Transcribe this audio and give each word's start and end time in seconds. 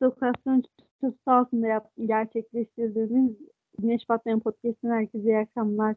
dislokasyon 0.00 0.64
çatısı 1.00 1.30
altında 1.30 1.66
yap, 1.66 1.90
gerçekleştirdiğimiz 2.06 3.36
Güneş 3.78 4.08
Batmayan 4.08 4.40
Podcast'ın 4.40 4.90
herkese 4.90 5.24
iyi 5.28 5.38
akşamlar 5.38 5.96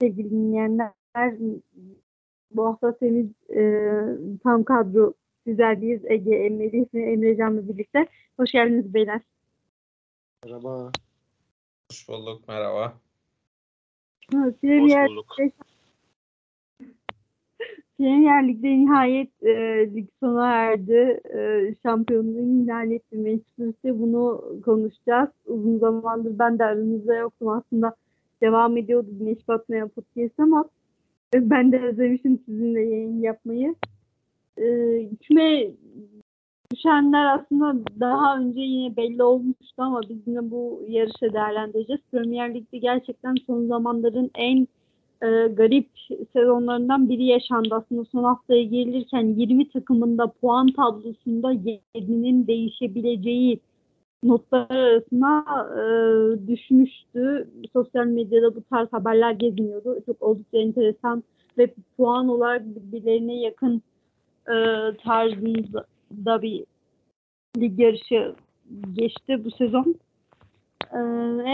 sevgili 0.00 0.30
dinleyenler. 0.30 0.92
Bu 2.50 2.66
hafta 2.66 2.96
temiz 2.96 3.26
e, 3.50 3.92
tam 4.42 4.64
kadro 4.64 5.14
sizlerleyiz. 5.46 6.04
Ege, 6.04 6.34
Emre 6.34 6.86
ve 6.94 7.12
Emrecan'la 7.12 7.68
birlikte. 7.68 8.06
Hoş 8.36 8.52
geldiniz 8.52 8.94
beyler. 8.94 9.20
Merhaba. 10.44 10.90
Hoş 11.90 12.08
bulduk, 12.08 12.48
merhaba. 12.48 12.94
Premier, 14.30 15.08
Hoş 15.08 15.10
bulduk. 15.10 15.36
Premier 18.02 18.48
Lig'de 18.48 18.68
nihayet 18.68 19.42
e, 19.42 19.54
lig 19.94 20.08
sona 20.20 20.46
erdi. 20.46 21.20
E, 21.34 21.74
şampiyonluğunu 21.82 22.62
ilan 22.62 22.90
etti 22.90 23.16
Manchester. 23.16 24.00
Bunu 24.00 24.44
konuşacağız. 24.64 25.28
Uzun 25.46 25.78
zamandır 25.78 26.38
ben 26.38 26.58
de 26.58 26.64
aranızda 26.64 27.14
yoktum. 27.14 27.48
Aslında 27.48 27.94
devam 28.40 28.76
ediyordu 28.76 29.08
Güneş 29.18 29.48
Batmayan 29.48 29.88
Podcast 29.88 30.40
ama 30.40 30.64
e, 31.34 31.50
ben 31.50 31.72
de 31.72 31.80
özlemişim 31.80 32.38
sizinle 32.46 32.80
yayın 32.80 33.20
yapmayı. 33.20 33.74
E, 34.58 34.66
küme 35.20 35.70
düşenler 36.72 37.38
aslında 37.38 37.74
daha 38.00 38.38
önce 38.38 38.60
yine 38.60 38.96
belli 38.96 39.22
olmuştu 39.22 39.82
ama 39.82 40.00
biz 40.08 40.18
yine 40.26 40.50
bu 40.50 40.82
yarışı 40.88 41.32
değerlendireceğiz. 41.32 42.02
Premier 42.12 42.54
Lig'de 42.54 42.78
gerçekten 42.78 43.34
son 43.46 43.66
zamanların 43.66 44.30
en 44.34 44.66
e, 45.22 45.48
garip 45.48 45.88
sezonlarından 46.32 47.08
biri 47.08 47.24
yaşandı. 47.24 47.74
Aslında 47.74 48.04
son 48.04 48.24
haftaya 48.24 48.62
gelirken 48.62 49.24
20 49.24 49.68
takımında 49.68 50.26
puan 50.26 50.66
tablosunda 50.66 51.52
yerinin 51.52 52.46
değişebileceği 52.46 53.60
notlar 54.24 54.70
arasına 54.70 55.44
e, 55.78 55.84
düşmüştü. 56.48 57.48
Sosyal 57.72 58.06
medyada 58.06 58.56
bu 58.56 58.62
tarz 58.62 58.92
haberler 58.92 59.32
geziniyordu. 59.32 59.98
Çok 60.06 60.22
oldukça 60.22 60.58
enteresan 60.58 61.22
ve 61.58 61.74
puan 61.96 62.28
olarak 62.28 62.62
birbirlerine 62.66 63.40
yakın 63.40 63.82
e, 64.48 64.54
tarzında 65.04 66.42
bir 66.42 66.64
lig 67.56 67.80
yarışı 67.80 68.34
geçti 68.92 69.44
bu 69.44 69.50
sezon. 69.50 69.94
E, 70.92 70.98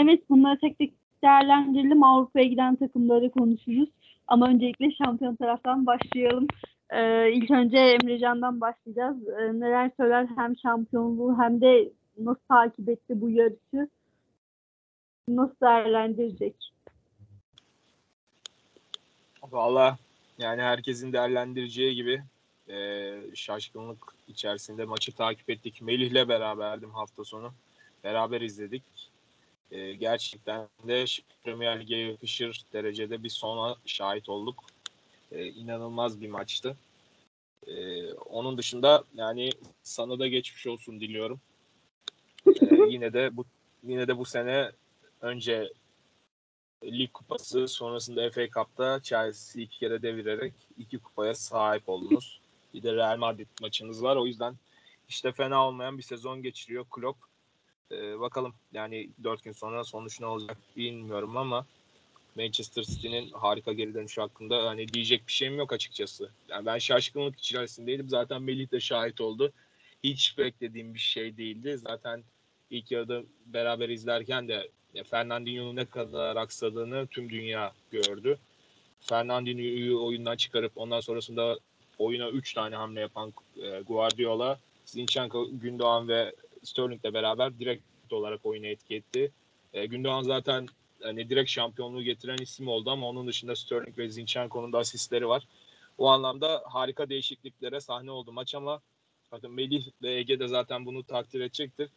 evet 0.02 0.30
bunları 0.30 0.58
tek 0.61 0.78
tek 0.78 0.92
değerlendirelim. 1.22 2.02
Avrupa'ya 2.02 2.47
giden 2.47 2.77
takımları 2.77 3.30
konuşuruz. 3.30 3.88
Ama 4.28 4.48
öncelikle 4.48 4.91
şampiyon 4.91 5.36
taraftan 5.36 5.86
başlayalım. 5.86 6.47
Ee, 6.91 7.33
ilk 7.33 7.50
önce 7.50 7.77
Emrecan'dan 7.78 8.61
başlayacağız. 8.61 9.28
Ee, 9.28 9.61
neler 9.61 9.91
söyler 9.96 10.27
hem 10.36 10.56
şampiyonluğu 10.56 11.39
hem 11.39 11.61
de 11.61 11.92
nasıl 12.19 12.41
takip 12.48 12.89
etti 12.89 13.20
bu 13.20 13.30
yarışı? 13.30 13.89
Nasıl 15.28 15.56
değerlendirecek? 15.62 16.55
Valla 19.50 19.98
yani 20.39 20.62
herkesin 20.62 21.12
değerlendireceği 21.12 21.94
gibi 21.94 22.22
e, 22.69 23.14
şaşkınlık 23.34 24.14
içerisinde 24.28 24.84
maçı 24.84 25.12
takip 25.12 25.50
ettik. 25.50 25.83
Melih'le 25.83 26.28
beraberdim 26.28 26.91
hafta 26.91 27.24
sonu. 27.24 27.52
Beraber 28.05 28.40
izledik. 28.40 28.83
E, 29.70 29.92
gerçekten 29.92 30.68
de 30.89 31.05
Premier 31.45 31.80
Lig'e 31.80 31.96
yakışır 31.96 32.64
derecede 32.73 33.23
bir 33.23 33.29
sona 33.29 33.77
şahit 33.86 34.29
olduk. 34.29 34.64
E, 35.33 35.46
inanılmaz 35.46 36.20
bir 36.20 36.29
maçtı. 36.29 36.77
E, 37.67 38.12
onun 38.12 38.58
dışında 38.58 39.05
yani 39.14 39.51
sana 39.83 40.18
da 40.18 40.28
geçmiş 40.28 40.67
olsun 40.67 41.01
diliyorum. 41.01 41.40
E, 42.46 42.77
yine 42.89 43.12
de 43.12 43.36
bu 43.36 43.45
yine 43.83 44.08
de 44.08 44.18
bu 44.18 44.24
sene 44.24 44.70
önce 45.20 45.73
Lig 46.84 47.12
Kupası 47.12 47.68
sonrasında 47.68 48.30
FA 48.30 48.48
Cup'ta 48.48 49.01
Chelsea 49.02 49.62
iki 49.62 49.78
kere 49.78 50.02
devirerek 50.02 50.52
iki 50.78 50.98
kupaya 50.98 51.34
sahip 51.34 51.89
oldunuz. 51.89 52.40
Bir 52.74 52.83
de 52.83 52.95
Real 52.95 53.18
Madrid 53.18 53.46
maçınız 53.61 54.02
var. 54.02 54.17
O 54.17 54.27
yüzden 54.27 54.55
işte 55.08 55.33
fena 55.33 55.67
olmayan 55.67 55.98
bir 55.98 56.02
sezon 56.02 56.42
geçiriyor 56.42 56.86
Klopp. 56.90 57.27
Ee, 57.93 58.21
bakalım 58.21 58.55
yani 58.73 59.11
dört 59.25 59.45
gün 59.45 59.53
sonra 59.53 59.85
sonuç 59.85 60.21
ne 60.21 60.27
olacak 60.27 60.57
bilmiyorum 60.77 61.37
ama 61.37 61.67
Manchester 62.37 62.83
City'nin 62.83 63.31
harika 63.31 63.73
geri 63.73 63.95
dönüşü 63.95 64.21
hakkında 64.21 64.67
hani 64.67 64.89
diyecek 64.89 65.27
bir 65.27 65.33
şeyim 65.33 65.57
yok 65.57 65.73
açıkçası. 65.73 66.31
Yani 66.49 66.67
ben 66.67 66.79
şaşkınlık 66.79 67.39
içerisindeydim. 67.39 68.09
Zaten 68.09 68.43
Melih 68.43 68.73
de 68.73 68.81
şahit 68.81 69.21
oldu. 69.21 69.53
Hiç 70.05 70.39
beklediğim 70.39 70.95
bir 70.95 70.99
şey 70.99 71.37
değildi. 71.37 71.79
Zaten 71.79 72.23
ilk 72.71 72.91
yarıda 72.91 73.23
beraber 73.47 73.89
izlerken 73.89 74.49
de 74.49 74.69
Fernandinho'nun 75.05 75.77
ne 75.77 75.85
kadar 75.85 76.37
aksadığını 76.37 77.07
tüm 77.07 77.31
dünya 77.31 77.73
gördü. 77.91 78.39
Fernandinho'yu 79.01 80.05
oyundan 80.05 80.37
çıkarıp 80.37 80.73
ondan 80.77 81.01
sonrasında 81.01 81.59
oyuna 81.99 82.29
3 82.29 82.55
tane 82.55 82.77
hamle 82.77 83.01
yapan 83.01 83.33
e, 83.63 83.81
Guardiola, 83.81 84.59
Zinchenko, 84.85 85.49
Gündoğan 85.53 86.09
ve 86.09 86.35
Sterling'le 86.63 87.14
beraber 87.14 87.58
direkt 87.58 87.83
olarak 88.11 88.46
oyunu 88.46 88.67
etki 88.67 88.95
etti. 88.95 89.33
E, 89.73 89.86
Gündoğan 89.86 90.23
zaten 90.23 90.67
hani 91.02 91.30
direkt 91.30 91.51
şampiyonluğu 91.51 92.02
getiren 92.02 92.39
isim 92.39 92.69
oldu 92.69 92.91
ama 92.91 93.08
onun 93.08 93.27
dışında 93.27 93.57
Sterling 93.57 93.98
ve 93.98 94.08
Zinchenko'nun 94.08 94.73
da 94.73 94.79
asistleri 94.79 95.29
var. 95.29 95.48
O 95.98 96.08
anlamda 96.08 96.63
harika 96.67 97.08
değişikliklere 97.08 97.80
sahne 97.80 98.11
oldu 98.11 98.33
maç 98.33 98.55
ama 98.55 98.80
bakın 99.33 99.52
Melih 99.52 99.86
ve 100.02 100.13
Ege 100.13 100.41
de 100.41 100.48
zaten 100.48 100.86
bunu 100.86 101.02
takdir 101.02 101.41
edecektir. 101.41 101.91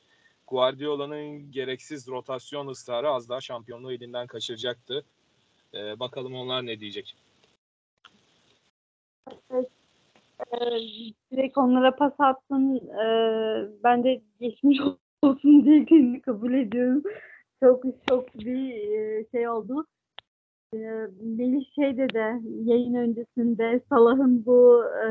Guardiola'nın 0.48 1.52
gereksiz 1.52 2.08
rotasyon 2.08 2.68
ısrarı 2.68 3.10
az 3.10 3.30
daha 3.30 3.42
şampiyonluğu 3.42 3.94
elinden 3.94 4.28
kaçıracaktı. 4.28 5.06
Ee, 5.74 6.00
bakalım 6.00 6.36
onlar 6.36 6.66
ne 6.66 6.80
diyecek. 6.80 7.16
Ee, 10.48 10.78
direkt 11.32 11.58
onlara 11.58 11.96
pas 11.96 12.14
attın. 12.20 12.76
Ee, 12.76 13.70
ben 13.84 14.04
de 14.04 14.22
geçmiş 14.40 14.80
olsun 15.22 15.66
diye 15.66 15.86
kendimi 15.86 16.22
kabul 16.22 16.54
ediyorum. 16.54 17.04
Çok 17.64 17.84
çok 18.10 18.36
bir 18.36 18.74
e, 18.74 19.26
şey 19.32 19.50
oldu. 19.50 19.86
Ee, 20.74 20.78
Melih 21.22 21.66
şeyde 21.76 22.10
de 22.14 22.42
yayın 22.72 22.94
öncesinde 22.94 23.82
Salah'ın 23.90 24.46
bu 24.46 24.84
e, 24.86 25.08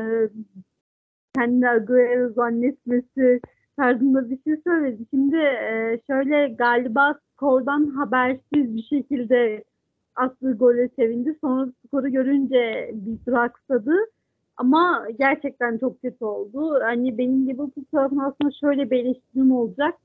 kendi 1.35 1.67
Agüero 1.67 2.33
zannetmesi 2.33 3.41
tarzında 3.77 4.29
bir 4.29 4.39
şey 4.43 4.61
söyledi. 4.67 5.05
Şimdi 5.09 5.35
e, 5.37 5.99
şöyle 6.07 6.47
galiba 6.47 7.19
skordan 7.33 7.85
habersiz 7.85 8.75
bir 8.75 8.83
şekilde 8.83 9.63
attığı 10.15 10.53
gole 10.53 10.89
sevindi. 10.95 11.37
Sonra 11.41 11.71
skoru 11.87 12.09
görünce 12.09 12.91
bir 12.93 13.25
duraksadı. 13.25 13.95
Ama 14.61 15.07
gerçekten 15.19 15.77
çok 15.77 16.01
kötü 16.01 16.25
oldu. 16.25 16.79
Hani 16.83 17.17
benim 17.17 17.47
Liverpool 17.47 17.85
tarafına 17.91 18.27
aslında 18.27 18.51
şöyle 18.61 18.91
bir 18.91 18.97
eleştirim 18.97 19.51
olacak. 19.51 19.95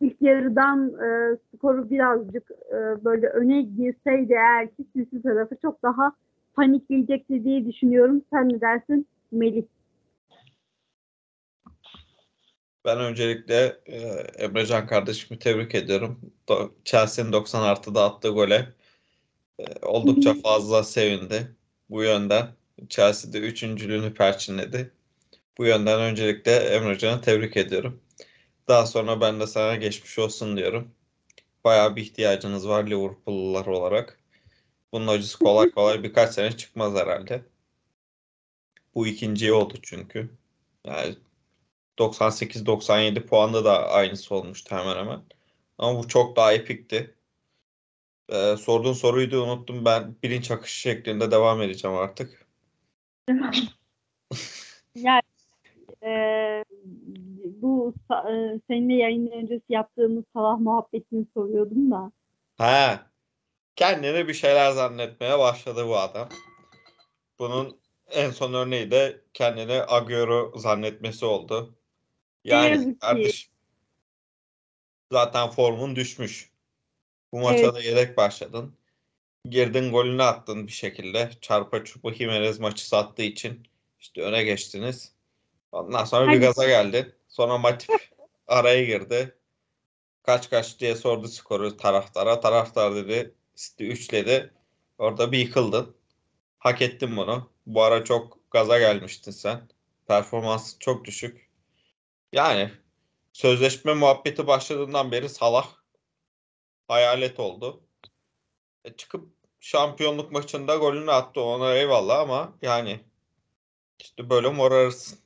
İlk 0.00 0.22
yarıdan 0.22 0.88
e, 0.88 1.36
skoru 1.36 1.90
birazcık 1.90 2.50
e, 2.50 3.04
böyle 3.04 3.26
öne 3.28 3.62
girseydi 3.62 4.32
eğer 4.32 4.68
ki 4.68 4.84
City 4.96 5.16
tarafı 5.18 5.56
çok 5.62 5.82
daha 5.82 6.12
panikleyecekti 6.54 7.44
diye 7.44 7.66
düşünüyorum. 7.66 8.22
Sen 8.30 8.48
ne 8.48 8.60
dersin 8.60 9.06
Melih? 9.32 9.64
Ben 12.84 13.00
öncelikle 13.00 13.80
e, 13.86 13.98
Emrecan 14.44 14.86
kardeşimi 14.86 15.38
tebrik 15.38 15.74
ediyorum. 15.74 16.20
Do- 16.48 16.70
Chelsea'nin 16.84 17.32
90 17.32 17.62
artıda 17.62 18.04
attığı 18.04 18.30
gole 18.30 18.68
e, 19.58 19.64
oldukça 19.86 20.34
fazla 20.42 20.82
sevindi. 20.82 21.56
Bu 21.90 22.02
yönden 22.02 22.46
Chelsea'de 22.88 23.38
üçüncülüğünü 23.38 24.14
perçinledi. 24.14 24.92
Bu 25.58 25.66
yönden 25.66 26.00
öncelikle 26.00 26.56
Emrecan'ı 26.56 27.20
tebrik 27.20 27.56
ediyorum. 27.56 28.00
Daha 28.68 28.86
sonra 28.86 29.20
ben 29.20 29.40
de 29.40 29.46
sana 29.46 29.76
geçmiş 29.76 30.18
olsun 30.18 30.56
diyorum. 30.56 30.94
Bayağı 31.64 31.96
bir 31.96 32.02
ihtiyacınız 32.02 32.68
var 32.68 32.86
Liverpool'lular 32.86 33.66
olarak. 33.66 34.20
Bunun 34.92 35.06
acısı 35.06 35.38
kolay 35.38 35.70
kolay 35.70 36.02
birkaç 36.02 36.34
sene 36.34 36.56
çıkmaz 36.56 36.94
herhalde. 36.94 37.42
Bu 38.94 39.06
ikinciyi 39.06 39.52
oldu 39.52 39.74
çünkü. 39.82 40.30
Yani 40.86 41.16
98-97 41.98 43.26
puanda 43.26 43.64
da 43.64 43.88
aynısı 43.90 44.34
olmuştu 44.34 44.76
hemen 44.76 44.96
hemen. 44.96 45.22
Ama 45.78 45.98
bu 45.98 46.08
çok 46.08 46.36
daha 46.36 46.52
epikti. 46.52 47.14
Ee, 48.28 48.56
sorduğun 48.56 48.92
soruyu 48.92 49.30
da 49.30 49.42
unuttum. 49.42 49.84
Ben 49.84 50.16
bilinç 50.22 50.50
akışı 50.50 50.80
şeklinde 50.80 51.30
devam 51.30 51.62
edeceğim 51.62 51.96
artık. 51.96 52.41
yani 54.94 55.22
e, 56.02 56.64
bu 57.44 57.94
e, 58.10 58.60
seninle 58.68 58.94
yayın 58.94 59.30
öncesi 59.30 59.64
yaptığımız 59.68 60.24
Salah 60.32 60.58
muhabbetini 60.58 61.26
soruyordum 61.34 61.90
da. 61.90 62.12
Ha, 62.58 63.06
kendini 63.76 64.28
bir 64.28 64.34
şeyler 64.34 64.70
zannetmeye 64.70 65.38
başladı 65.38 65.88
bu 65.88 65.98
adam. 65.98 66.28
Bunun 67.38 67.80
en 68.10 68.30
son 68.30 68.54
örneği 68.54 68.90
de 68.90 69.20
kendini 69.34 69.82
Agüero 69.88 70.52
zannetmesi 70.58 71.24
oldu. 71.24 71.74
Yani 72.44 72.98
kardeş 72.98 73.52
Zaten 75.12 75.50
formun 75.50 75.96
düşmüş. 75.96 76.52
Bu 77.32 77.40
maça 77.40 77.58
Evet. 77.58 77.74
da 77.74 77.80
yedek 77.80 78.16
başladın. 78.16 78.76
Girdin 79.48 79.92
golünü 79.92 80.22
attın 80.22 80.66
bir 80.66 80.72
şekilde. 80.72 81.30
Çarpa 81.40 81.84
çupa 81.84 82.14
Jimenez 82.14 82.60
maçı 82.60 82.88
sattığı 82.88 83.22
için 83.22 83.66
işte 84.00 84.22
öne 84.22 84.44
geçtiniz. 84.44 85.12
Ondan 85.72 86.04
sonra 86.04 86.26
bir 86.26 86.28
Hadi. 86.28 86.40
gaza 86.40 86.66
geldi. 86.66 87.16
Sonra 87.28 87.58
Matip 87.58 87.90
araya 88.46 88.84
girdi. 88.84 89.34
Kaç 90.22 90.50
kaç 90.50 90.80
diye 90.80 90.96
sordu 90.96 91.28
skoru 91.28 91.76
taraftara. 91.76 92.40
Taraftar 92.40 92.94
dedi 92.94 93.34
City 93.56 93.88
üçledi. 93.88 94.50
Orada 94.98 95.32
bir 95.32 95.38
yıkıldın. 95.38 95.96
Hak 96.58 96.82
ettin 96.82 97.16
bunu. 97.16 97.50
Bu 97.66 97.82
ara 97.82 98.04
çok 98.04 98.38
gaza 98.50 98.78
gelmiştin 98.78 99.30
sen. 99.30 99.68
Performans 100.08 100.76
çok 100.78 101.04
düşük. 101.04 101.50
Yani 102.32 102.70
sözleşme 103.32 103.94
muhabbeti 103.94 104.46
başladığından 104.46 105.12
beri 105.12 105.28
Salah 105.28 105.68
hayalet 106.88 107.40
oldu. 107.40 107.80
E 108.84 108.96
çıkıp 108.96 109.28
şampiyonluk 109.60 110.32
maçında 110.32 110.76
golünü 110.76 111.10
attı 111.10 111.40
ona 111.40 111.74
eyvallah 111.74 112.18
ama 112.18 112.52
yani 112.62 113.00
işte 114.00 114.30
böyle 114.30 114.48
morarırsın. 114.48 115.18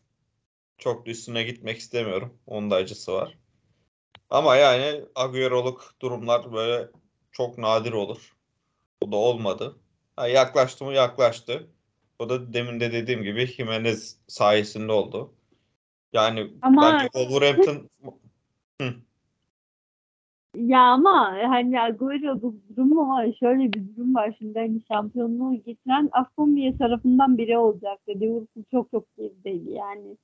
Çok 0.78 1.06
da 1.06 1.10
üstüne 1.10 1.42
gitmek 1.42 1.78
istemiyorum. 1.78 2.38
Onun 2.46 2.70
da 2.70 2.74
acısı 2.74 3.12
var. 3.12 3.38
Ama 4.30 4.56
yani 4.56 5.04
Agüero'luk 5.14 5.94
durumlar 6.02 6.52
böyle 6.52 6.90
çok 7.32 7.58
nadir 7.58 7.92
olur. 7.92 8.36
Bu 9.02 9.12
da 9.12 9.16
olmadı. 9.16 9.76
Ha, 10.16 10.28
yaklaştı 10.28 10.84
mı 10.84 10.92
yaklaştı. 10.92 11.70
O 12.18 12.28
da 12.28 12.52
demin 12.52 12.80
de 12.80 12.92
dediğim 12.92 13.22
gibi 13.22 13.46
Jimenez 13.46 14.16
sayesinde 14.28 14.92
oldu. 14.92 15.34
Yani 16.12 16.52
Ama- 16.62 16.82
bence 16.82 17.04
Wolverhampton 17.04 17.90
Ya 20.56 20.80
ama 20.80 21.36
hani 21.48 21.80
Agüero 21.80 22.40
durumu 22.76 23.00
ama 23.00 23.32
şöyle 23.40 23.72
bir 23.72 23.96
durum 23.96 24.14
var 24.14 24.34
şimdi 24.38 24.58
hani 24.58 24.80
şampiyonluğu 24.88 25.62
getiren 25.66 26.08
Aston 26.12 26.56
Villa 26.56 26.78
tarafından 26.78 27.38
biri 27.38 27.58
olacaktı. 27.58 28.12
Liverpool 28.20 28.64
çok 28.70 28.90
çok 28.90 29.16
gerideydi 29.16 29.70
yani. 29.70 30.16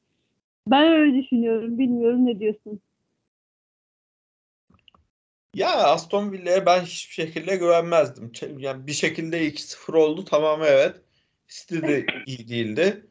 Ben 0.66 0.92
öyle 0.92 1.22
düşünüyorum. 1.22 1.78
Bilmiyorum 1.78 2.26
ne 2.26 2.40
diyorsun? 2.40 2.80
Ya 5.54 5.70
Aston 5.70 6.32
Villa'ya 6.32 6.66
ben 6.66 6.80
hiçbir 6.80 7.14
şekilde 7.14 7.56
güvenmezdim. 7.56 8.32
Yani 8.58 8.86
bir 8.86 8.92
şekilde 8.92 9.48
2-0 9.48 9.96
oldu 9.96 10.24
tamam 10.24 10.60
evet. 10.62 10.96
City 11.48 11.76
de 11.76 12.06
iyi 12.26 12.48
değildi. 12.48 13.06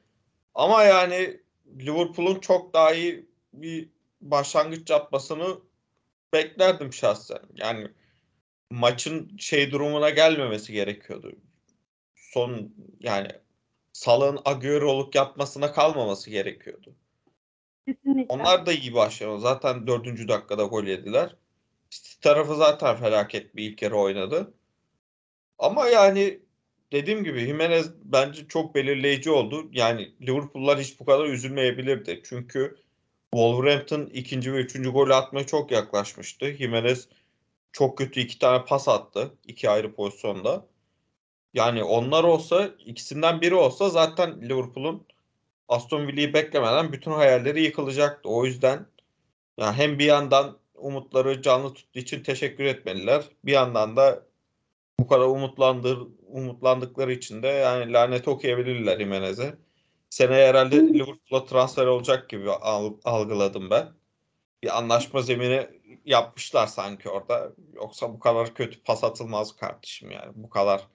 Ama 0.56 0.84
yani 0.84 1.40
Liverpool'un 1.80 2.40
çok 2.40 2.74
daha 2.74 2.94
iyi 2.94 3.26
bir 3.54 3.90
başlangıç 4.22 4.90
yapmasını 4.90 5.58
beklerdim 6.34 6.94
şahsen. 6.94 7.40
Yani 7.56 7.88
maçın 8.70 9.38
şey 9.38 9.72
durumuna 9.72 10.10
gelmemesi 10.10 10.74
gerekiyordu. 10.74 11.36
Son 12.16 12.76
yani 13.00 13.28
Salah'ın 13.94 14.40
Agüero'luk 14.46 15.16
yapmasına 15.16 15.72
kalmaması 15.74 16.30
gerekiyordu. 16.30 16.96
Kesinlikle. 17.88 18.26
Onlar 18.30 18.66
da 18.66 18.74
iyi 18.74 18.94
başlıyor. 18.94 19.38
Zaten 19.38 19.88
dördüncü 19.88 20.28
dakikada 20.28 20.64
gol 20.64 20.84
yediler. 20.84 21.36
City 21.90 22.22
tarafı 22.22 22.56
zaten 22.56 22.96
felaket 22.96 23.56
bir 23.56 23.72
ilk 23.72 23.82
yarı 23.82 23.98
oynadı. 23.98 24.54
Ama 25.60 25.88
yani 25.88 26.40
dediğim 26.92 27.24
gibi 27.24 27.40
Jimenez 27.40 27.92
bence 28.04 28.48
çok 28.48 28.76
belirleyici 28.76 29.32
oldu. 29.32 29.70
Yani 29.72 30.12
Liverpool'lar 30.22 30.80
hiç 30.80 31.00
bu 31.00 31.06
kadar 31.06 31.26
üzülmeyebilirdi. 31.26 32.22
Çünkü 32.24 32.78
Wolverhampton 33.34 34.10
ikinci 34.14 34.54
ve 34.54 34.58
üçüncü 34.58 34.90
golü 34.90 35.14
atmaya 35.14 35.46
çok 35.46 35.72
yaklaşmıştı. 35.72 36.54
Jimenez 36.54 37.08
çok 37.72 37.98
kötü 37.98 38.20
iki 38.20 38.40
tane 38.40 38.66
pas 38.66 38.88
attı. 38.88 39.32
iki 39.48 39.70
ayrı 39.70 39.96
pozisyonda. 39.96 40.66
Yani 41.54 41.84
onlar 41.84 42.24
olsa 42.24 42.70
ikisinden 42.86 43.42
biri 43.42 43.56
olsa 43.56 43.90
zaten 43.90 44.42
Liverpool'un 44.42 45.08
Aston 45.68 46.08
Villa'yı 46.08 46.34
beklemeden 46.34 46.92
bütün 46.92 47.12
hayalleri 47.12 47.64
yıkılacaktı. 47.64 48.30
O 48.30 48.46
yüzden 48.46 48.86
yani 49.58 49.76
hem 49.76 50.00
bir 50.00 50.06
yandan 50.06 50.58
umutları 50.76 51.42
canlı 51.42 51.74
tuttuğu 51.74 52.00
için 52.00 52.24
teşekkür 52.24 52.64
etmeliler. 52.64 53.24
Bir 53.46 53.52
yandan 53.52 53.96
da 53.96 54.24
bu 55.00 55.08
kadar 55.08 55.26
umutlandır, 55.26 56.00
umutlandıkları 56.28 57.14
için 57.14 57.44
de 57.44 57.48
yani 57.48 57.94
lanet 57.94 58.28
okuyabilirler 58.28 59.00
Jimenez'e. 59.00 59.56
Seneye 60.12 60.48
herhalde 60.48 60.76
Liverpool'a 60.94 61.46
transfer 61.46 61.86
olacak 61.86 62.30
gibi 62.30 62.52
al- 62.52 62.98
algıladım 63.04 63.70
ben. 63.70 63.88
Bir 64.64 64.78
anlaşma 64.78 65.22
zemini 65.22 65.68
yapmışlar 66.06 66.68
sanki 66.68 67.10
orada. 67.10 67.52
Yoksa 67.74 68.14
bu 68.14 68.20
kadar 68.20 68.54
kötü 68.56 68.84
pas 68.84 69.04
atılmaz 69.04 69.56
kardeşim 69.56 70.12
yani. 70.12 70.32
Bu 70.36 70.50
kadar 70.50 70.88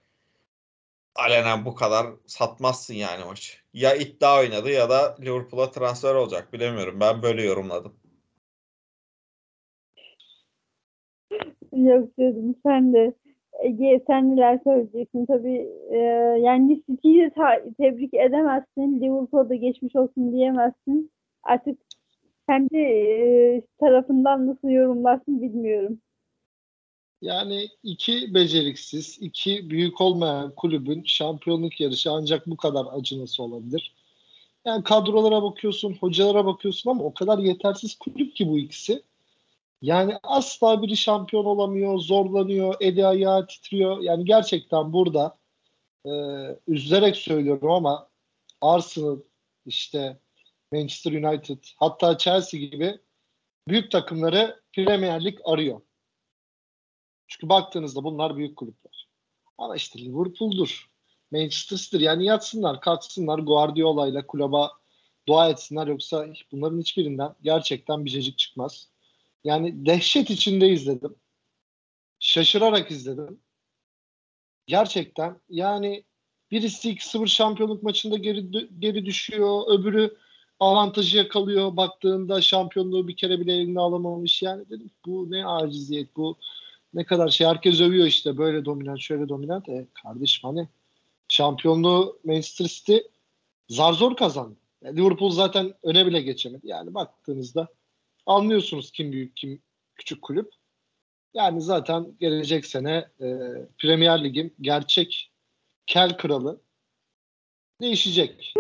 alenen 1.15 1.65
bu 1.65 1.75
kadar 1.75 2.07
satmazsın 2.27 2.95
yani 2.95 3.25
maçı. 3.25 3.59
Ya 3.75 3.95
iddia 3.95 4.39
oynadı 4.41 4.71
ya 4.71 4.91
da 4.91 5.17
Liverpool'a 5.21 5.71
transfer 5.71 6.15
olacak 6.15 6.53
bilemiyorum. 6.53 7.01
Ben 7.01 7.23
böyle 7.23 7.43
yorumladım. 7.43 7.97
Yok 11.73 12.09
dedim 12.19 12.55
sen 12.63 12.93
de. 12.95 13.15
Ege 13.63 14.05
sen 14.07 14.37
neler 14.37 14.61
söyleyeceksin 14.65 15.27
tabii 15.27 15.69
e, 15.91 15.97
yani 16.41 16.83
City'yi 16.91 17.23
de 17.23 17.73
tebrik 17.79 18.15
edemezsin. 18.15 19.01
Liverpool'a 19.01 19.49
da 19.49 19.55
geçmiş 19.55 19.97
olsun 19.97 20.33
diyemezsin. 20.33 21.11
Artık 21.43 21.79
kendi 22.49 22.79
e, 22.79 23.63
tarafından 23.81 24.47
nasıl 24.47 24.69
yorumlarsın 24.69 25.43
bilmiyorum. 25.43 25.99
Yani 27.23 27.69
iki 27.83 28.35
beceriksiz, 28.35 29.19
iki 29.21 29.71
büyük 29.71 30.01
olmayan 30.01 30.55
kulübün 30.55 31.03
şampiyonluk 31.07 31.81
yarışı 31.81 32.11
ancak 32.11 32.47
bu 32.47 32.57
kadar 32.57 32.87
acınası 32.93 33.43
olabilir. 33.43 33.95
Yani 34.65 34.85
kadrolara 34.85 35.43
bakıyorsun, 35.43 35.93
hocalara 36.01 36.47
bakıyorsun 36.47 36.91
ama 36.91 37.05
o 37.05 37.15
kadar 37.15 37.39
yetersiz 37.39 37.95
kulüp 37.95 38.37
ki 38.37 38.49
bu 38.49 38.59
ikisi. 38.59 39.03
Yani 39.83 40.19
asla 40.23 40.83
biri 40.83 40.97
şampiyon 40.97 41.45
olamıyor, 41.45 41.99
zorlanıyor, 41.99 42.75
eli 42.81 43.07
ayağı 43.07 43.47
titriyor. 43.47 44.01
Yani 44.01 44.25
gerçekten 44.25 44.93
burada 44.93 45.39
e, 46.07 46.11
üzülerek 46.67 47.17
söylüyorum 47.17 47.71
ama 47.71 48.09
Arsenal, 48.61 49.19
işte 49.67 50.21
Manchester 50.73 51.13
United, 51.13 51.65
hatta 51.77 52.19
Chelsea 52.19 52.61
gibi 52.61 52.99
büyük 53.69 53.91
takımları 53.91 54.61
Premier 54.73 55.25
Lig 55.25 55.39
arıyor. 55.45 55.81
Çünkü 57.29 57.49
baktığınızda 57.49 58.05
bunlar 58.05 58.37
büyük 58.37 58.57
kulüpler. 58.57 59.09
Ama 59.59 59.77
işte 59.77 59.99
Liverpool'dur, 59.99 60.91
Manchester 61.31 61.77
City'dir. 61.77 62.01
Yani 62.01 62.25
yatsınlar, 62.25 62.81
kalksınlar 62.81 63.39
Guardiola'yla 63.39 64.27
kulüba 64.27 64.73
dua 65.29 65.49
etsinler. 65.51 65.87
Yoksa 65.87 66.27
bunların 66.53 66.81
hiçbirinden 66.81 67.35
gerçekten 67.43 68.05
bir 68.05 68.11
cacık 68.11 68.39
çıkmaz. 68.39 68.89
Yani 69.47 69.87
dehşet 69.87 70.31
içinde 70.31 70.69
izledim. 70.69 71.15
Şaşırarak 72.19 72.91
izledim. 72.91 73.41
Gerçekten 74.67 75.41
yani 75.49 76.05
birisi 76.51 76.91
2-0 76.91 77.27
şampiyonluk 77.27 77.83
maçında 77.83 78.17
geri, 78.17 78.51
geri 78.79 79.07
düşüyor. 79.07 79.63
Öbürü 79.69 80.17
avantajı 80.61 81.17
yakalıyor. 81.17 81.77
Baktığında 81.77 82.41
şampiyonluğu 82.41 83.09
bir 83.09 83.17
kere 83.17 83.41
bile 83.41 83.53
eline 83.53 83.81
alamamış. 83.81 84.43
Yani 84.43 84.65
dedim 84.71 84.91
bu 85.07 85.31
ne 85.31 85.47
aciziyet 85.47 86.17
bu 86.17 86.37
ne 86.95 87.05
kadar 87.05 87.29
şey 87.29 87.47
herkes 87.47 87.81
övüyor 87.81 88.07
işte 88.07 88.39
böyle 88.39 88.65
dominant 88.65 89.01
şöyle 89.01 89.29
dominant. 89.29 89.69
E 89.69 89.87
kardeşim 90.03 90.49
hani 90.49 90.69
şampiyonluğu 91.29 92.19
Manchester 92.25 92.67
City 92.67 92.97
zar 93.69 93.93
zor 93.93 94.17
kazandı. 94.17 94.57
Yani 94.83 94.97
Liverpool 94.97 95.31
zaten 95.31 95.75
öne 95.83 96.07
bile 96.07 96.23
geçemedi. 96.23 96.69
Yani 96.69 96.95
baktığınızda 96.95 97.69
anlıyorsunuz 98.27 98.91
kim 98.91 99.13
büyük 99.13 99.37
kim 99.37 99.63
küçük 99.95 100.23
kulüp. 100.23 100.53
Yani 101.35 101.61
zaten 101.61 102.15
gelecek 102.21 102.67
sene 102.67 103.09
e, 103.21 103.27
Premier 103.79 104.25
Lig'in 104.25 104.55
gerçek 104.61 105.31
kel 105.87 106.17
kralı 106.17 106.61
değişecek. 107.81 108.55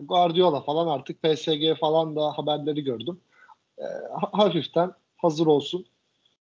Guardiola 0.00 0.60
falan 0.60 0.86
artık 0.86 1.22
PSG 1.22 1.78
falan 1.80 2.16
da 2.16 2.38
haberleri 2.38 2.84
gördüm. 2.84 3.20
E, 3.78 3.84
hafiften 4.32 4.92
hazır 5.16 5.46
olsun. 5.46 5.86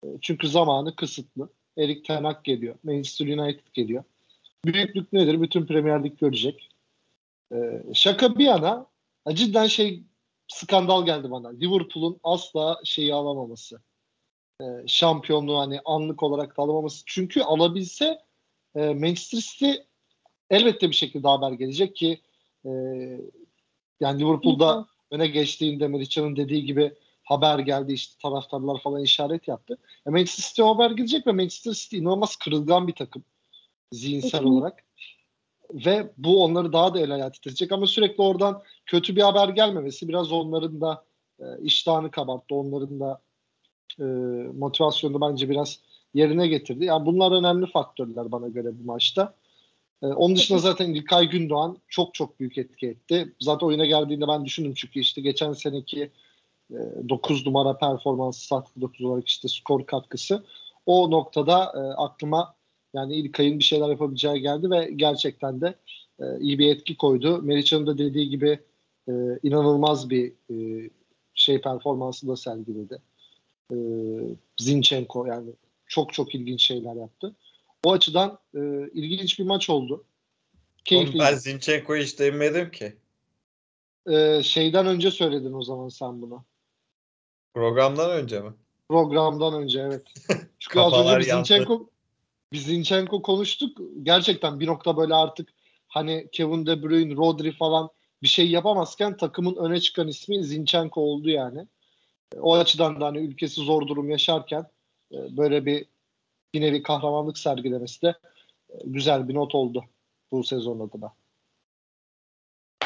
E, 0.04 0.06
çünkü 0.20 0.48
zamanı 0.48 0.96
kısıtlı. 0.96 1.48
Erik 1.78 2.04
Ten 2.04 2.24
Hag 2.24 2.44
geliyor. 2.44 2.74
Manchester 2.82 3.26
United 3.26 3.66
geliyor. 3.74 4.04
Büyüklük 4.64 5.12
nedir? 5.12 5.42
Bütün 5.42 5.66
Premier 5.66 6.04
Lig 6.04 6.18
görecek. 6.18 6.70
E, 7.52 7.82
şaka 7.94 8.38
bir 8.38 8.44
yana 8.44 8.86
cidden 9.32 9.66
şey 9.66 10.02
skandal 10.50 11.06
geldi 11.06 11.30
bana. 11.30 11.48
Liverpool'un 11.48 12.20
asla 12.24 12.80
şeyi 12.84 13.14
alamaması. 13.14 13.80
E, 14.60 14.64
şampiyonluğu 14.86 15.58
hani 15.58 15.80
anlık 15.84 16.22
olarak 16.22 16.56
da 16.56 16.62
alamaması. 16.62 17.02
Çünkü 17.06 17.42
alabilse 17.42 18.18
e, 18.74 18.94
Manchester 18.94 19.38
City 19.38 19.70
elbette 20.50 20.88
bir 20.88 20.94
şekilde 20.94 21.28
haber 21.28 21.52
gelecek 21.52 21.96
ki 21.96 22.20
e, 22.64 22.70
yani 24.00 24.20
Liverpool'da 24.20 24.86
öne 25.10 25.26
geçtiğinde 25.26 25.88
Meriçan'ın 25.88 26.36
dediği 26.36 26.64
gibi 26.64 26.94
haber 27.24 27.58
geldi 27.58 27.92
işte 27.92 28.14
taraftarlar 28.22 28.80
falan 28.80 29.02
işaret 29.02 29.48
yaptı. 29.48 29.78
Ya 30.06 30.12
Manchester 30.12 30.44
City 30.44 30.62
haber 30.62 30.90
gelecek 30.90 31.26
ve 31.26 31.32
Manchester 31.32 31.72
City 31.72 31.98
inanılmaz 31.98 32.36
kırılgan 32.36 32.88
bir 32.88 32.94
takım 32.94 33.24
zihinsel 33.92 34.30
Kesinlikle. 34.30 34.58
olarak. 34.58 34.84
Ve 35.74 36.12
bu 36.18 36.44
onları 36.44 36.72
daha 36.72 36.94
da 36.94 37.00
el 37.00 37.14
ayağa 37.14 37.32
titrecek 37.32 37.72
ama 37.72 37.86
sürekli 37.86 38.22
oradan 38.22 38.62
kötü 38.86 39.16
bir 39.16 39.22
haber 39.22 39.48
gelmemesi 39.48 40.08
biraz 40.08 40.32
onların 40.32 40.80
da 40.80 41.04
e, 41.40 41.44
iştahını 41.62 42.10
kabarttı. 42.10 42.54
Onların 42.54 43.00
da 43.00 43.20
e, 43.98 44.04
motivasyonunu 44.58 45.20
bence 45.20 45.50
biraz 45.50 45.78
yerine 46.14 46.48
getirdi. 46.48 46.84
Yani 46.84 47.06
bunlar 47.06 47.32
önemli 47.32 47.66
faktörler 47.66 48.32
bana 48.32 48.48
göre 48.48 48.68
bu 48.80 48.84
maçta. 48.84 49.34
E, 50.02 50.06
onun 50.06 50.36
dışında 50.36 50.58
zaten 50.58 50.94
İlkay 50.94 51.28
Gündoğan 51.28 51.78
çok 51.88 52.14
çok 52.14 52.40
büyük 52.40 52.58
etki 52.58 52.86
etti. 52.86 53.34
Zaten 53.40 53.66
oyuna 53.66 53.86
geldiğinde 53.86 54.28
ben 54.28 54.44
düşündüm 54.44 54.74
çünkü 54.76 55.00
işte 55.00 55.20
geçen 55.20 55.52
seneki 55.52 56.10
9 57.08 57.46
numara 57.46 57.76
performansı 57.78 58.46
sattı 58.46 58.80
9 58.80 59.04
olarak 59.04 59.28
işte 59.28 59.48
skor 59.48 59.86
katkısı. 59.86 60.44
O 60.86 61.10
noktada 61.10 61.64
e, 61.64 61.80
aklıma 61.96 62.54
yani 62.94 63.14
İlkay'ın 63.14 63.58
bir 63.58 63.64
şeyler 63.64 63.88
yapabileceği 63.88 64.40
geldi 64.40 64.70
ve 64.70 64.90
gerçekten 64.96 65.60
de 65.60 65.74
e, 66.20 66.24
iyi 66.40 66.58
bir 66.58 66.76
etki 66.76 66.96
koydu. 66.96 67.42
Meriç'in 67.42 67.86
de 67.86 67.98
dediği 67.98 68.30
gibi 68.30 68.60
e, 69.08 69.12
inanılmaz 69.42 70.10
bir 70.10 70.32
e, 70.50 70.90
şey 71.34 71.60
performansı 71.60 72.28
da 72.28 72.36
sergiledi. 72.36 73.02
E, 73.72 73.76
Zinchenko 74.58 75.26
yani 75.26 75.50
çok 75.86 76.12
çok 76.12 76.34
ilginç 76.34 76.62
şeyler 76.62 76.94
yaptı. 76.94 77.34
O 77.84 77.92
açıdan 77.92 78.38
e, 78.54 78.60
ilginç 78.94 79.38
bir 79.38 79.44
maç 79.44 79.70
oldu. 79.70 79.92
Oğlum 79.94 80.04
Keyifli. 80.84 81.18
ben 81.18 81.34
Zinchenko'yu 81.34 82.02
hiç 82.02 82.18
değinmedim 82.18 82.70
ki. 82.70 82.96
E, 84.10 84.42
şeyden 84.42 84.86
önce 84.86 85.10
söyledin 85.10 85.52
o 85.52 85.62
zaman 85.62 85.88
sen 85.88 86.22
bunu. 86.22 86.44
Programdan 87.54 88.10
önce 88.10 88.40
mi? 88.40 88.50
Programdan 88.88 89.54
önce 89.54 89.80
evet. 89.80 90.02
Çünkü 90.58 90.80
az 90.80 90.92
önce 90.92 91.30
yandı. 91.30 91.44
Zinchenko, 91.46 91.90
biz 92.52 92.66
Zinchenko 92.66 93.22
konuştuk. 93.22 93.78
Gerçekten 94.02 94.60
bir 94.60 94.66
nokta 94.66 94.96
böyle 94.96 95.14
artık 95.14 95.48
hani 95.88 96.28
Kevin 96.32 96.66
De 96.66 96.82
Bruyne, 96.82 97.16
Rodri 97.16 97.52
falan 97.52 97.90
bir 98.22 98.28
şey 98.28 98.50
yapamazken 98.50 99.16
takımın 99.16 99.56
öne 99.56 99.80
çıkan 99.80 100.08
ismi 100.08 100.44
Zinchenko 100.44 101.00
oldu 101.00 101.30
yani. 101.30 101.66
O 102.40 102.54
açıdan 102.54 103.00
da 103.00 103.06
hani 103.06 103.18
ülkesi 103.18 103.60
zor 103.60 103.86
durum 103.86 104.10
yaşarken 104.10 104.66
e, 105.12 105.36
böyle 105.36 105.66
bir 105.66 105.86
bir 106.54 106.60
nevi 106.60 106.82
kahramanlık 106.82 107.38
sergilemesi 107.38 108.02
de 108.02 108.14
e, 108.70 108.74
güzel 108.84 109.28
bir 109.28 109.34
not 109.34 109.54
oldu 109.54 109.84
bu 110.32 110.44
sezon 110.44 110.80
adına. 110.80 111.12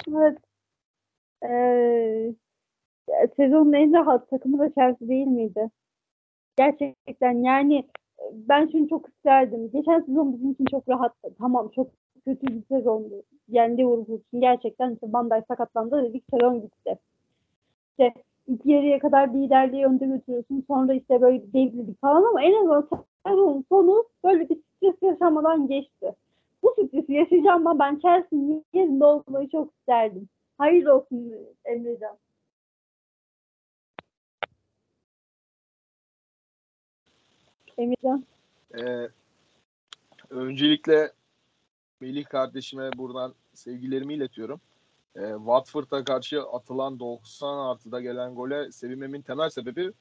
Evet. 0.09 0.38
Ee, 1.42 2.35
sezonun 3.37 3.73
en 3.73 3.94
rahat 3.94 4.30
takımı 4.30 4.59
da 4.59 4.73
Chelsea 4.75 5.09
değil 5.09 5.26
miydi? 5.26 5.71
Gerçekten 6.56 7.42
yani 7.42 7.76
e, 7.78 7.88
ben 8.33 8.69
şunu 8.73 8.88
çok 8.88 9.09
isterdim. 9.09 9.71
Geçen 9.73 10.00
sezon 10.00 10.33
bizim 10.33 10.50
için 10.50 10.64
çok 10.71 10.88
rahattı. 10.88 11.35
Tamam 11.38 11.69
çok 11.75 11.90
kötü 12.25 12.47
bir 12.47 12.62
sezondu. 12.69 13.23
Yani 13.49 13.76
Liverpool 13.78 14.19
için 14.19 14.40
gerçekten 14.40 14.95
işte 14.95 15.07
Dijk 15.07 15.47
sakatlandı 15.49 16.02
dedik 16.04 16.25
sezon 16.31 16.61
gitti. 16.61 16.99
İşte 17.90 18.14
iki 18.47 18.71
yarıya 18.71 18.99
kadar 18.99 19.28
liderliği 19.28 19.87
önde 19.87 20.07
götürüyorsun. 20.07 20.64
Sonra 20.69 20.95
işte 20.95 21.21
böyle 21.21 21.52
devrilik 21.52 22.00
falan 22.00 22.23
ama 22.23 22.43
en 22.43 22.54
azından 22.54 22.88
sezonun 23.26 23.64
sonu 23.69 24.04
böyle 24.25 24.49
bir 24.49 24.57
stres 24.76 25.02
yaşamadan 25.02 25.69
geçti. 25.69 26.12
Bu 26.62 26.71
stresi 26.73 27.12
yaşayacağım 27.12 27.66
ama 27.66 27.78
ben 27.78 27.95
Chelsea'nin 27.99 28.64
yerinde 28.73 29.04
olmayı 29.04 29.49
çok 29.49 29.73
isterdim. 29.75 30.28
Hayırlı 30.59 30.95
olsun 30.95 31.33
Emrecan. 31.64 32.16
Emrecan. 37.78 38.25
Ee, 38.78 39.09
öncelikle 40.31 41.12
Melih 42.00 42.25
kardeşime 42.25 42.90
buradan 42.97 43.35
sevgilerimi 43.54 44.14
iletiyorum. 44.14 44.61
Ee, 45.16 45.33
Watford'a 45.37 46.04
karşı 46.04 46.43
atılan 46.43 47.00
90 47.00 47.59
artıda 47.59 48.00
gelen 48.00 48.35
gole 48.35 48.73
sevinmemin 48.73 49.23
temel 49.23 49.50
sebebi 49.50 49.93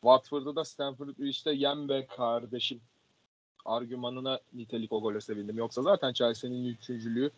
Watford'da 0.00 0.56
da 0.56 0.64
Stamford 0.64 1.08
Bridge'de 1.08 1.52
yem 1.52 2.06
kardeşim 2.06 2.80
argümanına 3.64 4.40
nitelik 4.52 4.92
o 4.92 5.02
gole 5.02 5.20
sevindim. 5.20 5.58
Yoksa 5.58 5.82
zaten 5.82 6.12
Chelsea'nin 6.12 6.64
üçüncülüğü 6.64 7.30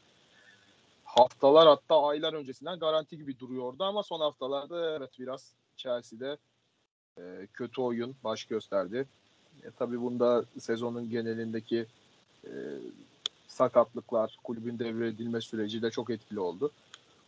haftalar 1.04 1.68
hatta 1.68 2.02
aylar 2.02 2.32
öncesinden 2.32 2.78
garanti 2.78 3.16
gibi 3.16 3.38
duruyordu 3.38 3.84
ama 3.84 4.02
son 4.02 4.20
haftalarda 4.20 4.96
evet 4.96 5.10
biraz 5.18 5.54
Chelsea'de 5.76 6.36
e, 7.18 7.46
kötü 7.52 7.80
oyun 7.80 8.16
baş 8.24 8.44
gösterdi. 8.44 9.06
E, 9.62 9.70
tabii 9.78 10.00
bunda 10.00 10.44
sezonun 10.58 11.10
genelindeki 11.10 11.86
e, 12.44 12.50
sakatlıklar, 13.48 14.38
kulübün 14.44 14.78
devredilme 14.78 15.40
süreci 15.40 15.82
de 15.82 15.90
çok 15.90 16.10
etkili 16.10 16.40
oldu. 16.40 16.70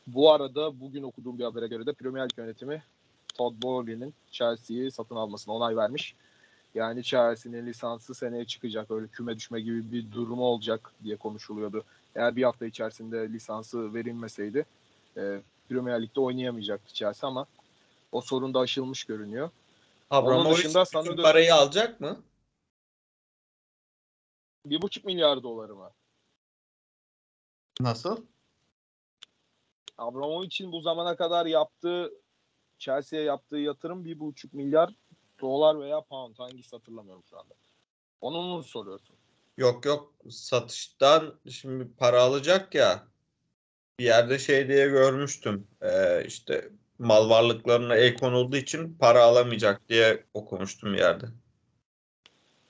Bu 0.07 0.33
arada 0.33 0.81
bugün 0.81 1.03
okuduğum 1.03 1.39
bir 1.39 1.45
habere 1.45 1.67
göre 1.67 1.87
de 1.87 1.93
Premier 1.93 2.25
Lig 2.25 2.39
yönetimi 2.39 2.83
Todd 3.35 3.63
Bowley'nin 3.63 4.15
Chelsea'yi 4.31 4.91
satın 4.91 5.17
almasına 5.17 5.55
onay 5.55 5.77
vermiş. 5.77 6.15
Yani 6.75 7.03
Chelsea'nin 7.03 7.67
lisansı 7.67 8.15
seneye 8.15 8.45
çıkacak. 8.45 8.91
Öyle 8.91 9.07
küme 9.07 9.37
düşme 9.37 9.61
gibi 9.61 9.93
bir 9.93 10.13
durumu 10.13 10.43
olacak 10.43 10.93
diye 11.05 11.17
konuşuluyordu. 11.17 11.85
Eğer 12.15 12.37
bir 12.37 12.43
hafta 12.43 12.67
içerisinde 12.67 13.33
lisansı 13.33 13.95
verilmeseydi 13.95 14.65
e, 15.17 15.41
Premier 15.69 16.03
Lig'de 16.03 16.21
oynayamayacaktı 16.21 16.95
Chelsea 16.95 17.31
ama 17.31 17.47
o 18.13 18.21
sorun 18.21 18.55
da 18.55 18.61
aşılmış 18.61 19.05
görünüyor. 19.05 19.51
Abramovich 20.11 20.65
dışında 20.65 20.85
bütün 20.85 21.23
parayı 21.23 21.55
alacak 21.55 22.01
mı? 22.01 22.25
Bir 24.67 24.83
buçuk 24.83 25.05
milyar 25.05 25.43
doları 25.43 25.77
mı? 25.77 25.91
Nasıl? 27.81 28.27
Abramovich'in 29.99 30.73
bu 30.73 30.81
zamana 30.81 31.17
kadar 31.17 31.47
yaptığı 31.47 32.13
Chelsea'ye 32.79 33.25
yaptığı 33.25 33.57
yatırım 33.57 34.05
bir 34.05 34.21
buçuk 34.21 34.55
milyar 34.55 34.95
dolar 35.41 35.81
veya 35.81 36.01
pound 36.01 36.39
hangisi 36.39 36.77
hatırlamıyorum 36.77 37.25
şu 37.31 37.39
anda. 37.39 37.55
Onu 38.21 38.43
mu 38.43 38.63
soruyorsun? 38.63 39.17
Yok 39.57 39.85
yok 39.87 40.15
satıştan 40.31 41.41
şimdi 41.51 41.97
para 41.97 42.23
alacak 42.23 42.75
ya 42.75 43.09
bir 43.99 44.05
yerde 44.05 44.39
şey 44.39 44.69
diye 44.69 44.89
görmüştüm 44.89 45.69
Ee, 45.83 46.25
işte 46.27 46.71
mal 46.99 47.31
varlıklarına 47.31 47.97
el 47.97 48.17
konulduğu 48.17 48.57
için 48.57 48.97
para 49.01 49.23
alamayacak 49.23 49.89
diye 49.89 50.25
okumuştum 50.35 50.93
bir 50.93 50.99
yerde. 50.99 51.27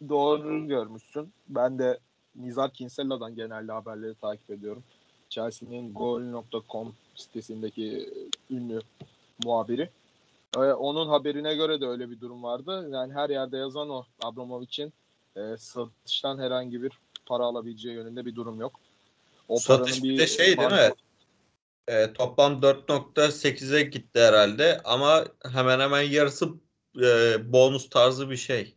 Doğru 0.08 0.66
görmüşsün. 0.66 1.32
Ben 1.48 1.78
de 1.78 1.98
Nizar 2.36 2.70
Kinsella'dan 2.70 3.34
genelde 3.34 3.72
haberleri 3.72 4.14
takip 4.14 4.50
ediyorum. 4.50 4.84
Chelsea'nin 5.28 5.94
goal.com 5.94 6.94
sitesindeki 7.14 8.10
ünlü 8.50 8.80
muhabiri. 9.44 9.88
Ee, 10.56 10.58
onun 10.58 11.08
haberine 11.08 11.54
göre 11.54 11.80
de 11.80 11.86
öyle 11.86 12.10
bir 12.10 12.20
durum 12.20 12.42
vardı. 12.42 12.88
Yani 12.92 13.12
her 13.12 13.30
yerde 13.30 13.56
yazan 13.56 13.90
o. 13.90 14.04
Abramovich'in 14.22 14.92
e, 15.36 15.56
satıştan 15.58 16.38
herhangi 16.38 16.82
bir 16.82 16.92
para 17.26 17.44
alabileceği 17.44 17.94
yönünde 17.94 18.26
bir 18.26 18.34
durum 18.34 18.60
yok. 18.60 18.80
O 19.48 19.56
Satış 19.56 20.02
bir 20.02 20.18
de 20.18 20.26
şey 20.26 20.56
değil 20.58 20.70
mi? 20.70 20.90
Ee, 21.88 22.12
toplam 22.12 22.52
4.8'e 22.52 23.82
gitti 23.82 24.20
herhalde 24.20 24.80
ama 24.84 25.24
hemen 25.52 25.80
hemen 25.80 26.02
yarısı 26.02 26.48
e, 26.96 27.36
bonus 27.52 27.90
tarzı 27.90 28.30
bir 28.30 28.36
şey. 28.36 28.74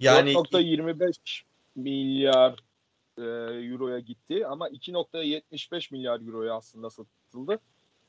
Yani 0.00 0.32
4.25 0.32 1.42
milyar 1.74 2.58
e, 3.18 3.22
euroya 3.66 3.98
gitti 3.98 4.46
ama 4.46 4.68
2.75 4.68 5.94
milyar 5.94 6.20
euroya 6.20 6.54
aslında 6.54 6.90
satıldı. 6.90 7.58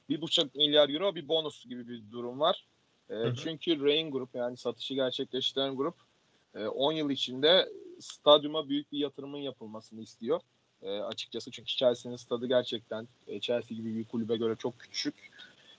1.5 0.09 0.57
milyar 0.57 0.89
euro 0.89 1.15
bir 1.15 1.27
bonus 1.27 1.65
gibi 1.65 1.87
bir 1.87 2.11
durum 2.11 2.39
var. 2.39 2.67
E, 3.09 3.15
hı. 3.15 3.35
Çünkü 3.35 3.83
Rain 3.83 4.11
Group 4.11 4.35
yani 4.35 4.57
satışı 4.57 4.93
gerçekleştiren 4.93 5.75
grup 5.75 5.95
e, 6.55 6.67
10 6.67 6.91
yıl 6.91 7.09
içinde 7.09 7.69
stadyuma 7.99 8.69
büyük 8.69 8.91
bir 8.91 8.97
yatırımın 8.97 9.37
yapılmasını 9.37 10.01
istiyor. 10.01 10.41
E, 10.81 10.99
açıkçası 10.99 11.51
çünkü 11.51 11.67
Chelsea'nin 11.69 12.17
stadı 12.17 12.47
gerçekten 12.47 13.07
e, 13.27 13.39
Chelsea 13.39 13.77
gibi 13.77 13.95
bir 13.95 14.05
kulübe 14.05 14.37
göre 14.37 14.55
çok 14.55 14.79
küçük. 14.79 15.15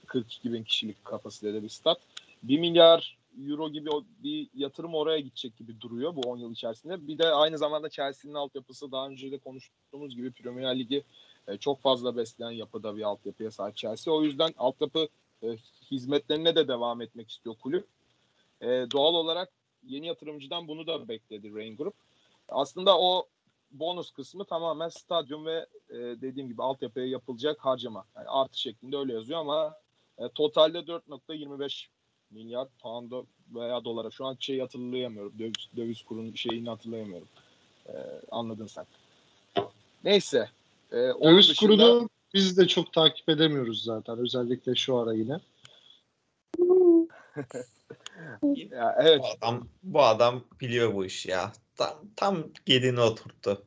42 0.06 0.52
bin 0.52 0.64
kişilik 0.64 1.04
kapasitede 1.04 1.62
bir 1.62 1.68
stat. 1.68 1.98
1 2.42 2.58
milyar 2.58 3.18
euro 3.46 3.70
gibi 3.70 3.90
bir 4.22 4.48
yatırım 4.54 4.94
oraya 4.94 5.20
gidecek 5.20 5.56
gibi 5.56 5.80
duruyor 5.80 6.16
bu 6.16 6.20
10 6.20 6.38
yıl 6.38 6.52
içerisinde. 6.52 7.08
Bir 7.08 7.18
de 7.18 7.26
aynı 7.26 7.58
zamanda 7.58 7.88
Chelsea'nin 7.88 8.34
altyapısı 8.34 8.92
daha 8.92 9.08
önce 9.08 9.30
de 9.30 9.38
konuştuğumuz 9.38 10.16
gibi 10.16 10.32
Premier 10.32 10.78
Ligi 10.78 11.04
e, 11.48 11.56
çok 11.56 11.80
fazla 11.80 12.16
besleyen 12.16 12.50
yapıda 12.50 12.96
bir 12.96 13.02
altyapıya 13.02 13.50
sahip 13.50 13.76
Chelsea. 13.76 14.14
O 14.14 14.22
yüzden 14.22 14.54
altyapı 14.58 15.08
e, 15.42 15.56
hizmetlerine 15.90 16.56
de 16.56 16.68
devam 16.68 17.00
etmek 17.00 17.30
istiyor 17.30 17.56
kulüp. 17.62 17.86
E, 18.60 18.66
doğal 18.66 19.14
olarak 19.14 19.52
yeni 19.86 20.06
yatırımcıdan 20.06 20.68
bunu 20.68 20.86
da 20.86 21.08
bekledi 21.08 21.54
Rain 21.54 21.76
Group. 21.76 21.94
Aslında 22.48 22.98
o 22.98 23.28
bonus 23.70 24.10
kısmı 24.10 24.44
tamamen 24.44 24.88
stadyum 24.88 25.46
ve 25.46 25.66
e, 25.90 25.94
dediğim 25.96 26.48
gibi 26.48 26.62
altyapıya 26.62 27.06
yapılacak 27.06 27.58
harcama. 27.60 28.04
Yani 28.16 28.28
artı 28.28 28.60
şeklinde 28.60 28.96
öyle 28.96 29.12
yazıyor 29.12 29.40
ama 29.40 29.74
e, 30.18 30.28
totalde 30.28 30.78
4.25 30.78 31.86
milyar 32.30 32.68
pound'a 32.82 33.22
veya 33.54 33.84
dolara. 33.84 34.10
Şu 34.10 34.26
an 34.26 34.36
şey 34.40 34.60
hatırlayamıyorum. 34.60 35.38
Döviz, 35.38 35.68
döviz 35.76 36.02
kurun 36.02 36.34
şeyini 36.34 36.68
hatırlayamıyorum. 36.68 37.28
Ee, 37.88 37.92
anladın 38.30 38.66
sen. 38.66 38.86
Neyse. 40.04 40.48
Onun 40.92 41.34
Döviz 41.34 41.48
dışında- 41.48 41.76
kurunu 41.76 42.08
biz 42.34 42.58
de 42.58 42.66
çok 42.68 42.92
takip 42.92 43.28
edemiyoruz 43.28 43.82
zaten. 43.84 44.18
Özellikle 44.18 44.74
şu 44.74 44.96
ara 44.96 45.12
yine. 45.14 45.40
Ya, 48.70 48.96
evet. 49.00 49.20
Bu 49.20 49.26
adam, 49.46 49.68
bu 49.82 50.02
adam 50.02 50.42
biliyor 50.60 50.94
bu 50.94 51.04
işi 51.04 51.30
ya. 51.30 51.52
Tam, 51.78 52.10
tam 52.16 52.44
yerine 52.66 53.00
oturttu. 53.00 53.66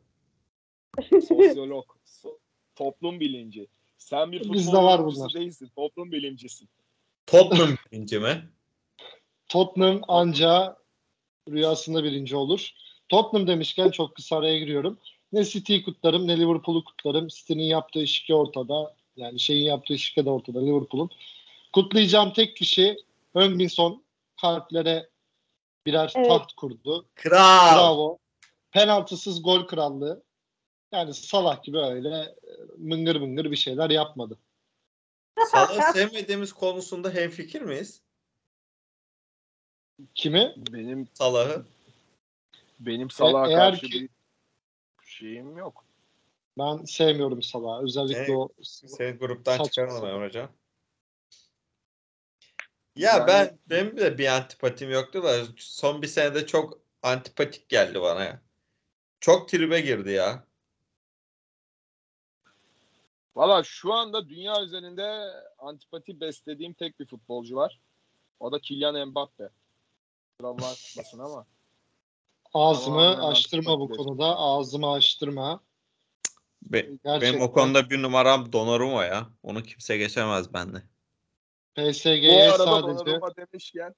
Sosyolog. 1.11 1.85
so- 2.05 2.37
toplum 2.75 3.19
bilinci. 3.19 3.67
Sen 3.97 4.31
bir 4.31 4.53
Bizde 4.53 4.71
futbol 4.71 4.83
var 4.83 5.33
değilsin. 5.33 5.71
Toplum 5.75 6.11
bilimcisin. 6.11 6.69
Tottenham 7.25 7.75
birinci 7.91 8.19
mi? 8.19 8.49
Tottenham 9.47 10.01
anca 10.07 10.77
rüyasında 11.49 12.03
birinci 12.03 12.35
olur. 12.35 12.69
Tottenham 13.09 13.47
demişken 13.47 13.89
çok 13.89 14.15
kısa 14.15 14.37
araya 14.37 14.59
giriyorum. 14.59 14.99
Ne 15.31 15.45
City'yi 15.45 15.83
kutlarım 15.83 16.27
ne 16.27 16.39
Liverpool'u 16.39 16.83
kutlarım. 16.83 17.27
City'nin 17.27 17.63
yaptığı 17.63 18.07
şike 18.07 18.35
ortada. 18.35 18.95
Yani 19.15 19.39
şeyin 19.39 19.65
yaptığı 19.65 19.97
şike 19.97 20.25
de 20.25 20.29
ortada 20.29 20.59
Liverpool'un. 20.59 21.09
Kutlayacağım 21.73 22.33
tek 22.33 22.57
kişi 22.57 22.97
Heung-min 23.33 23.67
Son 23.67 24.03
kalplere 24.41 25.09
birer 25.85 26.13
Evet. 26.15 26.27
taht 26.27 26.53
kurdu. 26.53 27.05
Kral. 27.15 27.75
Bravo. 27.75 28.17
Penaltısız 28.71 29.43
gol 29.43 29.67
krallığı. 29.67 30.23
Yani 30.91 31.13
Salah 31.13 31.63
gibi 31.63 31.77
öyle 31.77 32.09
e, 32.17 32.51
mıngır 32.77 33.15
mıngır 33.15 33.51
bir 33.51 33.55
şeyler 33.55 33.89
yapmadı. 33.89 34.37
Salah'ı 35.51 35.93
sevmediğimiz 35.93 36.53
konusunda 36.53 37.09
hemfikir 37.09 37.61
miyiz? 37.61 38.01
Kimi? 40.15 40.53
Benim 40.57 41.07
Salah'ı. 41.13 41.65
benim 42.79 43.09
Salah'a 43.09 43.51
E, 43.51 43.55
karşı 43.55 43.85
ki- 43.87 44.01
bir 44.01 44.09
şeyim 45.05 45.57
yok. 45.57 45.85
Ben 46.57 46.85
sevmiyorum 46.85 47.41
Salah'ı. 47.43 47.83
Özellikle 47.83 48.17
Evet. 48.19 48.29
o 48.29 48.49
Seni 48.63 49.11
gruptan 49.17 49.63
çıkaralım. 49.63 50.05
Emrecan. 50.09 50.49
Ya 52.95 53.11
Yani- 53.11 53.27
ben 53.27 53.59
benim 53.69 53.97
de 53.97 54.17
bir 54.17 54.27
antipatim 54.27 54.91
yoktu 54.91 55.23
da 55.23 55.43
son 55.57 56.01
bir 56.01 56.07
senede 56.07 56.45
çok 56.47 56.79
antipatik 57.03 57.69
geldi 57.69 58.01
bana 58.01 58.23
ya. 58.23 58.41
Çok 59.19 59.49
tribe 59.49 59.81
girdi 59.81 60.11
ya. 60.11 60.43
Valla 63.35 63.63
şu 63.63 63.93
anda 63.93 64.29
dünya 64.29 64.61
üzerinde 64.63 65.33
antipati 65.57 66.19
beslediğim 66.19 66.73
tek 66.73 66.99
bir 66.99 67.05
futbolcu 67.05 67.55
var. 67.55 67.79
O 68.39 68.51
da 68.51 68.59
Kylian 68.59 69.07
Mbappe. 69.07 69.49
Kusura 70.37 70.53
bakmasın 70.53 71.19
ama. 71.19 71.45
ağzımı 72.53 72.95
Tamamen 72.97 73.31
açtırma 73.31 73.79
bu 73.79 73.89
konuda. 73.89 74.37
Ağzımı 74.37 74.91
açtırma. 74.91 75.59
Be- 76.61 76.79
Gerçekten 76.81 77.21
benim 77.21 77.41
o 77.41 77.51
konuda 77.51 77.89
bir 77.89 78.01
numaram 78.01 78.53
Donnarumma 78.53 79.05
ya. 79.05 79.29
Onu 79.43 79.63
kimse 79.63 79.97
geçemez 79.97 80.53
bende. 80.53 80.83
Bu 81.77 81.91
PSG'ye 81.91 82.51
arada 82.51 82.65
sadece 82.65 83.05
Donnarumma 83.05 83.35
demişken 83.35 83.95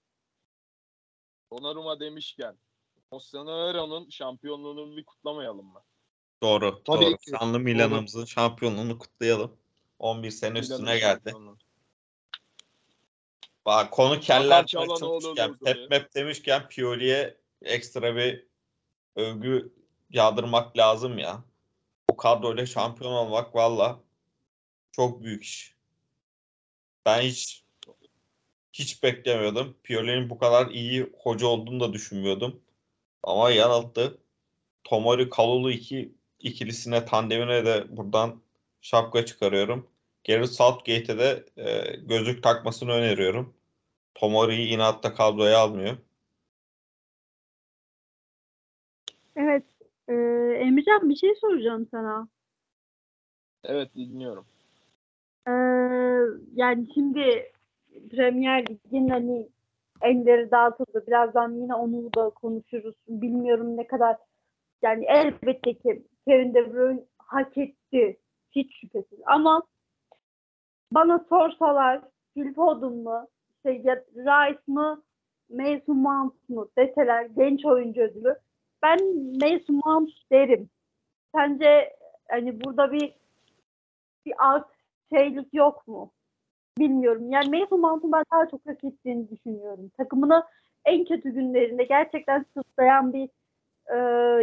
Donnarumma 1.51 1.99
demişken 1.99 2.57
Rossoneri'nin 3.13 4.09
şampiyonluğunu 4.09 4.97
bir 4.97 5.05
kutlamayalım 5.05 5.65
mı? 5.65 5.83
Doğru. 6.43 6.83
Tabii 6.83 7.05
doğru. 7.05 7.17
ki. 7.17 7.31
Sanlı 7.39 7.59
Milan'ımızın 7.59 8.25
şampiyonluğunu 8.25 8.99
kutlayalım. 8.99 9.57
11 9.99 10.31
sene 10.31 10.59
üstüne 10.59 10.95
Milan'ın 10.95 10.99
geldi. 10.99 11.33
Bak 13.65 13.91
konu 13.91 14.19
kelle 14.19 14.53
Hakan 14.53 14.63
açmak 14.63 14.87
Çalhanoğlu 14.87 15.23
demişken, 15.23 15.49
olurdu 15.49 15.63
Pep. 15.63 15.89
Mep 15.89 16.15
demişken 16.15 16.67
Pioli'ye 16.67 17.37
ekstra 17.61 18.15
bir 18.15 18.47
övgü 19.15 19.73
yağdırmak 20.09 20.77
lazım 20.77 21.17
ya. 21.17 21.43
O 22.07 22.17
kadroyla 22.17 22.65
şampiyon 22.65 23.11
olmak 23.11 23.55
valla 23.55 23.99
çok 24.91 25.23
büyük 25.23 25.43
iş. 25.43 25.75
Ben 27.05 27.21
hiç 27.21 27.62
hiç 28.73 29.03
beklemiyordum. 29.03 29.75
Pioli'nin 29.83 30.29
bu 30.29 30.37
kadar 30.37 30.67
iyi 30.67 31.13
hoca 31.23 31.47
olduğunu 31.47 31.79
da 31.79 31.93
düşünmüyordum. 31.93 32.61
Ama 33.23 33.51
yanılttı. 33.51 34.17
Tomori 34.83 35.29
Kalulu 35.29 35.71
iki 35.71 36.15
ikilisine 36.39 37.05
tandemine 37.05 37.65
de 37.65 37.97
buradan 37.97 38.41
şapka 38.81 39.25
çıkarıyorum. 39.25 39.89
Gareth 40.27 40.51
Southgate'e 40.51 41.17
de 41.17 41.45
e, 41.57 41.95
gözlük 41.97 42.43
takmasını 42.43 42.91
öneriyorum. 42.91 43.53
Tomori'yi 44.15 44.67
inatla 44.67 45.13
kadroya 45.13 45.59
almıyor. 45.59 45.97
Evet. 49.35 49.63
Ee, 50.07 50.13
Emrecan 50.59 51.09
bir 51.09 51.15
şey 51.15 51.35
soracağım 51.41 51.87
sana. 51.91 52.27
Evet 53.63 53.95
dinliyorum. 53.95 54.45
Ee, 55.47 55.51
yani 56.55 56.87
şimdi 56.93 57.51
Premier 58.11 58.65
Lig'in 58.69 59.09
hani 59.09 59.49
enleri 60.01 60.51
dağıtıldı. 60.51 61.07
Birazdan 61.07 61.51
yine 61.51 61.75
onu 61.75 62.13
da 62.13 62.29
konuşuruz. 62.29 62.95
Bilmiyorum 63.07 63.77
ne 63.77 63.87
kadar 63.87 64.17
yani 64.81 65.05
elbette 65.05 65.73
ki 65.73 66.03
Kevin 66.27 66.53
De 66.53 66.73
Bruyne 66.73 67.03
hak 67.17 67.57
etti. 67.57 68.17
Hiç 68.51 68.79
şüphesiz. 68.81 69.19
Ama 69.25 69.63
bana 70.91 71.25
sorsalar 71.29 72.01
Foden 72.55 72.93
mı, 72.93 73.27
işte 73.55 73.71
ya 73.71 73.95
Rice 74.15 74.61
mı, 74.67 75.03
Mason 75.49 75.97
Mount 75.97 76.49
mu 76.49 76.69
deseler 76.77 77.25
genç 77.25 77.65
oyuncu 77.65 78.01
ödülü 78.01 78.35
ben 78.83 78.99
Mason 79.41 79.81
Mount 79.85 80.09
derim. 80.31 80.69
Sence 81.35 81.95
hani 82.29 82.63
burada 82.63 82.91
bir 82.91 83.13
bir 84.25 84.33
alt 84.37 84.67
şeylik 85.13 85.53
yok 85.53 85.87
mu? 85.87 86.11
Bilmiyorum. 86.77 87.31
Yani 87.31 87.59
Mason 87.59 87.79
Mount'un 87.79 88.11
ben 88.11 88.23
daha 88.33 88.49
çok 88.49 88.65
hak 88.65 88.83
ettiğini 88.83 89.29
düşünüyorum. 89.29 89.91
Takımını 89.97 90.43
en 90.85 91.05
kötü 91.05 91.29
günlerinde 91.29 91.83
gerçekten 91.83 92.45
sırtlayan 92.53 93.13
bir 93.13 93.29
e, 93.87 93.97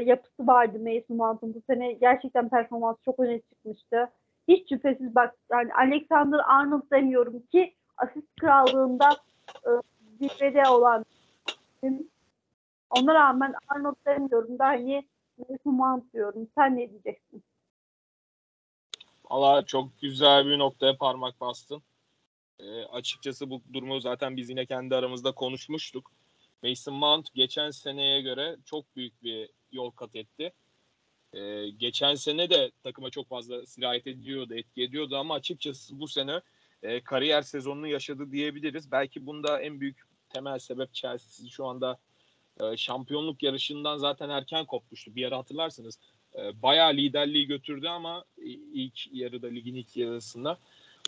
yapısı 0.04 0.46
vardı 0.46 0.78
Mason 0.78 1.16
Mount'un. 1.16 1.54
Bu 1.54 1.62
sene 1.66 1.92
gerçekten 1.92 2.48
performans 2.48 2.96
çok 3.04 3.20
öne 3.20 3.40
çıkmıştı. 3.40 4.10
Hiç 4.48 4.68
şüphesiz 4.68 5.14
bak 5.14 5.34
yani 5.50 5.74
Alexander 5.74 6.38
Arnold 6.38 6.90
demiyorum 6.92 7.42
ki 7.52 7.74
asist 7.96 8.36
krallığında 8.40 9.10
e, 9.66 9.70
zirvede 10.18 10.68
olan. 10.68 11.04
Ona 12.90 13.14
rağmen 13.14 13.54
Arnold 13.68 13.96
demiyorum 14.06 14.58
da 14.58 14.66
hani 14.66 15.04
Mason 15.38 15.74
Mount 15.74 16.12
diyorum. 16.12 16.48
Sen 16.54 16.76
ne 16.76 16.90
diyeceksin? 16.90 17.42
Valla 19.30 19.66
çok 19.66 20.00
güzel 20.00 20.46
bir 20.46 20.58
noktaya 20.58 20.96
parmak 20.96 21.40
bastın. 21.40 21.82
Ee, 22.62 22.84
açıkçası 22.84 23.50
bu 23.50 23.62
durumu 23.72 24.00
zaten 24.00 24.36
biz 24.36 24.50
yine 24.50 24.66
kendi 24.66 24.94
aramızda 24.94 25.32
konuşmuştuk. 25.32 26.12
Mason 26.62 26.94
Mount 26.94 27.34
geçen 27.34 27.70
seneye 27.70 28.20
göre 28.20 28.56
çok 28.64 28.96
büyük 28.96 29.22
bir 29.22 29.48
yol 29.72 29.90
kat 29.90 30.16
etti. 30.16 30.52
Ee, 31.32 31.68
geçen 31.68 32.14
sene 32.14 32.50
de 32.50 32.70
takıma 32.82 33.10
çok 33.10 33.28
fazla 33.28 33.66
sirayet 33.66 34.06
ediyordu, 34.06 34.54
etki 34.54 34.82
ediyordu 34.82 35.16
ama 35.16 35.34
açıkçası 35.34 36.00
bu 36.00 36.08
sene 36.08 36.40
e, 36.82 37.00
kariyer 37.00 37.42
sezonunu 37.42 37.86
yaşadı 37.86 38.32
diyebiliriz. 38.32 38.92
Belki 38.92 39.26
bunda 39.26 39.60
en 39.60 39.80
büyük 39.80 39.98
temel 40.28 40.58
sebep 40.58 40.94
Chelsea 40.94 41.48
şu 41.48 41.66
anda 41.66 41.98
e, 42.60 42.76
şampiyonluk 42.76 43.42
yarışından 43.42 43.96
zaten 43.98 44.28
erken 44.28 44.66
kopmuştu. 44.66 45.14
Bir 45.14 45.26
ara 45.26 45.38
hatırlarsınız 45.38 45.98
e, 46.38 46.62
bayağı 46.62 46.94
liderliği 46.94 47.46
götürdü 47.46 47.88
ama 47.88 48.24
ilk 48.74 49.12
yarıda 49.12 49.46
ligin 49.46 49.74
ilk 49.74 49.96
yarısında 49.96 50.58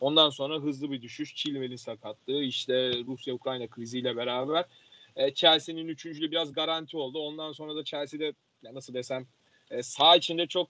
ondan 0.02 0.30
sonra 0.30 0.58
hızlı 0.58 0.90
bir 0.90 1.02
düşüş 1.02 1.34
Chilwell'in 1.34 1.76
sakatlığı 1.76 2.42
işte 2.42 2.92
Rusya-Ukrayna 3.06 3.66
kriziyle 3.66 4.16
beraber 4.16 4.64
e, 5.16 5.34
Chelsea'nin 5.34 5.88
üçüncülüğü 5.88 6.30
biraz 6.30 6.52
garanti 6.52 6.96
oldu. 6.96 7.18
Ondan 7.18 7.52
sonra 7.52 7.76
da 7.76 7.84
Chelsea'de 7.84 8.32
ya 8.62 8.74
nasıl 8.74 8.94
desem 8.94 9.26
e, 9.70 9.82
sağ 9.82 10.16
içinde 10.16 10.46
çok 10.46 10.68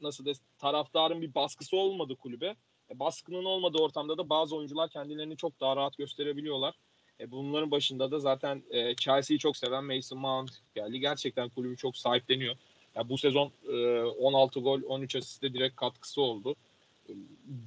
nasıl 0.00 0.24
des 0.24 0.40
taraftarın 0.58 1.22
bir 1.22 1.34
baskısı 1.34 1.76
olmadı 1.76 2.16
kulübe. 2.16 2.56
E, 2.90 2.98
baskının 2.98 3.44
olmadığı 3.44 3.78
ortamda 3.78 4.18
da 4.18 4.28
bazı 4.28 4.56
oyuncular 4.56 4.90
kendilerini 4.90 5.36
çok 5.36 5.60
daha 5.60 5.76
rahat 5.76 5.98
gösterebiliyorlar. 5.98 6.74
E, 7.20 7.30
bunların 7.30 7.70
başında 7.70 8.10
da 8.10 8.18
zaten 8.18 8.62
e, 8.70 8.94
Chelsea'yi 8.94 9.38
çok 9.38 9.56
seven 9.56 9.84
Mason 9.84 10.18
Mount 10.18 10.50
geldi. 10.74 11.00
Gerçekten 11.00 11.48
kulübü 11.48 11.76
çok 11.76 11.96
sahipleniyor. 11.96 12.56
Ya 12.94 13.08
bu 13.08 13.18
sezon 13.18 13.52
e, 13.68 14.02
16 14.02 14.60
gol, 14.60 14.80
13 14.88 15.16
asiste 15.16 15.54
direkt 15.54 15.76
katkısı 15.76 16.22
oldu. 16.22 16.56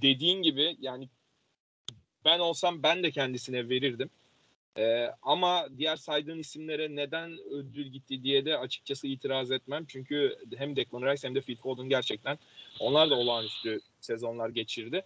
Dediğin 0.02 0.43
gibi 0.43 0.78
yani 0.80 1.10
ben 2.26 2.39
olsam 2.39 2.84
ben 2.84 3.04
de 3.04 3.12
kendisine 3.12 3.69
verirdim. 3.69 4.10
E, 4.78 5.12
ama 5.21 5.67
diğer 5.78 5.95
saydığın 5.95 6.39
isimlere 6.39 6.95
neden 6.95 7.38
ödül 7.52 7.88
gitti 7.88 8.23
diye 8.23 8.45
de 8.45 8.58
açıkçası 8.58 9.08
itiraz 9.08 9.52
etmem. 9.52 9.86
Çünkü 9.88 10.38
hem 10.58 10.76
Declan 10.76 11.02
Rice 11.02 11.28
hem 11.28 11.36
de 11.36 11.41
Phil 11.41 11.56
Foden 11.56 11.89
gerçekten 11.89 12.39
onlar 12.80 13.10
da 13.10 13.15
olağanüstü 13.15 13.80
sezonlar 14.02 14.50
geçirdi. 14.50 15.06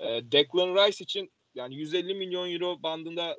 E, 0.00 0.06
Declan 0.32 0.74
Rice 0.74 1.04
için 1.04 1.30
yani 1.54 1.74
150 1.74 2.14
milyon 2.14 2.50
euro 2.50 2.82
bandında 2.82 3.36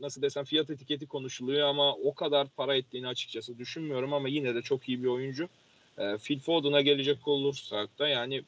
nasıl 0.00 0.22
desem 0.22 0.44
fiyat 0.44 0.70
etiketi 0.70 1.06
konuşuluyor 1.06 1.68
ama 1.68 1.94
o 1.94 2.14
kadar 2.14 2.48
para 2.48 2.76
ettiğini 2.76 3.08
açıkçası 3.08 3.58
düşünmüyorum 3.58 4.12
ama 4.12 4.28
yine 4.28 4.54
de 4.54 4.62
çok 4.62 4.88
iyi 4.88 5.02
bir 5.02 5.08
oyuncu. 5.08 5.48
E, 5.98 6.16
Phil 6.16 6.38
Foden'a 6.38 6.80
gelecek 6.80 7.28
olursak 7.28 7.98
da 7.98 8.08
yani 8.08 8.42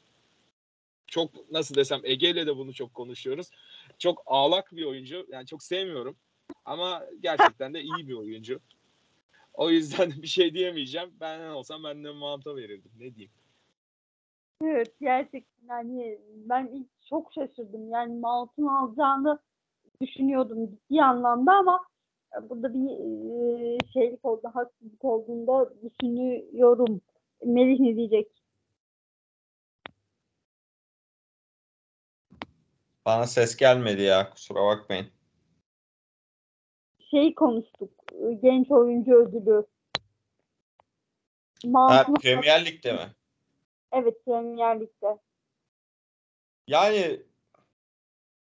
çok 1.07 1.51
nasıl 1.51 1.75
desem 1.75 2.01
Ege 2.03 2.29
ile 2.29 2.47
de 2.47 2.57
bunu 2.57 2.73
çok 2.73 2.93
konuşuyoruz. 2.93 3.49
Çok 3.97 4.23
ağlak 4.25 4.71
bir 4.71 4.85
oyuncu. 4.85 5.27
Yani 5.29 5.45
çok 5.45 5.63
sevmiyorum. 5.63 6.15
Ama 6.65 7.05
gerçekten 7.19 7.73
de 7.73 7.81
iyi 7.81 8.07
bir 8.07 8.13
oyuncu. 8.13 8.59
O 9.53 9.69
yüzden 9.69 10.11
bir 10.21 10.27
şey 10.27 10.53
diyemeyeceğim. 10.53 11.09
Ben 11.19 11.49
olsam 11.49 11.83
ben 11.83 12.03
de 12.03 12.11
Mount'a 12.11 12.55
verirdim. 12.55 12.91
Ne 12.99 13.15
diyeyim? 13.15 13.31
Evet 14.63 14.99
gerçekten 15.01 15.67
hani 15.67 16.19
ben 16.35 16.67
ilk 16.67 16.87
çok 17.09 17.33
şaşırdım. 17.33 17.89
Yani 17.89 18.19
Mount'un 18.19 18.67
alacağını 18.67 19.39
düşünüyordum 20.01 20.67
ciddi 20.67 21.03
anlamda 21.03 21.51
ama 21.51 21.79
burada 22.49 22.73
bir 22.73 23.91
şeylik 23.93 24.25
oldu, 24.25 24.51
haksızlık 24.53 25.05
olduğunda 25.05 25.73
düşünüyorum. 25.83 27.01
Melih 27.45 27.79
ne 27.79 27.95
diyecek? 27.95 28.36
Bana 33.07 33.27
ses 33.27 33.55
gelmedi 33.55 34.01
ya 34.01 34.29
kusura 34.29 34.65
bakmayın. 34.65 35.07
Şey 37.11 37.35
konuştuk, 37.35 37.91
e, 38.13 38.33
genç 38.33 38.71
oyuncu 38.71 39.15
ödülü. 39.15 39.65
Ha, 41.63 41.67
Mount'un 41.67 42.13
Premier 42.15 42.65
Lig'de 42.65 42.93
mi? 42.93 43.15
evet 43.91 44.25
Premier 44.25 44.79
Lig'de. 44.79 45.17
Yani 46.67 47.21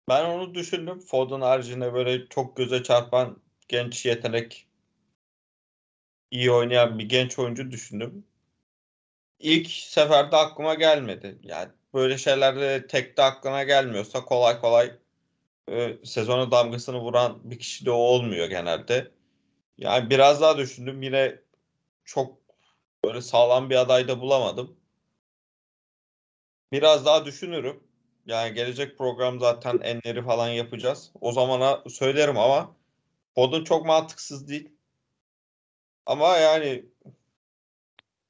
ben 0.10 0.26
onu 0.26 0.56
düşündüm. 0.56 1.00
Foden 1.00 1.42
haricinde 1.42 1.94
böyle 1.94 2.28
çok 2.28 2.58
göze 2.58 2.84
çarpan 2.84 3.42
genç 3.68 4.06
yetenek 4.06 4.68
iyi 6.32 6.52
oynayan 6.52 7.00
bir 7.00 7.10
genç 7.10 7.40
oyuncu 7.40 7.72
düşündüm. 7.72 8.26
İlk 9.40 9.70
seferde 9.72 10.36
aklıma 10.36 10.74
gelmedi. 10.74 11.40
Yani 11.44 11.72
böyle 11.94 12.18
şeylerde 12.18 12.88
tek 12.88 13.18
de 13.18 13.24
aklına 13.24 13.64
gelmiyorsa 13.64 14.26
kolay 14.26 14.62
kolay 14.62 14.92
e, 15.70 15.98
sezona 16.06 16.52
damgasını 16.52 17.00
vuran 17.00 17.40
bir 17.44 17.60
kişi 17.60 17.86
de 17.86 17.92
o 17.92 17.96
olmuyor 17.96 18.48
genelde. 18.50 19.12
Yani 19.78 20.10
biraz 20.10 20.42
daha 20.42 20.58
düşündüm. 20.58 21.02
Yine 21.02 21.40
çok 22.06 22.38
böyle 23.06 23.22
sağlam 23.22 23.70
bir 23.70 23.76
aday 23.76 24.08
da 24.08 24.22
bulamadım. 24.22 24.78
Biraz 26.72 27.06
daha 27.06 27.26
düşünürüm. 27.26 27.84
Yani 28.26 28.54
gelecek 28.54 28.98
program 28.98 29.40
zaten 29.40 29.80
enleri 29.84 30.24
falan 30.24 30.50
yapacağız. 30.50 31.12
O 31.22 31.32
zamana 31.32 31.84
söylerim 31.90 32.38
ama 32.38 32.76
Foden 33.36 33.64
çok 33.64 33.86
mantıksız 33.86 34.48
değil. 34.48 34.70
Ama 36.06 36.38
yani 36.38 36.86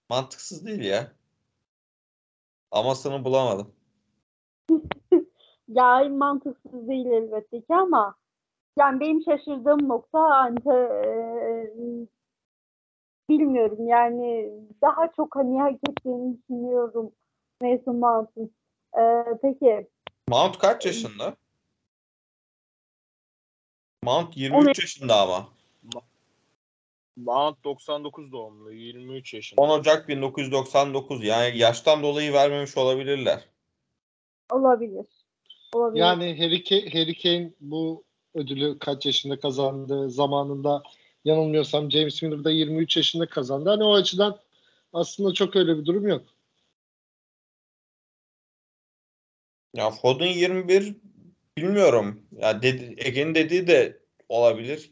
mantıksız 0.09 0.65
değil 0.65 0.83
ya. 0.83 1.18
Amasını 2.71 3.25
bulamadım. 3.25 3.71
Ya 5.67 6.09
mantıksız 6.09 6.87
değil 6.87 7.05
elbette 7.05 7.61
ki 7.61 7.75
ama 7.75 8.15
yani 8.79 8.99
benim 8.99 9.21
şaşırdığım 9.23 9.89
nokta 9.89 10.19
hani 10.19 10.57
e, 10.57 11.73
bilmiyorum 13.29 13.87
yani 13.87 14.51
daha 14.81 15.11
çok 15.15 15.35
hani 15.35 15.61
hak 15.61 15.73
ettiğini 15.89 16.37
düşünüyorum 16.37 17.11
Mason 17.61 17.95
Mount'un. 17.95 18.51
E, 18.99 19.25
peki 19.41 19.87
Mount 20.29 20.57
kaç 20.57 20.85
yaşında? 20.85 21.35
Mount 24.03 24.37
23 24.37 24.79
On- 24.79 24.81
yaşında 24.81 25.21
ama. 25.21 25.47
Mount 27.23 27.63
99 27.63 28.31
doğumlu, 28.31 28.71
23 28.71 29.33
yaşında. 29.33 29.61
10 29.61 29.69
Ocak 29.69 30.07
1999. 30.07 31.23
Yani 31.23 31.57
yaştan 31.57 32.03
dolayı 32.03 32.33
vermemiş 32.33 32.77
olabilirler. 32.77 33.45
olabilir. 34.51 35.05
Olabilir. 35.73 36.01
Yani 36.01 36.37
Harry 36.37 36.63
Kane, 36.63 36.89
Harry 36.89 37.17
Kane 37.17 37.51
bu 37.59 38.03
ödülü 38.33 38.79
kaç 38.79 39.05
yaşında 39.05 39.39
kazandı 39.39 40.09
zamanında 40.09 40.83
yanılmıyorsam 41.25 41.91
James 41.91 42.21
Milner 42.21 42.43
da 42.43 42.51
23 42.51 42.97
yaşında 42.97 43.25
kazandı. 43.25 43.69
Hani 43.69 43.83
o 43.83 43.93
açıdan 43.93 44.39
aslında 44.93 45.33
çok 45.33 45.55
öyle 45.55 45.77
bir 45.77 45.85
durum 45.85 46.07
yok. 46.07 46.25
Ya 49.73 49.91
Foden 49.91 50.25
21 50.25 50.95
bilmiyorum. 51.57 52.21
Ya 52.31 52.61
dedi, 52.61 52.95
Ege'nin 52.97 53.35
dediği 53.35 53.67
de 53.67 53.99
olabilir. 54.29 54.91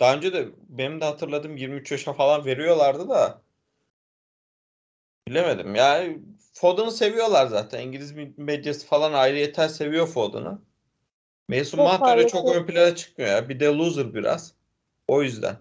Daha 0.00 0.14
önce 0.14 0.32
de 0.32 0.48
benim 0.68 1.00
de 1.00 1.04
hatırladığım 1.04 1.56
23 1.56 1.92
yaşa 1.92 2.12
falan 2.12 2.44
veriyorlardı 2.44 3.08
da 3.08 3.42
bilemedim. 5.28 5.74
Yani 5.74 6.18
Foden'ı 6.52 6.90
seviyorlar 6.90 7.46
zaten. 7.46 7.80
İngiliz 7.80 8.14
medyası 8.36 8.86
falan 8.86 9.12
ayrı 9.12 9.38
yeter 9.38 9.68
seviyor 9.68 10.06
Foden'ı. 10.06 10.58
Mason 11.48 11.80
Mount 11.80 12.08
öyle 12.08 12.28
çok 12.28 12.48
ön 12.48 12.66
plana 12.66 12.94
çıkmıyor 12.94 13.30
ya. 13.30 13.48
Bir 13.48 13.60
de 13.60 13.66
loser 13.66 14.14
biraz. 14.14 14.54
O 15.08 15.22
yüzden. 15.22 15.56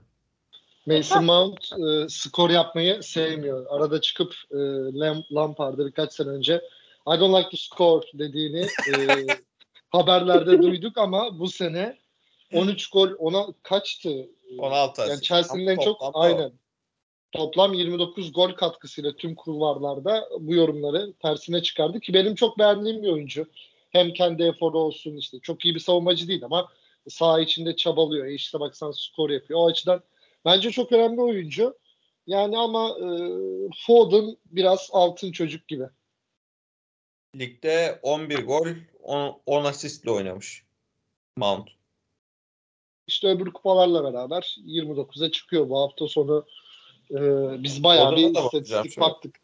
Mason 0.86 1.26
Mount 1.26 1.74
e, 1.74 2.10
skor 2.10 2.50
yapmayı 2.50 3.04
sevmiyor. 3.04 3.66
Arada 3.70 4.02
çıkıp 4.02 4.34
e, 4.52 4.56
Lam- 4.56 5.36
Lampard'ı 5.36 5.86
birkaç 5.86 6.14
sene 6.14 6.30
önce 6.30 6.62
I 7.08 7.20
don't 7.20 7.38
like 7.38 7.50
to 7.50 7.58
score 7.58 8.08
dediğini 8.14 8.62
e, 8.62 9.26
haberlerde 9.90 10.62
duyduk 10.62 10.98
ama 10.98 11.40
bu 11.40 11.48
sene 11.48 11.98
13 12.54 12.88
gol 12.90 13.10
ona 13.18 13.48
kaçtı? 13.64 14.30
16 14.58 15.02
Yani 15.02 15.12
asist. 15.12 15.24
Chelsea'nin 15.24 15.68
en 15.68 15.78
çok 15.78 16.12
aynen. 16.14 16.52
Toplam 17.32 17.74
29 17.74 18.34
gol 18.34 18.52
katkısıyla 18.52 19.16
tüm 19.16 19.36
kulvarlarda 19.36 20.30
bu 20.40 20.54
yorumları 20.54 21.14
tersine 21.14 21.64
çıkardı 21.64 22.00
ki 22.00 22.14
benim 22.14 22.36
çok 22.36 22.60
beğendiğim 22.60 23.04
bir 23.04 23.12
oyuncu. 23.12 23.46
Hem 23.90 24.14
kendi 24.14 24.44
eforu 24.44 24.80
olsun 24.80 25.18
işte 25.18 25.40
çok 25.40 25.66
iyi 25.66 25.76
bir 25.76 25.80
savunmacı 25.80 26.28
değil 26.28 26.44
ama 26.44 26.70
saha 27.10 27.40
içinde 27.40 27.76
çabalıyor. 27.76 28.26
E 28.26 28.34
işte 28.34 28.60
baksan 28.60 28.92
skor 28.92 29.30
yapıyor. 29.30 29.60
O 29.60 29.68
açıdan 29.68 30.04
bence 30.46 30.72
çok 30.72 30.92
önemli 30.92 31.22
oyuncu. 31.22 31.78
Yani 32.28 32.58
ama 32.58 32.90
e, 32.90 33.08
Foden 33.86 34.38
biraz 34.46 34.90
altın 34.92 35.32
çocuk 35.32 35.68
gibi. 35.68 35.84
Ligde 37.36 38.00
11 38.04 38.46
gol, 38.46 38.68
10, 39.04 39.42
10 39.46 39.66
asistle 39.66 40.12
oynamış. 40.12 40.64
Mount. 41.36 41.79
İşte 43.10 43.28
öbür 43.28 43.54
kupalarla 43.54 44.04
beraber 44.04 44.56
29'a 44.66 45.32
çıkıyor 45.32 45.70
bu 45.70 45.80
hafta 45.80 46.08
sonu. 46.08 46.46
e, 47.12 47.18
biz 47.64 47.84
bayağı 47.84 48.10
Foden'a 48.10 48.34
bir 48.34 48.42
istatistik 48.42 49.00
baktık. 49.02 49.40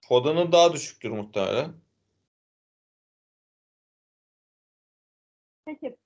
Foden'ın 0.00 0.52
daha 0.52 0.72
düşüktür 0.72 1.10
muhtemelen. 1.10 1.72
Peki. 5.66 5.96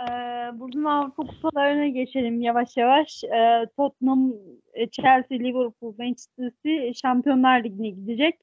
Ee, 0.00 0.08
buradan 0.54 0.84
Avrupa 0.84 1.26
kupalarına 1.26 1.88
geçelim 1.88 2.40
yavaş 2.40 2.76
yavaş. 2.76 3.24
Ee, 3.24 3.66
Tottenham, 3.76 4.32
e, 4.74 4.90
Chelsea, 4.90 5.38
Liverpool, 5.38 5.94
Manchester 5.98 6.50
City 6.50 7.00
Şampiyonlar 7.02 7.64
Ligi'ne 7.64 7.90
gidecek. 7.90 8.40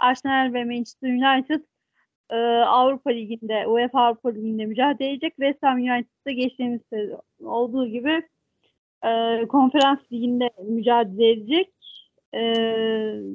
Arsenal 0.00 0.54
ve 0.54 0.64
Manchester 0.64 1.08
United 1.08 1.60
e, 2.32 2.36
Avrupa 2.64 3.10
Ligi'nde, 3.10 3.66
UEFA 3.66 4.00
Avrupa 4.00 4.28
Ligi'nde 4.28 4.66
mücadele 4.66 5.10
edecek. 5.10 5.34
West 5.36 5.62
Ham 5.62 5.76
United'da 5.76 6.30
geçtiğimiz 6.30 6.80
sezon 6.90 7.20
olduğu 7.44 7.86
gibi 7.86 8.22
e, 9.04 9.42
konferans 9.48 9.98
liginde 10.12 10.50
mücadele 10.68 11.30
edecek. 11.30 11.72
E, 12.34 12.40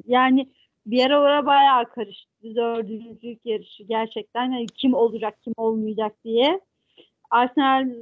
yani 0.06 0.48
bir 0.86 1.06
ara 1.06 1.20
oraya 1.20 1.46
bayağı 1.46 1.84
karıştı. 1.84 2.54
Dördüncülük 2.56 3.46
yarışı 3.46 3.82
gerçekten. 3.82 4.52
Hani 4.52 4.66
kim 4.66 4.94
olacak, 4.94 5.42
kim 5.42 5.54
olmayacak 5.56 6.12
diye. 6.24 6.60
Arsenal 7.30 7.94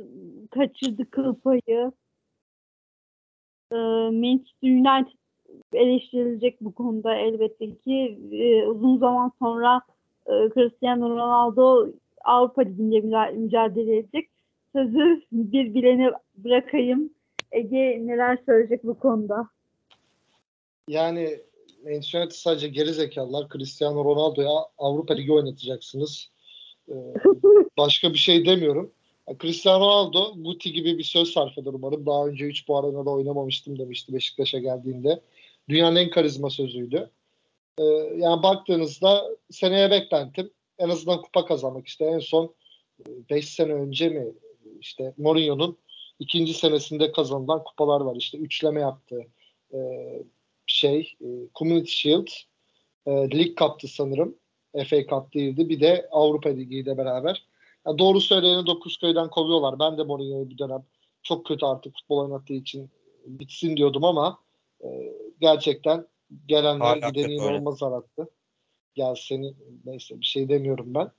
kaçırdı 0.51 1.11
kıl 1.11 1.35
payı. 1.35 1.93
E, 3.73 3.77
Manchester 4.11 4.69
United 4.69 5.19
eleştirilecek 5.73 6.61
bu 6.61 6.75
konuda 6.75 7.15
elbette 7.15 7.75
ki. 7.75 8.19
E, 8.33 8.67
uzun 8.67 8.99
zaman 8.99 9.33
sonra 9.39 9.83
e, 10.27 10.51
Cristiano 10.55 11.11
Ronaldo 11.11 11.89
Avrupa 12.25 12.63
Ligi'nde 12.63 13.31
mücadele 13.31 13.97
edecek. 13.97 14.29
Sözü 14.73 15.23
bir 15.33 15.75
bilene 15.75 16.11
bırakayım. 16.37 17.11
Ege 17.53 18.07
neler 18.07 18.39
söyleyecek 18.47 18.85
bu 18.85 18.99
konuda? 18.99 19.49
Yani 20.89 21.39
Manchester 21.85 22.21
United 22.21 22.37
sadece 22.37 22.69
geri 22.69 22.93
zekalılar. 22.93 23.49
Cristiano 23.49 24.05
Ronaldo'ya 24.05 24.51
Avrupa 24.79 25.15
Ligi 25.15 25.33
oynatacaksınız. 25.33 26.31
Ee, 26.89 26.95
başka 27.79 28.13
bir 28.13 28.19
şey 28.19 28.47
demiyorum. 28.47 28.91
Cristiano 29.43 29.81
Ronaldo 29.81 30.35
Guti 30.43 30.73
gibi 30.73 30.99
bir 30.99 31.05
söz 31.05 31.33
sarf 31.33 31.59
eder 31.59 31.73
umarım. 31.73 32.07
Daha 32.07 32.27
önce 32.27 32.49
hiç 32.49 32.69
bu 32.69 32.79
arenada 32.79 33.11
oynamamıştım 33.11 33.79
demişti 33.79 34.15
Beşiktaş'a 34.15 34.59
geldiğinde. 34.59 35.21
Dünyanın 35.69 35.97
en 35.97 36.11
karizma 36.11 36.51
sözüydü. 36.51 37.11
Ee, 37.79 37.85
yani 38.17 38.43
baktığınızda 38.43 39.25
seneye 39.51 39.91
beklentim 39.91 40.51
en 40.79 40.89
azından 40.89 41.23
kupa 41.23 41.47
kazanmak. 41.47 41.87
İşte 41.87 42.05
en 42.05 42.19
son 42.19 42.55
5 43.31 43.49
sene 43.49 43.73
önce 43.73 44.09
mi 44.09 44.27
işte 44.81 45.15
Mourinho'nun 45.19 45.79
ikinci 46.19 46.55
senesinde 46.55 47.13
kazanılan 47.13 47.65
kupalar 47.65 48.01
var. 48.01 48.17
İşte 48.17 48.39
üçleme 48.39 48.81
yaptığı 48.81 49.23
e, 49.75 49.79
şey 50.67 51.17
e, 51.21 51.27
Community 51.55 51.91
Shield 51.91 52.27
e, 53.07 53.11
League 53.11 53.55
Cup'tı 53.59 53.89
sanırım. 53.89 54.37
FA 54.87 55.07
Cup 55.07 55.35
değildi. 55.35 55.69
Bir 55.69 55.81
de 55.81 56.09
Avrupa 56.11 56.49
Ligi 56.49 56.77
ile 56.77 56.99
beraber. 56.99 57.47
Ya 57.87 57.99
doğru 57.99 58.21
söyleyeni 58.21 58.67
dokuz 58.67 58.99
köyden 58.99 59.31
kovuyorlar. 59.31 59.79
Ben 59.79 59.99
de 59.99 60.03
Mourinho'yu 60.03 60.51
bir 60.51 60.59
dönem 60.59 60.85
çok 61.23 61.47
kötü 61.47 61.67
artık 61.67 61.95
futbol 61.95 62.19
oynattığı 62.19 62.55
için 62.55 62.91
bitsin 63.27 63.77
diyordum 63.77 64.05
ama 64.05 64.39
e, 64.85 64.89
gerçekten 65.41 66.07
gelenler 66.47 66.85
Hala 66.85 67.09
gideni 67.09 67.13
kötü 67.13 67.33
öyle. 67.33 67.35
inanılmaz 67.35 67.83
arattı. 67.83 68.29
Ya 68.97 69.15
seni 69.17 69.55
neyse 69.85 70.21
bir 70.21 70.27
şey 70.27 70.49
demiyorum 70.49 70.95
ben. 70.95 71.11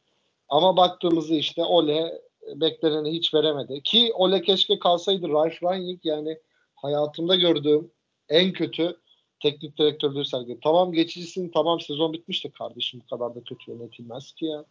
Ama 0.49 0.77
baktığımızda 0.77 1.35
işte 1.35 1.63
Ole 1.63 2.21
bekleneni 2.55 3.11
hiç 3.11 3.33
veremedi. 3.33 3.81
Ki 3.83 4.11
Ole 4.13 4.41
keşke 4.41 4.79
kalsaydı 4.79 5.29
Ralf 5.29 5.63
Rangnick 5.63 6.09
yani 6.09 6.37
hayatımda 6.75 7.35
gördüğüm 7.35 7.91
en 8.29 8.53
kötü 8.53 8.97
teknik 9.39 9.77
direktörlüğü 9.77 10.25
sergiledi. 10.25 10.59
Tamam 10.63 10.91
geçicisin 10.91 11.51
tamam 11.53 11.79
sezon 11.79 12.13
bitmişti 12.13 12.51
kardeşim 12.51 13.01
bu 13.05 13.15
kadar 13.17 13.35
da 13.35 13.43
kötü 13.43 13.71
yönetilmez 13.71 14.31
ki 14.31 14.45
ya. 14.45 14.65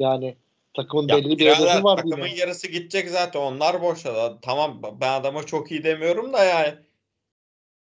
Yani 0.00 0.36
takımın 0.74 1.08
Ya 1.08 1.16
belli 1.16 1.38
bir 1.38 1.46
hedefi 1.46 1.84
var 1.84 1.96
takımın 1.96 2.26
yine. 2.26 2.38
yarısı 2.38 2.68
gidecek 2.68 3.10
zaten. 3.10 3.40
Onlar 3.40 3.82
boşta. 3.82 4.38
Tamam 4.42 4.82
ben 5.00 5.20
adama 5.20 5.42
çok 5.42 5.70
iyi 5.70 5.84
demiyorum 5.84 6.32
da 6.32 6.44
yani. 6.44 6.74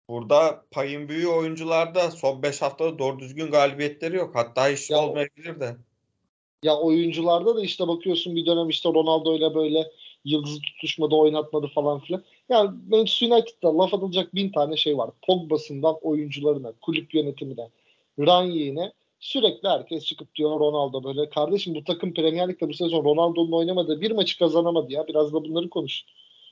Burada 0.09 0.65
payın 0.71 1.09
büyüğü 1.09 1.27
oyuncularda 1.27 2.11
son 2.11 2.43
5 2.43 2.61
haftada 2.61 2.99
doğru 2.99 3.19
düzgün 3.19 3.51
galibiyetleri 3.51 4.15
yok. 4.15 4.35
Hatta 4.35 4.69
hiç 4.69 4.89
Ya 4.89 5.03
olmayabilir 5.03 5.59
de. 5.59 5.75
Ya 6.63 6.77
oyuncularda 6.77 7.55
da 7.55 7.61
işte 7.61 7.87
bakıyorsun 7.87 8.35
bir 8.35 8.45
dönem 8.45 8.69
işte 8.69 8.89
Ronaldo 8.89 9.35
ile 9.35 9.55
böyle 9.55 9.91
yıldızı 10.25 10.61
tutuşmadı 10.61 11.15
oynatmadı 11.15 11.67
falan 11.67 11.99
filan. 11.99 12.23
Yani 12.49 12.69
Manchester 12.89 13.27
United'da 13.27 13.77
laf 13.77 13.93
atılacak 13.93 14.35
bin 14.35 14.51
tane 14.51 14.77
şey 14.77 14.97
var. 14.97 15.09
Pogba'sından 15.27 15.95
oyuncularına, 16.01 16.73
kulüp 16.81 17.13
yönetimine, 17.13 17.69
Ranieri'ne 18.19 18.91
sürekli 19.19 19.69
herkes 19.69 20.05
çıkıp 20.05 20.35
diyor 20.35 20.59
Ronaldo 20.59 21.03
böyle. 21.03 21.29
Kardeşim 21.29 21.75
bu 21.75 21.83
takım 21.83 22.13
Premier 22.13 22.49
Lig'de 22.49 22.69
bu 22.69 22.73
sezon 22.73 23.03
Ronaldo'nun 23.03 23.51
oynamadığı 23.51 24.01
bir 24.01 24.11
maçı 24.11 24.39
kazanamadı 24.39 24.93
ya. 24.93 25.07
Biraz 25.07 25.33
da 25.33 25.43
bunları 25.43 25.69
konuş. 25.69 26.03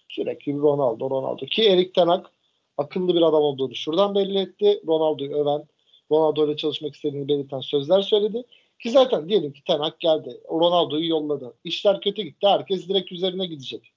Sürekli 0.09 0.55
bir 0.55 0.59
Ronaldo, 0.59 1.09
Ronaldo. 1.09 1.45
Ki 1.45 1.63
Erik 1.63 1.93
Ten 1.93 2.07
Hag 2.07 2.25
akıllı 2.77 3.15
bir 3.15 3.21
adam 3.21 3.43
olduğunu 3.43 3.75
şuradan 3.75 4.15
belli 4.15 4.39
etti. 4.39 4.81
Ronaldo'yu 4.87 5.35
öven, 5.35 5.63
Ronaldo 6.11 6.47
ile 6.47 6.57
çalışmak 6.57 6.95
istediğini 6.95 7.27
belirten 7.27 7.59
sözler 7.59 8.01
söyledi. 8.01 8.43
Ki 8.79 8.91
zaten 8.91 9.29
diyelim 9.29 9.53
ki 9.53 9.63
Ten 9.67 9.79
Hag 9.79 9.99
geldi. 9.99 10.41
Ronaldo'yu 10.49 11.07
yolladı. 11.07 11.53
İşler 11.63 12.01
kötü 12.01 12.21
gitti. 12.21 12.47
Herkes 12.47 12.89
direkt 12.89 13.11
üzerine 13.11 13.45
gidecek. 13.45 13.91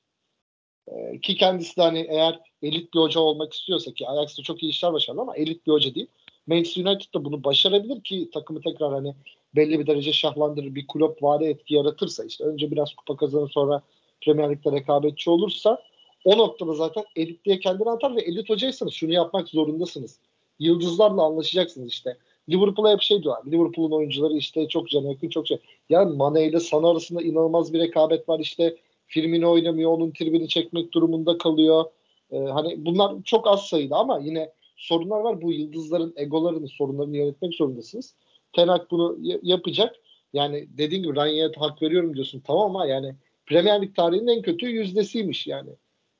Ee, 0.88 1.20
ki 1.20 1.36
kendisi 1.36 1.76
de 1.76 1.82
hani 1.82 2.06
eğer 2.10 2.40
elit 2.62 2.94
bir 2.94 3.00
hoca 3.00 3.20
olmak 3.20 3.52
istiyorsa 3.52 3.92
ki 3.92 4.08
Ajax'ta 4.08 4.42
çok 4.42 4.62
iyi 4.62 4.70
işler 4.70 4.92
başardı 4.92 5.20
ama 5.20 5.36
elit 5.36 5.66
bir 5.66 5.72
hoca 5.72 5.94
değil. 5.94 6.06
Manchester 6.46 6.84
United 6.84 7.14
da 7.14 7.24
bunu 7.24 7.44
başarabilir 7.44 8.02
ki 8.02 8.30
takımı 8.30 8.60
tekrar 8.60 8.92
hani 8.92 9.14
belli 9.56 9.78
bir 9.78 9.86
derece 9.86 10.12
şahlandırır 10.12 10.74
bir 10.74 10.86
kulüp 10.86 11.22
vari 11.22 11.44
etki 11.44 11.74
yaratırsa 11.74 12.24
işte 12.24 12.44
önce 12.44 12.70
biraz 12.70 12.94
kupa 12.94 13.16
kazanır 13.16 13.50
sonra 13.50 13.82
Premier 14.24 14.50
Lig'de 14.50 14.72
rekabetçi 14.72 15.30
olursa 15.30 15.82
o 16.24 16.38
noktada 16.38 16.74
zaten 16.74 17.04
elit 17.16 17.44
diye 17.44 17.58
kendini 17.58 17.90
atar 17.90 18.16
ve 18.16 18.20
elit 18.20 18.50
hocaysanız 18.50 18.92
şunu 18.92 19.12
yapmak 19.12 19.48
zorundasınız. 19.48 20.18
Yıldızlarla 20.58 21.22
anlaşacaksınız 21.22 21.88
işte. 21.88 22.16
Liverpool'a 22.50 22.92
hep 22.92 23.02
şey 23.02 23.22
diyorlar. 23.22 23.46
Liverpool'un 23.46 23.96
oyuncuları 23.96 24.34
işte 24.34 24.68
çok 24.68 24.88
cana 24.88 25.08
yakın 25.08 25.28
çok 25.28 25.46
şey. 25.46 25.58
Yani 25.88 26.16
Mane 26.16 26.46
ile 26.46 26.60
Sana 26.60 26.90
arasında 26.90 27.22
inanılmaz 27.22 27.72
bir 27.72 27.78
rekabet 27.78 28.28
var. 28.28 28.38
İşte 28.40 28.76
Firmino 29.06 29.52
oynamıyor. 29.52 29.90
Onun 29.90 30.10
tribini 30.10 30.48
çekmek 30.48 30.92
durumunda 30.92 31.38
kalıyor. 31.38 31.84
Ee, 32.30 32.38
hani 32.38 32.84
bunlar 32.84 33.22
çok 33.24 33.48
az 33.48 33.66
sayıda 33.66 33.96
ama 33.96 34.18
yine 34.18 34.52
sorunlar 34.76 35.20
var. 35.20 35.42
Bu 35.42 35.52
yıldızların 35.52 36.14
egolarını, 36.16 36.68
sorunlarını 36.68 37.16
yönetmek 37.16 37.54
zorundasınız. 37.54 38.14
Ten 38.52 38.68
Hag 38.68 38.90
bunu 38.90 39.18
yapacak. 39.42 39.96
Yani 40.32 40.68
dediğin 40.78 41.02
gibi 41.02 41.16
Ranieri'ye 41.16 41.50
hak 41.56 41.82
veriyorum 41.82 42.14
diyorsun. 42.14 42.42
Tamam 42.46 42.76
ama 42.76 42.86
yani 42.86 43.14
Premier 43.46 43.82
Lig 43.82 43.96
tarihinin 43.96 44.26
en 44.26 44.42
kötü 44.42 44.66
yüzdesiymiş 44.66 45.46
yani. 45.46 45.70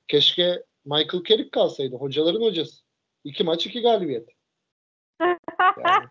Keşke 0.08 0.64
Michael 0.84 1.24
Carrick 1.24 1.50
kalsaydı. 1.50 1.96
Hocaların 1.96 2.40
hocası. 2.40 2.82
İki 3.24 3.44
maç 3.44 3.66
iki 3.66 3.80
galibiyet. 3.80 4.28
Yani. 5.20 6.06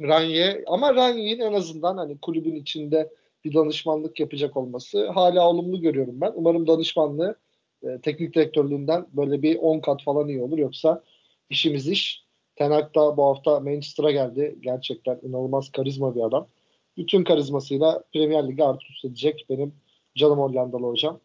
Ranye 0.00 0.64
ama 0.66 0.94
Ranye'nin 0.94 1.40
en 1.40 1.52
azından 1.52 1.96
hani 1.96 2.20
kulübün 2.20 2.54
içinde 2.54 3.12
bir 3.44 3.54
danışmanlık 3.54 4.20
yapacak 4.20 4.56
olması 4.56 5.10
hala 5.10 5.48
olumlu 5.48 5.80
görüyorum 5.80 6.20
ben. 6.20 6.32
Umarım 6.34 6.66
danışmanlığı 6.66 7.36
e, 7.82 8.00
teknik 8.00 8.34
direktörlüğünden 8.34 9.06
böyle 9.12 9.42
bir 9.42 9.56
10 9.56 9.80
kat 9.80 10.02
falan 10.02 10.28
iyi 10.28 10.42
olur. 10.42 10.58
Yoksa 10.58 11.02
işimiz 11.50 11.88
iş. 11.88 12.26
Ten 12.56 12.70
Hag 12.70 12.94
da 12.94 13.16
bu 13.16 13.24
hafta 13.24 13.60
Manchester'a 13.60 14.10
geldi. 14.10 14.56
Gerçekten 14.60 15.20
inanılmaz 15.22 15.72
karizma 15.72 16.14
bir 16.14 16.20
adam. 16.20 16.48
Bütün 16.96 17.24
karizmasıyla 17.24 18.02
Premier 18.12 18.48
Lig'e 18.48 18.64
artı 18.64 18.86
üst 18.90 19.04
edecek 19.04 19.46
benim 19.50 19.74
canım 20.14 20.38
Hollandalı 20.38 20.86
hocam. 20.86 21.20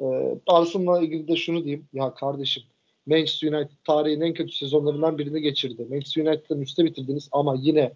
E, 0.00 0.06
Arsenal'la 0.46 1.02
ilgili 1.02 1.28
de 1.28 1.36
şunu 1.36 1.64
diyeyim. 1.64 1.88
Ya 1.92 2.14
kardeşim 2.14 2.62
Manchester 3.06 3.52
United 3.52 3.76
tarihin 3.84 4.20
en 4.20 4.34
kötü 4.34 4.52
sezonlarından 4.52 5.18
birini 5.18 5.40
geçirdi. 5.40 5.86
Manchester 5.90 6.26
United'ın 6.26 6.60
üstte 6.60 6.84
bitirdiniz 6.84 7.28
ama 7.32 7.56
yine 7.60 7.92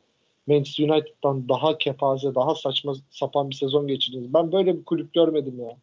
Manchester 0.46 0.88
United'dan 0.88 1.48
daha 1.48 1.78
kepaze, 1.78 2.34
daha 2.34 2.54
saçma 2.54 2.94
sapan 3.10 3.50
bir 3.50 3.54
sezon 3.54 3.86
geçirdiniz. 3.86 4.34
Ben 4.34 4.52
böyle 4.52 4.78
bir 4.78 4.84
kulüp 4.84 5.12
görmedim 5.14 5.60
ya. 5.60 5.76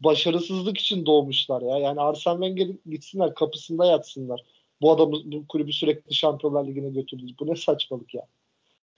Başarısızlık 0.00 0.78
için 0.78 1.06
doğmuşlar 1.06 1.62
ya. 1.62 1.78
Yani 1.78 2.00
Arsene 2.00 2.46
Wenger 2.46 2.74
gitsinler 2.90 3.34
kapısında 3.34 3.86
yatsınlar. 3.86 4.40
Bu 4.80 4.92
adamı 4.92 5.12
bu 5.24 5.46
kulübü 5.48 5.72
sürekli 5.72 6.14
Şampiyonlar 6.14 6.66
Ligi'ne 6.66 6.90
götürdünüz. 6.90 7.38
Bu 7.40 7.46
ne 7.46 7.56
saçmalık 7.56 8.14
ya. 8.14 8.26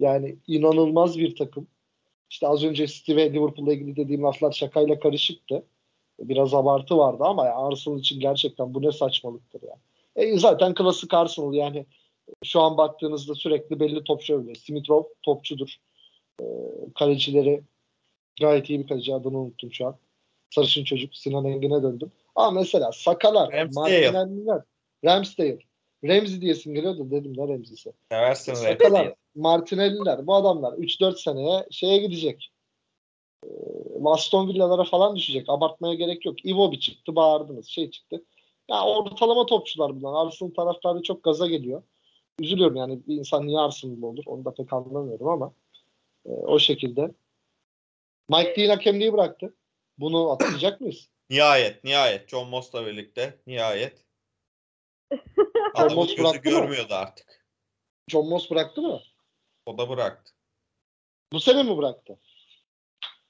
Yani 0.01 0.37
inanılmaz 0.47 1.19
bir 1.19 1.37
takım. 1.37 1.67
İşte 2.31 2.49
az 2.49 2.65
önce 2.65 2.87
City 2.87 3.17
ve 3.17 3.33
Liverpool'la 3.33 3.73
ilgili 3.73 3.97
dediğim 3.97 4.23
laflar 4.23 4.53
şakayla 4.53 4.99
karışıktı. 4.99 5.63
Biraz 6.21 6.55
abartı 6.55 6.99
vardı 6.99 7.25
ama 7.25 7.47
ya 7.47 7.57
Arsenal 7.57 7.99
için 7.99 8.21
gerçekten 8.21 8.75
bu 8.75 8.83
ne 8.83 8.93
saçmalıktır 8.93 9.63
ya. 9.63 9.77
E, 10.17 10.39
zaten 10.39 10.75
klasik 10.75 11.15
Arsenal 11.15 11.55
yani 11.55 11.87
şu 12.45 12.61
an 12.61 12.77
baktığınızda 12.77 13.35
sürekli 13.35 13.81
belli 13.81 14.05
topçu 14.05 14.35
övülüyor. 14.35 14.57
Simitrov 14.57 15.03
topçudur. 15.23 15.77
E, 16.41 16.45
kalecileri 16.95 17.63
gayet 18.41 18.71
iyi 18.71 18.81
bir 18.81 18.89
kaleci 18.89 19.15
adını 19.15 19.39
unuttum 19.39 19.73
şu 19.73 19.87
an. 19.87 19.97
Sarışın 20.51 20.85
çocuk 20.85 21.17
Sinan 21.17 21.45
Engin'e 21.45 21.83
döndüm. 21.83 22.13
Ama 22.35 22.51
mesela 22.51 22.93
Sakalar. 22.93 23.69
Martinelli'ler, 23.75 24.63
Ramsdale. 25.05 25.59
Ramsey 26.05 26.41
diyesim 26.41 26.75
geliyor 26.75 26.99
da 26.99 27.11
dedim 27.11 27.35
ne. 27.37 27.93
Seversin 28.11 28.55
Sakalar. 28.55 29.15
Martinelli'ler 29.35 30.27
bu 30.27 30.35
adamlar 30.35 30.73
3-4 30.73 31.23
seneye 31.23 31.67
şeye 31.71 31.99
gidecek. 31.99 32.51
Ee, 33.45 33.49
Aston 34.05 34.49
Villa'lara 34.49 34.85
falan 34.85 35.17
düşecek. 35.17 35.49
Abartmaya 35.49 35.95
gerek 35.95 36.27
yok. 36.27 36.45
Iwobi 36.45 36.81
çıktı 36.81 37.17
bağırdınız. 37.17 37.67
Şey 37.67 37.91
çıktı. 37.91 38.25
Ya 38.69 38.85
ortalama 38.85 39.47
topçular 39.47 40.01
bunlar. 40.01 40.27
Arsenal 40.27 40.51
taraftarı 40.51 41.03
çok 41.03 41.23
gaza 41.23 41.47
geliyor. 41.47 41.83
Üzülüyorum 42.41 42.77
yani 42.77 43.01
bir 43.07 43.17
insan 43.17 43.47
niye 43.47 43.59
Arsenal 43.59 44.03
olur 44.03 44.25
onu 44.27 44.45
da 44.45 44.55
pek 44.55 44.73
anlamıyorum 44.73 45.29
ama 45.29 45.53
e, 46.27 46.31
o 46.31 46.59
şekilde. 46.59 47.11
Mike 48.29 48.57
Dean 48.57 48.69
hakemliği 48.69 49.13
bıraktı. 49.13 49.55
Bunu 49.99 50.31
atlayacak 50.31 50.81
mıyız? 50.81 51.09
Nihayet, 51.31 51.85
nihayet. 51.85 52.29
John 52.29 52.49
Moss'la 52.49 52.87
birlikte. 52.87 53.39
Nihayet. 53.47 54.07
Adamın 55.75 55.95
Moss 55.95 56.19
bıraktı 56.19 56.51
mı? 56.51 56.57
görmüyordu 56.57 56.95
artık. 56.95 57.47
John 58.09 58.29
Moss 58.29 58.51
bıraktı 58.51 58.83
mı? 58.83 59.01
O 59.67 59.79
da 59.79 59.89
bıraktı. 59.89 60.33
Bu 61.33 61.41
sene 61.41 61.63
mi 61.63 61.77
bıraktı? 61.77 62.19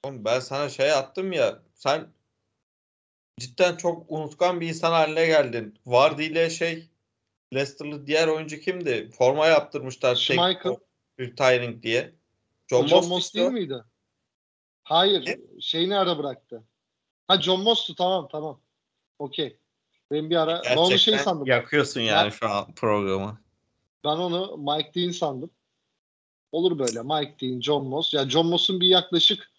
Oğlum 0.07 0.25
ben 0.25 0.39
sana 0.39 0.69
şey 0.69 0.91
attım 0.91 1.31
ya. 1.31 1.59
Sen 1.73 2.07
cidden 3.39 3.75
çok 3.75 4.11
unutkan 4.11 4.61
bir 4.61 4.67
insan 4.67 4.91
haline 4.91 5.25
geldin. 5.25 5.79
Vardy 5.85 6.25
ile 6.25 6.49
şey 6.49 6.89
Leicester'lı 7.53 8.07
diğer 8.07 8.27
oyuncu 8.27 8.59
kimdi? 8.59 9.09
Forma 9.17 9.47
yaptırmışlar. 9.47 10.15
Schmeichel. 10.15 10.75
Retiring 11.19 11.83
diye. 11.83 12.15
John, 12.67 12.87
John, 12.87 12.99
Moss, 12.99 13.09
Moss 13.09 13.33
değil 13.33 13.49
miydi? 13.49 13.83
Hayır. 14.83 15.25
Ne? 15.25 15.61
Şeyini 15.61 15.97
ara 15.97 16.17
bıraktı. 16.17 16.63
Ha 17.27 17.41
John 17.41 17.61
Moss'tu 17.61 17.95
tamam 17.95 18.27
tamam. 18.31 18.61
Okey. 19.19 19.57
Ben 20.11 20.29
bir 20.29 20.35
ara 20.35 20.61
ben 20.65 20.77
onu 20.77 20.97
şey 20.97 21.17
sandım. 21.17 21.47
yakıyorsun 21.47 22.01
yani 22.01 22.25
Ben- 22.25 22.29
şu 22.29 22.49
an 22.49 22.75
programı. 22.75 23.41
Ben 24.03 24.09
onu 24.17 24.57
Mike 24.57 24.93
Dean 24.93 25.11
sandım. 25.11 25.49
Olur 26.51 26.79
böyle 26.79 27.01
Mike 27.01 27.35
Dean, 27.41 27.61
John 27.61 27.85
Moss. 27.87 28.13
Ya 28.13 28.29
John 28.29 28.47
Moss'un 28.47 28.81
bir 28.81 28.87
yaklaşık 28.87 29.56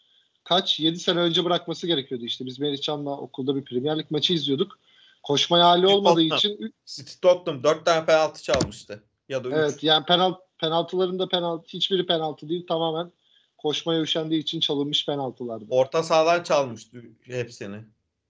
kaç 0.49 0.81
7 0.81 0.99
sene 0.99 1.19
önce 1.19 1.45
bırakması 1.45 1.87
gerekiyordu 1.87 2.25
işte. 2.25 2.47
Biz 2.47 2.59
Meriçan'la 2.59 3.11
okulda 3.11 3.57
bir 3.57 3.65
Premier 3.65 3.99
Lig 3.99 4.11
maçı 4.11 4.33
izliyorduk. 4.33 4.79
Koşmaya 5.23 5.65
hali 5.65 5.87
olmadığı 5.87 6.29
Tottenham. 6.29 6.39
için 6.39 6.75
City 6.87 7.13
Tottenham 7.23 7.63
4 7.63 7.85
tane 7.85 8.07
penaltı 8.07 8.43
çalmıştı. 8.43 9.03
Ya 9.29 9.45
da 9.45 9.49
3. 9.49 9.55
evet 9.55 9.83
yani 9.83 10.05
penaltı 10.05 10.41
penaltıların 10.59 11.19
da 11.19 11.29
penaltı 11.29 11.69
hiçbiri 11.69 12.07
penaltı 12.07 12.49
değil 12.49 12.67
tamamen 12.67 13.13
koşmaya 13.59 14.01
üşendiği 14.01 14.43
için 14.43 14.61
çalınmış 14.61 15.07
penaltılardı. 15.07 15.65
Orta 15.71 16.03
sahadan 16.03 16.43
çalmıştı 16.43 17.03
hepsini. 17.23 17.77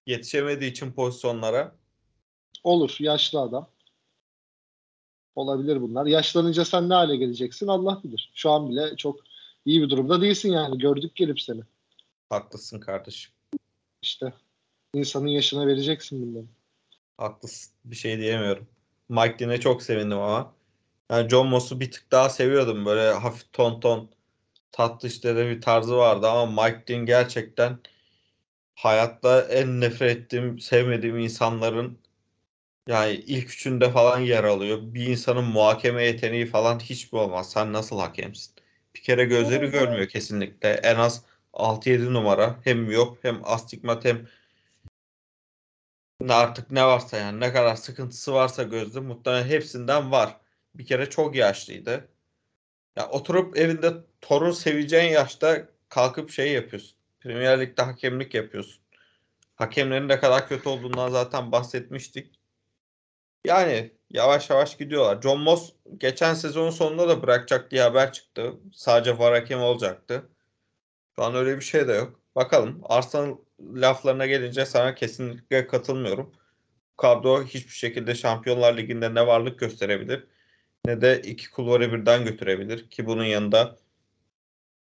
Yetişemediği 0.07 0.71
için 0.71 0.93
pozisyonlara. 0.93 1.77
Olur 2.65 2.97
yaşlı 3.01 3.41
adam. 3.41 3.69
Olabilir 5.37 5.83
bunlar. 5.83 6.07
Yaşlanınca 6.07 6.65
sen 6.65 6.89
ne 6.89 6.95
hale 6.95 7.17
geleceksin 7.17 7.67
Allah 7.67 8.01
bilir. 8.05 8.31
Şu 8.35 8.51
an 8.51 8.71
bile 8.71 8.97
çok 8.97 9.21
iyi 9.65 9.83
bir 9.83 9.91
durumda 9.91 10.21
değilsin 10.21 10.53
yani. 10.53 10.79
Gördük 10.79 11.17
gelip 11.17 11.41
seni. 11.41 11.61
Haklısın 12.31 12.81
kardeşim. 12.81 13.33
İşte 14.03 14.33
insanın 14.95 15.27
yaşına 15.27 15.67
vereceksin 15.67 16.23
bunları. 16.23 16.47
Haklısın. 17.19 17.73
Bir 17.85 17.97
şey 17.97 18.19
diyemiyorum. 18.19 18.69
Mike 19.09 19.39
Dean'e 19.39 19.61
çok 19.61 19.83
sevindim 19.83 20.19
ama. 20.19 20.55
Yani 21.11 21.29
John 21.29 21.47
Moss'u 21.49 21.81
bir 21.81 21.91
tık 21.91 22.11
daha 22.13 22.29
seviyordum. 22.29 22.87
Böyle 22.87 23.13
hafif 23.13 23.53
ton 23.53 23.81
ton 23.81 24.11
tatlı 24.73 25.09
işte 25.09 25.37
de 25.37 25.49
bir 25.51 25.61
tarzı 25.61 25.97
vardı 25.97 26.29
ama 26.29 26.63
Mike 26.65 26.85
Dean 26.89 27.07
gerçekten 27.07 27.79
hayatta 28.75 29.41
en 29.43 29.81
nefret 29.81 30.17
ettiğim, 30.17 30.59
sevmediğim 30.59 31.19
insanların 31.19 31.99
yani 32.89 33.13
ilk 33.13 33.51
üçünde 33.51 33.91
falan 33.91 34.21
yer 34.21 34.45
alıyor. 34.45 34.79
Bir 34.83 35.07
insanın 35.07 35.45
muhakeme 35.45 36.05
yeteneği 36.05 36.47
falan 36.47 36.79
hiç 36.79 37.13
mi 37.13 37.19
olmaz? 37.19 37.51
Sen 37.53 37.73
nasıl 37.73 37.99
hakemsin? 38.01 38.55
Bir 38.95 39.03
kere 39.03 39.25
gözleri 39.25 39.65
Evet, 39.65 39.73
görmüyor 39.73 40.09
kesinlikle. 40.09 40.69
En 40.71 40.97
az 40.97 41.25
6-7 41.53 42.13
numara. 42.15 42.61
Hem 42.65 42.79
miyop 42.79 43.25
hem 43.25 43.41
astigmat 43.45 44.05
hem 44.05 44.27
artık 46.29 46.71
ne 46.71 46.85
varsa 46.85 47.17
yani 47.17 47.41
ne 47.41 47.53
kadar 47.53 47.77
sıkıntısı 47.77 48.33
varsa 48.33 48.63
gözde 48.63 49.01
muhtemelen 49.01 49.49
hepsinden 49.49 50.13
var. 50.13 50.37
Bir 50.75 50.87
kere 50.87 51.11
çok 51.11 51.37
yaşlıydı. 51.37 52.09
Ya 52.97 53.09
oturup 53.09 53.57
evinde 53.57 53.93
torun 54.21 54.51
seveceğin 54.51 55.13
yaşta 55.13 55.69
kalkıp 55.89 56.31
şey 56.31 56.53
yapıyorsun. 56.53 56.99
Premier 57.21 57.61
Lig'de 57.61 57.83
hakemlik 57.83 58.35
yapıyorsun. 58.35 58.83
Hakemlerin 59.57 60.09
ne 60.09 60.21
kadar 60.21 60.49
kötü 60.49 60.69
olduğundan 60.69 61.11
zaten 61.11 61.53
bahsetmiştik. 61.53 62.41
Yani 63.45 63.93
yavaş 64.11 64.51
yavaş 64.51 64.77
gidiyorlar. 64.77 65.23
John 65.23 65.41
Moss 65.41 65.73
geçen 65.99 66.35
sezonun 66.35 66.71
sonunda 66.71 67.09
da 67.09 67.23
bırakacak 67.23 67.71
diye 67.71 67.83
haber 67.83 68.13
çıktı. 68.13 68.55
Sadece 68.73 69.19
var 69.19 69.35
hakemi 69.35 69.63
olacaktı. 69.63 70.29
Şu 71.19 71.25
an 71.25 71.35
öyle 71.35 71.57
bir 71.57 71.65
şey 71.65 71.89
de 71.89 71.93
yok. 71.93 72.21
Bakalım. 72.37 72.81
Arsenal 72.85 73.37
laflarına 73.61 74.27
gelince 74.27 74.67
sana 74.67 74.95
kesinlikle 74.95 75.67
katılmıyorum. 75.67 76.33
Kadro 76.97 77.45
hiçbir 77.45 77.73
şekilde 77.73 78.15
Şampiyonlar 78.15 78.77
Ligi'nde 78.77 79.15
ne 79.15 79.27
varlık 79.27 79.59
gösterebilir 79.59 80.27
ne 80.87 81.01
de 81.01 81.21
iki 81.25 81.51
kulvarı 81.51 81.93
birden 81.93 82.25
götürebilir. 82.25 82.91
Ki 82.91 83.07
bunun 83.07 83.25
yanında 83.25 83.77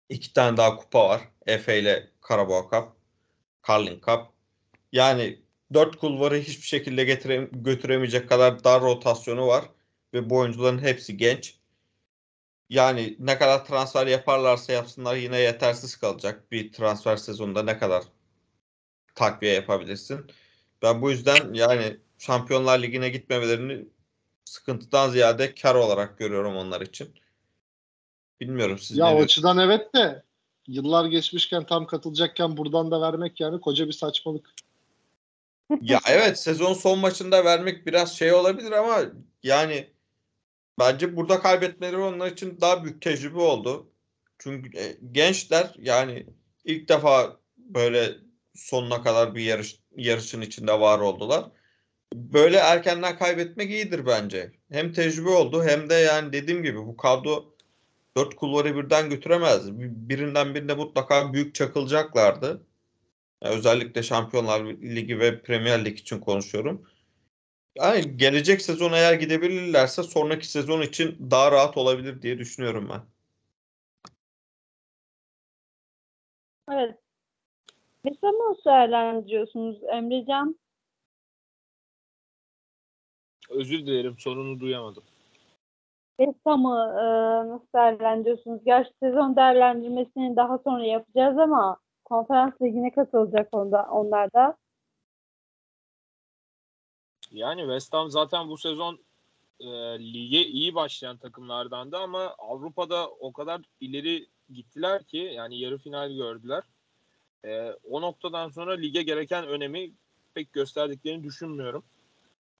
iki 0.09 0.33
tane 0.33 0.57
daha 0.57 0.77
kupa 0.77 1.09
var. 1.09 1.20
FA 1.61 1.73
ile 1.73 2.11
Carabao 2.29 2.70
Cup, 2.70 2.88
Carling 3.68 4.05
Cup. 4.05 4.20
Yani 4.92 5.42
dört 5.75 5.97
kulvarı 5.97 6.37
hiçbir 6.37 6.66
şekilde 6.66 7.05
getire, 7.05 7.49
götüremeyecek 7.53 8.29
kadar 8.29 8.64
dar 8.64 8.83
rotasyonu 8.83 9.47
var. 9.47 9.64
Ve 10.14 10.31
bu 10.31 10.38
oyuncuların 10.38 10.79
hepsi 10.79 11.16
genç. 11.16 11.59
Yani 12.70 13.16
ne 13.18 13.38
kadar 13.38 13.64
transfer 13.64 14.07
yaparlarsa 14.07 14.72
yapsınlar 14.72 15.16
yine 15.16 15.38
yetersiz 15.38 15.96
kalacak. 15.96 16.53
Bir 16.53 16.72
transfer 16.72 17.16
sezonunda 17.16 17.62
ne 17.62 17.79
kadar 17.79 18.03
takviye 19.14 19.53
yapabilirsin. 19.53 20.27
Ben 20.83 21.03
bu 21.03 21.11
yüzden 21.11 21.55
yani 21.55 21.96
Şampiyonlar 22.18 22.83
Ligi'ne 22.83 23.09
gitmemelerini 23.09 23.87
sıkıntıdan 24.44 25.11
ziyade 25.11 25.55
kar 25.55 25.74
olarak 25.74 26.18
görüyorum 26.18 26.57
onlar 26.57 26.81
için. 26.81 27.14
Bilmiyorum 28.40 28.79
siz 28.79 28.98
Ya 28.98 29.16
o 29.16 29.22
açıdan 29.22 29.59
evet 29.59 29.94
de 29.94 30.22
yıllar 30.66 31.05
geçmişken 31.05 31.66
tam 31.66 31.87
katılacakken 31.87 32.57
buradan 32.57 32.90
da 32.90 33.00
vermek 33.00 33.40
yani 33.40 33.61
koca 33.61 33.87
bir 33.87 33.92
saçmalık. 33.92 34.50
Ya 35.81 36.00
evet 36.09 36.38
sezon 36.38 36.74
son 36.74 36.98
maçında 36.98 37.44
vermek 37.44 37.87
biraz 37.87 38.16
şey 38.16 38.33
olabilir 38.33 38.72
ama 38.72 39.03
yani 39.42 39.93
bence 40.79 41.17
burada 41.17 41.41
kaybetmeleri 41.41 41.97
onlar 41.97 42.31
için 42.33 42.59
daha 42.61 42.85
büyük 42.85 43.03
tecrübe 43.03 43.39
oldu. 43.41 43.91
Çünkü 44.39 44.79
e, 44.79 44.97
gençler 45.13 45.75
yani 45.79 46.27
ilk 46.65 46.89
defa 46.89 47.41
böyle 47.57 48.15
sonuna 48.55 49.03
kadar 49.03 49.35
bir 49.35 49.43
yarış 49.45 49.77
yarışın 49.97 50.41
içinde 50.41 50.81
var 50.81 50.99
oldular. 50.99 51.45
Böyle 52.15 52.57
erkenden 52.57 53.19
kaybetmek 53.19 53.71
iyidir 53.71 54.07
bence. 54.07 54.53
Hem 54.71 54.93
tecrübe 54.93 55.29
oldu 55.29 55.65
hem 55.65 55.91
de 55.91 55.95
yani 55.95 56.33
dediğim 56.33 56.63
gibi 56.63 56.79
bu 56.79 56.97
kadro 56.97 57.55
dört 58.17 58.37
kulvarı 58.37 58.77
birden 58.77 59.11
götüremez. 59.11 59.79
Bir- 59.81 59.91
Birinden 60.09 60.55
birine 60.55 60.75
mutlaka 60.75 61.33
büyük 61.33 61.55
çakılacaklardı. 61.55 62.67
Ya 63.45 63.51
özellikle 63.51 64.03
Şampiyonlar 64.03 64.65
Ligi 64.65 65.19
ve 65.19 65.43
Premier 65.43 65.85
Lig 65.85 65.99
için 65.99 66.21
konuşuyorum. 66.21 66.87
Yani 67.75 68.17
gelecek 68.17 68.63
sezon 68.63 68.93
eğer 68.93 69.15
gidebilirlerse 69.15 70.03
sonraki 70.03 70.49
sezon 70.49 70.83
için 70.83 71.31
daha 71.31 71.53
rahat 71.53 71.77
olabilir 71.77 72.23
diye 72.23 72.39
düşünüyorum 72.39 72.89
ben. 72.93 73.01
Evet. 76.73 76.99
Mesela 78.05 78.33
nasıl 78.33 78.65
değerlendiriyorsunuz 78.65 79.79
Emrecan? 79.93 80.59
Özür 83.51 83.79
dilerim 83.87 84.19
sorunu 84.19 84.61
duyamadım. 84.61 85.05
Besam'ı 86.19 86.95
e, 87.01 87.05
nasıl 87.49 87.67
değerlendiriyorsunuz? 87.75 88.65
Gerçi 88.65 88.91
sezon 89.03 89.37
değerlendirmesini 89.37 90.37
daha 90.37 90.59
sonra 90.59 90.85
yapacağız 90.85 91.39
ama 91.39 91.77
konferans 92.05 92.53
ligine 92.63 92.91
katılacak 92.91 93.49
onda, 93.53 93.89
onlar 93.91 94.33
da. 94.33 94.57
Yani 97.35 97.61
West 97.61 97.92
Ham 97.92 98.11
zaten 98.11 98.49
bu 98.49 98.59
sezon 98.59 98.99
e, 99.61 99.66
lige 99.99 100.47
iyi 100.47 100.75
başlayan 100.75 101.16
takımlardandı 101.16 101.97
ama 101.97 102.35
Avrupa'da 102.38 103.09
o 103.09 103.33
kadar 103.33 103.61
ileri 103.81 104.27
gittiler 104.53 105.05
ki 105.05 105.16
yani 105.16 105.59
yarı 105.59 105.79
final 105.79 106.12
gördüler. 106.12 106.62
E, 107.44 107.73
o 107.90 108.01
noktadan 108.01 108.49
sonra 108.49 108.73
lige 108.73 109.03
gereken 109.03 109.47
önemi 109.47 109.92
pek 110.35 110.53
gösterdiklerini 110.53 111.25
düşünmüyorum. 111.25 111.85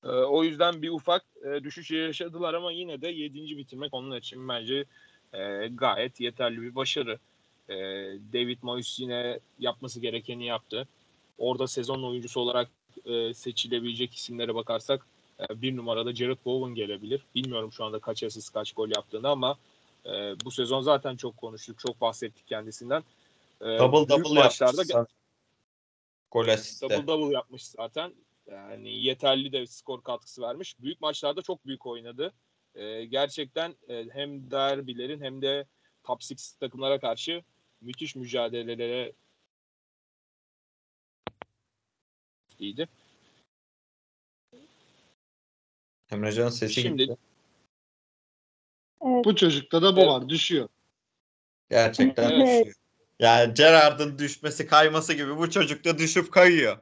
E, 0.04 0.08
o 0.08 0.44
yüzden 0.44 0.82
bir 0.82 0.90
ufak 0.90 1.24
e, 1.44 1.64
düşüş 1.64 1.90
yaşadılar 1.90 2.54
ama 2.54 2.72
yine 2.72 3.00
de 3.00 3.08
7. 3.08 3.56
bitirmek 3.56 3.94
onun 3.94 4.18
için 4.18 4.48
bence 4.48 4.84
e, 5.32 5.68
gayet 5.68 6.20
yeterli 6.20 6.62
bir 6.62 6.74
başarı. 6.74 7.18
E, 7.68 7.74
David 8.32 8.58
Moyes 8.62 9.00
yine 9.00 9.40
yapması 9.58 10.00
gerekeni 10.00 10.46
yaptı. 10.46 10.88
Orada 11.38 11.66
sezon 11.66 12.02
oyuncusu 12.02 12.40
olarak 12.40 12.68
e, 13.04 13.35
seçilebilecek 13.35 14.14
isimlere 14.14 14.54
bakarsak 14.54 15.07
e, 15.40 15.62
bir 15.62 15.76
numarada 15.76 16.14
Jared 16.14 16.38
Bowen 16.44 16.74
gelebilir. 16.74 17.22
Bilmiyorum 17.35 17.72
şu 17.72 17.85
anda 17.85 17.98
kaç 17.98 18.22
asist 18.22 18.52
kaç 18.52 18.72
gol 18.72 18.88
yaptığını 18.88 19.28
ama 19.28 19.57
e, 20.07 20.11
bu 20.44 20.50
sezon 20.50 20.80
zaten 20.80 21.16
çok 21.16 21.37
konuştuk, 21.37 21.78
çok 21.78 22.00
bahsettik 22.00 22.46
kendisinden. 22.46 23.02
E, 23.61 23.64
Double 23.64 24.09
double 24.09 24.35
maçlarda 24.35 24.83
yaptı. 24.88 25.14
Gol 26.30 26.48
asiste. 26.48 26.88
double 26.88 27.07
double 27.07 27.35
yapmış 27.35 27.66
zaten. 27.66 28.12
Yani 28.50 29.04
yeterli 29.04 29.52
de 29.52 29.66
skor 29.66 30.02
katkısı 30.02 30.42
vermiş. 30.42 30.81
Büyük 30.81 31.00
maçlarda 31.00 31.42
çok 31.42 31.66
büyük 31.66 31.87
oynadı. 31.87 32.33
E, 32.75 33.04
gerçekten 33.04 33.75
e, 33.88 34.06
hem 34.12 34.50
derbilerin 34.50 35.21
hem 35.21 35.42
de 35.42 35.66
top 36.04 36.23
6 36.33 36.58
takımlara 36.60 37.00
karşı 37.00 37.42
müthiş 37.81 38.16
mücadelelere 38.16 39.12
iyiydi. 42.61 42.88
Emrecan'ın 46.13 46.48
sesi 46.50 46.75
Şimdi- 46.75 47.02
gitti. 47.02 47.17
Evet. 49.02 49.25
Bu 49.25 49.37
çocukta 49.37 49.83
da 49.83 49.96
bu 49.96 50.00
Evet. 50.00 50.09
var. 50.09 50.29
Düşüyor. 50.29 50.69
Gerçekten 51.71 52.31
Evet. 52.31 52.61
düşüyor. 52.61 52.75
Yani 53.19 53.55
Gerard'ın 53.55 54.19
düşmesi 54.19 54.67
kayması 54.67 55.15
gibi 55.15 55.37
bu 55.37 55.50
çocuk 55.50 55.85
da 55.85 55.98
düşüp 55.98 56.33
kayıyor. 56.33 56.79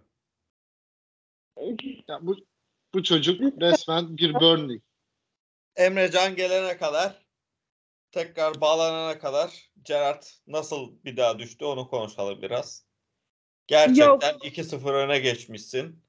Ya 2.08 2.18
bu 2.22 2.36
bu 2.94 3.02
çocuk 3.02 3.40
resmen 3.60 4.16
bir 4.16 4.34
Burnley. 4.34 4.80
Emrecan 5.76 6.36
gelene 6.36 6.76
kadar 6.76 7.26
tekrar 8.10 8.60
bağlanana 8.60 9.18
kadar 9.18 9.70
Gerard 9.82 10.22
nasıl 10.46 11.04
bir 11.04 11.16
daha 11.16 11.38
düştü 11.38 11.64
onu 11.64 11.88
konuşalım 11.88 12.42
biraz. 12.42 12.84
Gerçekten 13.66 14.34
2-0 14.34 14.92
öne 14.92 15.18
geçmişsin. 15.18 16.02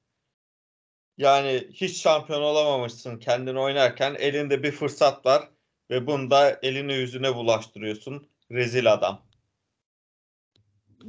Yani 1.18 1.68
hiç 1.72 2.02
şampiyon 2.02 2.42
olamamışsın 2.42 3.18
kendini 3.18 3.58
oynarken 3.60 4.14
elinde 4.18 4.62
bir 4.62 4.72
fırsat 4.72 5.26
var 5.26 5.48
ve 5.90 6.06
bunu 6.06 6.30
da 6.30 6.58
eline 6.62 6.94
yüzüne 6.94 7.34
bulaştırıyorsun. 7.34 8.26
Rezil 8.50 8.92
adam. 8.92 9.22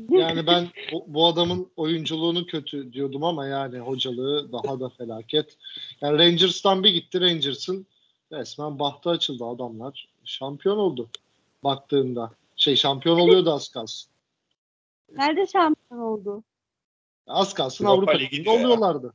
Yani 0.10 0.48
ben 0.48 0.68
bu, 0.92 1.06
bu 1.08 1.28
adamın 1.28 1.72
oyunculuğunu 1.76 2.46
kötü 2.46 2.94
diyordum 2.94 3.24
ama 3.24 3.48
yani 3.48 3.80
hocalığı 3.80 4.52
daha 4.52 4.80
da 4.80 4.90
felaket. 4.90 5.58
Yani 6.02 6.20
Rangers'tan 6.20 6.84
bir 6.84 6.90
gitti 6.90 7.22
Rangers'ın 7.22 7.88
resmen 8.32 8.80
bahtı 8.80 9.10
açıldı 9.10 9.46
adamlar. 9.46 10.08
Şampiyon 10.26 10.78
oldu 10.78 11.10
baktığında. 11.64 12.32
Şey 12.56 12.76
şampiyon 12.76 13.20
oluyordu 13.20 13.54
az 13.54 13.70
kalsın. 13.70 14.15
Nerede 15.16 15.48
şampiyon 15.48 16.02
oldu? 16.02 16.44
Az 17.28 17.54
kalsın 17.54 17.86
Avrupa 17.86 18.12
Avrupa, 18.12 18.24
Ligi'nde 18.26 18.50
oluyorlardı. 18.50 19.14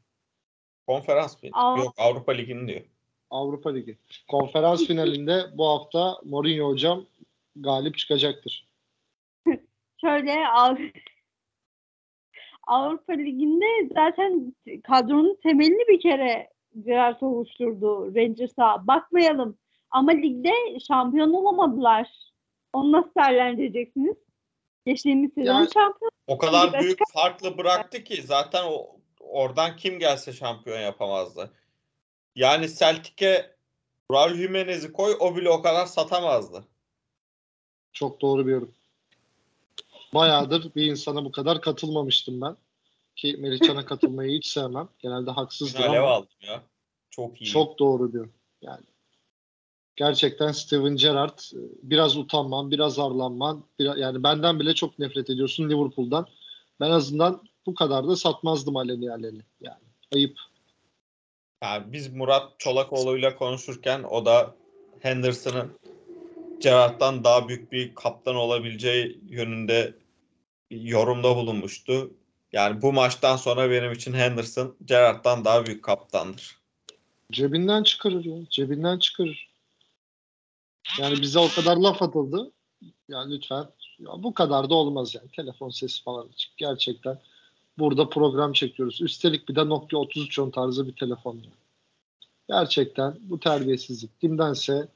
Konferans 0.87 1.43
mı? 1.43 1.49
Av- 1.53 1.79
Yok 1.79 1.95
Avrupa 1.99 2.33
Ligi'ni 2.33 2.69
diyor. 2.69 2.81
Avrupa 3.31 3.71
Ligi. 3.71 3.99
Konferans 4.29 4.87
finalinde 4.87 5.45
bu 5.55 5.67
hafta 5.69 6.17
Mourinho 6.25 6.69
hocam 6.69 7.05
galip 7.57 7.99
çıkacaktır. 7.99 8.69
Şöyle 10.01 10.33
Av- 10.49 10.91
Avrupa 12.67 13.13
Ligi'nde 13.13 13.89
zaten 13.95 14.55
kadronun 14.85 15.39
temelini 15.43 15.89
bir 15.89 16.01
kere 16.01 16.51
Gerard 16.85 17.21
oluşturdu 17.21 18.15
Rangers'a. 18.15 18.87
Bakmayalım. 18.87 19.59
Ama 19.91 20.11
ligde 20.13 20.79
şampiyon 20.89 21.33
olamadılar. 21.33 22.09
Onu 22.73 22.93
nasıl 22.93 23.11
değerlendireceksiniz? 23.17 24.17
Geçtiğimiz 24.87 25.35
sezon 25.35 25.53
Yani- 25.53 25.69
şampiyon. 25.75 26.11
O 26.27 26.39
kadar 26.39 26.81
büyük 26.81 26.99
farklı 27.13 27.59
bıraktı 27.59 28.05
ki 28.05 28.23
zaten 28.23 28.65
o 28.65 28.97
oradan 29.21 29.77
kim 29.77 29.99
gelse 29.99 30.33
şampiyon 30.33 30.81
yapamazdı. 30.81 31.51
Yani 32.35 32.75
Celtic'e 32.75 33.57
Raul 34.13 34.35
Jimenez'i 34.35 34.93
koy 34.93 35.17
o 35.21 35.37
bile 35.37 35.51
o 35.51 35.63
kadar 35.63 35.87
satamazdı. 35.87 36.65
Çok 37.93 38.21
doğru 38.21 38.47
bir 38.47 38.53
yorum. 38.53 38.75
Bayağıdır 40.15 40.75
bir 40.75 40.87
insana 40.87 41.25
bu 41.25 41.33
kadar 41.33 41.61
katılmamıştım 41.61 42.41
ben. 42.41 42.57
Ki 43.17 43.37
Melihcan'a 43.39 43.85
katılmayı 43.85 44.39
hiç 44.39 44.47
sevmem. 44.47 44.89
Genelde 44.99 45.31
haksızdır 45.31 45.81
Alev 45.81 46.03
ama 46.03 46.11
aldım 46.11 46.29
ya. 46.41 46.63
Çok 47.11 47.41
iyi. 47.43 47.51
çok 47.51 47.79
doğru 47.79 48.13
diyor. 48.13 48.29
Yani 48.63 48.85
gerçekten 50.01 50.53
Steven 50.53 50.97
Gerrard 50.97 51.39
e, 51.39 51.59
biraz 51.83 52.17
utanman, 52.17 52.71
biraz 52.71 52.99
arlanman, 52.99 53.65
biraz, 53.79 53.99
yani 53.99 54.23
benden 54.23 54.61
bile 54.61 54.75
çok 54.75 54.99
nefret 54.99 55.31
ediyorsun 55.31 55.71
Liverpool'dan. 55.71 56.27
Ben 56.81 56.87
en 56.87 56.91
azından 56.91 57.43
bu 57.67 57.75
kadar 57.75 58.09
da 58.09 58.17
satmazdım 58.17 58.77
aleni 58.77 59.11
aleni. 59.11 59.41
Yani 59.61 59.83
ayıp. 60.15 60.39
Yani 61.63 61.93
biz 61.93 62.15
Murat 62.15 62.59
Çolakoğlu'yla 62.59 63.37
konuşurken 63.37 64.03
o 64.03 64.25
da 64.25 64.55
Henderson'ın 65.01 65.71
Gerrard'dan 66.61 67.25
daha 67.25 67.49
büyük 67.49 67.73
bir 67.73 67.95
kaptan 67.95 68.37
olabileceği 68.37 69.21
yönünde 69.29 69.95
yorumda 70.71 71.37
bulunmuştu. 71.37 72.11
Yani 72.53 72.83
bu 72.83 72.93
maçtan 72.93 73.37
sonra 73.37 73.71
benim 73.71 73.93
için 73.93 74.13
Henderson 74.13 74.77
Gerrard'dan 74.85 75.45
daha 75.45 75.67
büyük 75.67 75.85
kaptandır. 75.85 76.57
Cebinden 77.33 77.83
çıkarır 77.83 78.25
ya. 78.25 78.37
Cebinden 78.51 78.99
çıkarır. 78.99 79.50
Yani 80.99 81.23
bize 81.23 81.39
o 81.39 81.49
kadar 81.49 81.77
laf 81.77 82.03
atıldı. 82.03 82.53
Yani 83.09 83.35
lütfen 83.35 83.67
ya 83.99 84.11
bu 84.23 84.35
kadar 84.35 84.71
da 84.71 84.75
olmaz 84.75 85.15
yani. 85.15 85.29
Telefon 85.37 85.71
sesi 85.71 86.03
falan 86.03 86.29
açık. 86.29 86.57
Gerçekten 86.57 87.21
burada 87.79 88.09
program 88.09 88.53
çekiyoruz. 88.53 89.01
Üstelik 89.01 89.49
bir 89.49 89.55
de 89.55 89.69
Nokia 89.69 90.05
3310 90.05 90.51
tarzı 90.51 90.87
bir 90.87 90.97
telefon. 90.97 91.35
Yani. 91.35 91.51
Gerçekten 92.49 93.17
bu 93.21 93.41
terbiyesizlik. 93.41 94.21
Kimdense 94.21 94.89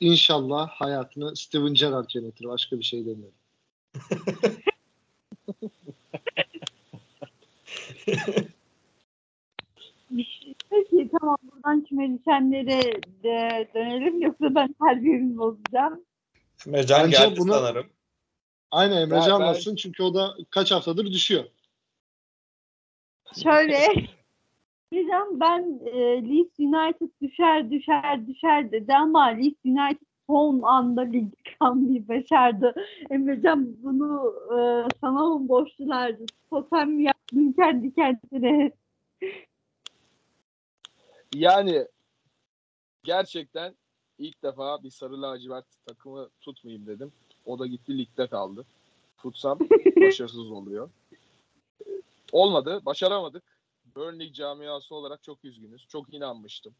inşallah 0.00 0.68
hayatını 0.68 1.36
Steven 1.36 1.74
Gerrard 1.74 2.10
yönetir. 2.14 2.44
Başka 2.44 2.78
bir 2.78 2.84
şey 2.84 3.06
demiyorum. 3.06 3.34
Peki 10.76 11.10
tamam 11.20 11.36
buradan 11.42 11.84
kümelişenlere 11.84 12.82
de 13.22 13.68
dönelim 13.74 14.20
yoksa 14.22 14.54
ben 14.54 14.74
terbiyemi 14.82 15.38
bozacağım. 15.38 16.04
Mecan 16.66 17.04
Bence 17.04 17.16
geldi 17.16 17.34
bunu- 17.40 17.52
sanırım. 17.52 17.86
Aynen 18.70 18.96
Emre 19.02 19.14
Ben- 19.14 19.20
Can 19.20 19.40
ben- 19.40 19.74
çünkü 19.74 20.02
o 20.02 20.14
da 20.14 20.34
kaç 20.50 20.72
haftadır 20.72 21.12
düşüyor. 21.12 21.44
Şöyle 23.42 23.78
diyeceğim 24.92 25.40
ben 25.40 25.80
e, 25.86 25.98
Leeds 26.28 26.58
United 26.58 27.08
düşer 27.22 27.70
düşer 27.70 28.26
düşer 28.26 28.72
dedi 28.72 28.94
ama 28.94 29.24
Leeds 29.24 29.64
United 29.64 30.06
son 30.26 30.62
anda 30.62 31.00
ligde 31.00 31.36
kalmayı 31.58 32.08
başardı. 32.08 32.74
Emrecan 33.10 33.76
bunu 33.82 34.34
e, 34.50 34.58
sana 35.00 35.26
mı 35.26 35.48
borçlulardı? 35.48 36.24
Totem 36.50 37.00
yaptın 37.00 37.52
kendi 37.52 37.94
kendine. 37.94 38.72
Yani 41.34 41.88
gerçekten 43.04 43.76
ilk 44.18 44.42
defa 44.42 44.82
bir 44.82 44.90
sarı 44.90 45.22
lacivert 45.22 45.66
takımı 45.86 46.28
tutmayayım 46.40 46.86
dedim. 46.86 47.12
O 47.44 47.58
da 47.58 47.66
gitti 47.66 47.98
ligde 47.98 48.26
kaldı. 48.26 48.66
Tutsam 49.18 49.58
başarısız 50.00 50.50
oluyor. 50.50 50.90
Olmadı. 52.32 52.80
Başaramadık. 52.86 53.42
Burnley 53.94 54.32
camiası 54.32 54.94
olarak 54.94 55.22
çok 55.22 55.44
üzgünüz. 55.44 55.88
Çok 55.88 56.14
inanmıştım. 56.14 56.74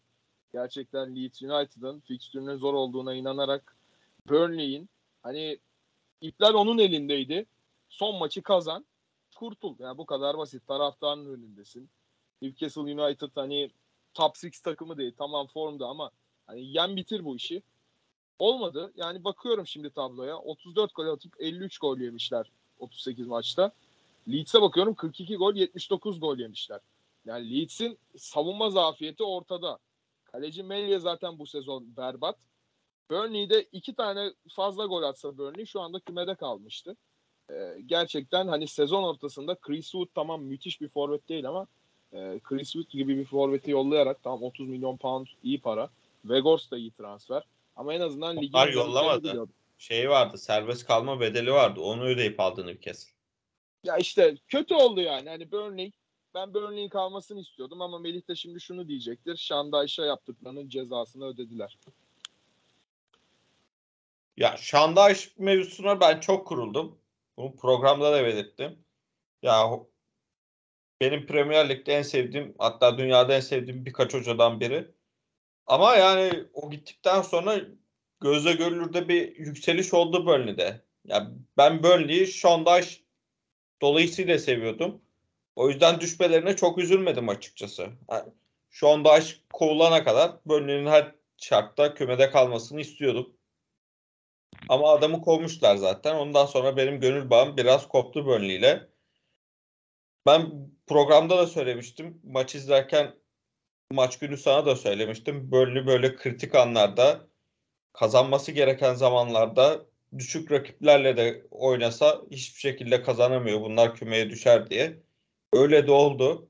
Gerçekten 0.52 1.16
Leeds 1.16 1.42
United'ın 1.42 2.00
fikstürünün 2.00 2.56
zor 2.56 2.74
olduğuna 2.74 3.14
inanarak 3.14 3.76
Burnley'in 4.28 4.88
hani 5.22 5.58
ipler 6.20 6.54
onun 6.54 6.78
elindeydi. 6.78 7.46
Son 7.88 8.18
maçı 8.18 8.42
kazan. 8.42 8.86
Kurtul. 9.36 9.74
Yani 9.78 9.98
bu 9.98 10.06
kadar 10.06 10.38
basit. 10.38 10.66
Taraftarın 10.66 11.34
önündesin. 11.34 11.90
Newcastle 12.42 12.80
United 12.80 13.30
hani 13.34 13.70
top 14.16 14.36
6 14.36 14.62
takımı 14.62 14.98
değil. 14.98 15.14
Tamam 15.18 15.46
formda 15.46 15.86
ama 15.86 16.10
hani 16.46 16.64
yen 16.64 16.96
bitir 16.96 17.24
bu 17.24 17.36
işi. 17.36 17.62
Olmadı. 18.38 18.92
Yani 18.96 19.24
bakıyorum 19.24 19.66
şimdi 19.66 19.90
tabloya. 19.90 20.38
34 20.38 20.94
gol 20.94 21.06
atıp 21.06 21.32
53 21.38 21.78
gol 21.78 21.98
yemişler 21.98 22.50
38 22.78 23.26
maçta. 23.26 23.72
Leeds'e 24.28 24.62
bakıyorum 24.62 24.94
42 24.94 25.36
gol 25.36 25.54
79 25.54 26.20
gol 26.20 26.38
yemişler. 26.38 26.80
Yani 27.26 27.60
Leeds'in 27.60 27.98
savunma 28.16 28.70
zafiyeti 28.70 29.24
ortada. 29.24 29.78
Kaleci 30.24 30.62
Melye 30.62 30.98
zaten 30.98 31.38
bu 31.38 31.46
sezon 31.46 31.96
berbat. 31.96 32.36
Burnley'de 33.10 33.62
iki 33.72 33.94
tane 33.94 34.32
fazla 34.48 34.86
gol 34.86 35.02
atsa 35.02 35.38
Burnley 35.38 35.66
şu 35.66 35.80
anda 35.80 36.00
kümede 36.00 36.34
kalmıştı. 36.34 36.96
Ee, 37.50 37.76
gerçekten 37.86 38.48
hani 38.48 38.68
sezon 38.68 39.02
ortasında 39.02 39.54
Chris 39.54 39.90
Wood 39.90 40.08
tamam 40.14 40.42
müthiş 40.42 40.80
bir 40.80 40.88
forvet 40.88 41.28
değil 41.28 41.48
ama 41.48 41.66
e, 42.12 42.40
Chris 42.44 42.72
Wood 42.72 42.90
gibi 42.90 43.18
bir 43.18 43.24
forveti 43.24 43.70
yollayarak 43.70 44.22
tam 44.22 44.42
30 44.42 44.68
milyon 44.68 44.96
pound 44.96 45.26
iyi 45.42 45.60
para. 45.60 45.90
Vegors 46.24 46.70
da 46.70 46.76
iyi 46.76 46.90
transfer. 46.90 47.42
Ama 47.76 47.94
en 47.94 48.00
azından 48.00 48.36
ligin 48.36 48.58
Onlar 48.58 48.68
yollamadı. 48.68 49.48
Şey 49.78 50.10
vardı 50.10 50.38
serbest 50.38 50.86
kalma 50.86 51.20
bedeli 51.20 51.52
vardı. 51.52 51.80
Onu 51.80 52.04
ödeyip 52.04 52.40
aldığını 52.40 52.68
bir 52.68 52.80
kez. 52.80 53.12
Ya 53.84 53.96
işte 53.96 54.36
kötü 54.48 54.74
oldu 54.74 55.00
yani. 55.00 55.28
Hani 55.28 55.52
Burnley 55.52 55.92
ben 56.34 56.54
Burnley'in 56.54 56.88
kalmasını 56.88 57.40
istiyordum 57.40 57.82
ama 57.82 57.98
Melih 57.98 58.28
de 58.28 58.34
şimdi 58.34 58.60
şunu 58.60 58.88
diyecektir. 58.88 59.36
Şandayş'a 59.36 60.04
yaptıklarının 60.04 60.68
cezasını 60.68 61.24
ödediler. 61.24 61.78
Ya 64.36 64.56
Şandaş 64.56 65.30
mevzusuna 65.38 66.00
ben 66.00 66.20
çok 66.20 66.46
kuruldum. 66.46 66.98
Bunu 67.36 67.56
programda 67.56 68.12
da 68.12 68.24
belirttim. 68.24 68.78
Ya 69.42 69.70
benim 71.00 71.26
Premier 71.26 71.68
Lig'de 71.68 71.94
en 71.94 72.02
sevdiğim 72.02 72.54
hatta 72.58 72.98
dünyada 72.98 73.34
en 73.36 73.40
sevdiğim 73.40 73.84
birkaç 73.86 74.14
hocadan 74.14 74.60
biri. 74.60 74.90
Ama 75.66 75.96
yani 75.96 76.44
o 76.54 76.70
gittikten 76.70 77.22
sonra 77.22 77.60
gözle 78.20 78.52
görülür 78.52 78.92
de 78.94 79.08
bir 79.08 79.36
yükseliş 79.36 79.94
oldu 79.94 80.26
Burnley'de. 80.26 80.80
Ya 81.04 81.30
ben 81.56 81.82
Burnley'i 81.82 82.26
Şandaş 82.26 83.00
dolayısıyla 83.82 84.38
seviyordum. 84.38 85.02
O 85.56 85.68
yüzden 85.68 86.00
düşmelerine 86.00 86.56
çok 86.56 86.78
üzülmedim 86.78 87.28
açıkçası. 87.28 87.88
Yani 88.10 88.30
Şandaş 88.70 89.40
kovulana 89.52 90.04
kadar 90.04 90.32
Burnley'nin 90.46 90.86
her 90.86 91.12
şartta 91.36 91.94
kümede 91.94 92.30
kalmasını 92.30 92.80
istiyordum. 92.80 93.36
Ama 94.68 94.92
adamı 94.92 95.22
kovmuşlar 95.22 95.76
zaten. 95.76 96.14
Ondan 96.14 96.46
sonra 96.46 96.76
benim 96.76 97.00
gönül 97.00 97.30
bağım 97.30 97.56
biraz 97.56 97.88
koptu 97.88 98.26
Burnley 98.26 98.56
ile. 98.56 98.88
Ben 100.26 100.52
programda 100.86 101.38
da 101.38 101.46
söylemiştim. 101.46 102.20
Maç 102.24 102.54
izlerken 102.54 103.14
maç 103.92 104.18
günü 104.18 104.36
sana 104.36 104.66
da 104.66 104.76
söylemiştim. 104.76 105.50
Burnley 105.50 105.86
böyle 105.86 106.16
kritik 106.16 106.54
anlarda 106.54 107.26
kazanması 107.92 108.52
gereken 108.52 108.94
zamanlarda 108.94 109.86
düşük 110.18 110.52
rakiplerle 110.52 111.16
de 111.16 111.46
oynasa 111.50 112.22
hiçbir 112.30 112.60
şekilde 112.60 113.02
kazanamıyor. 113.02 113.60
Bunlar 113.60 113.94
kümeye 113.94 114.30
düşer 114.30 114.70
diye. 114.70 115.02
Öyle 115.52 115.86
de 115.86 115.90
oldu. 115.90 116.48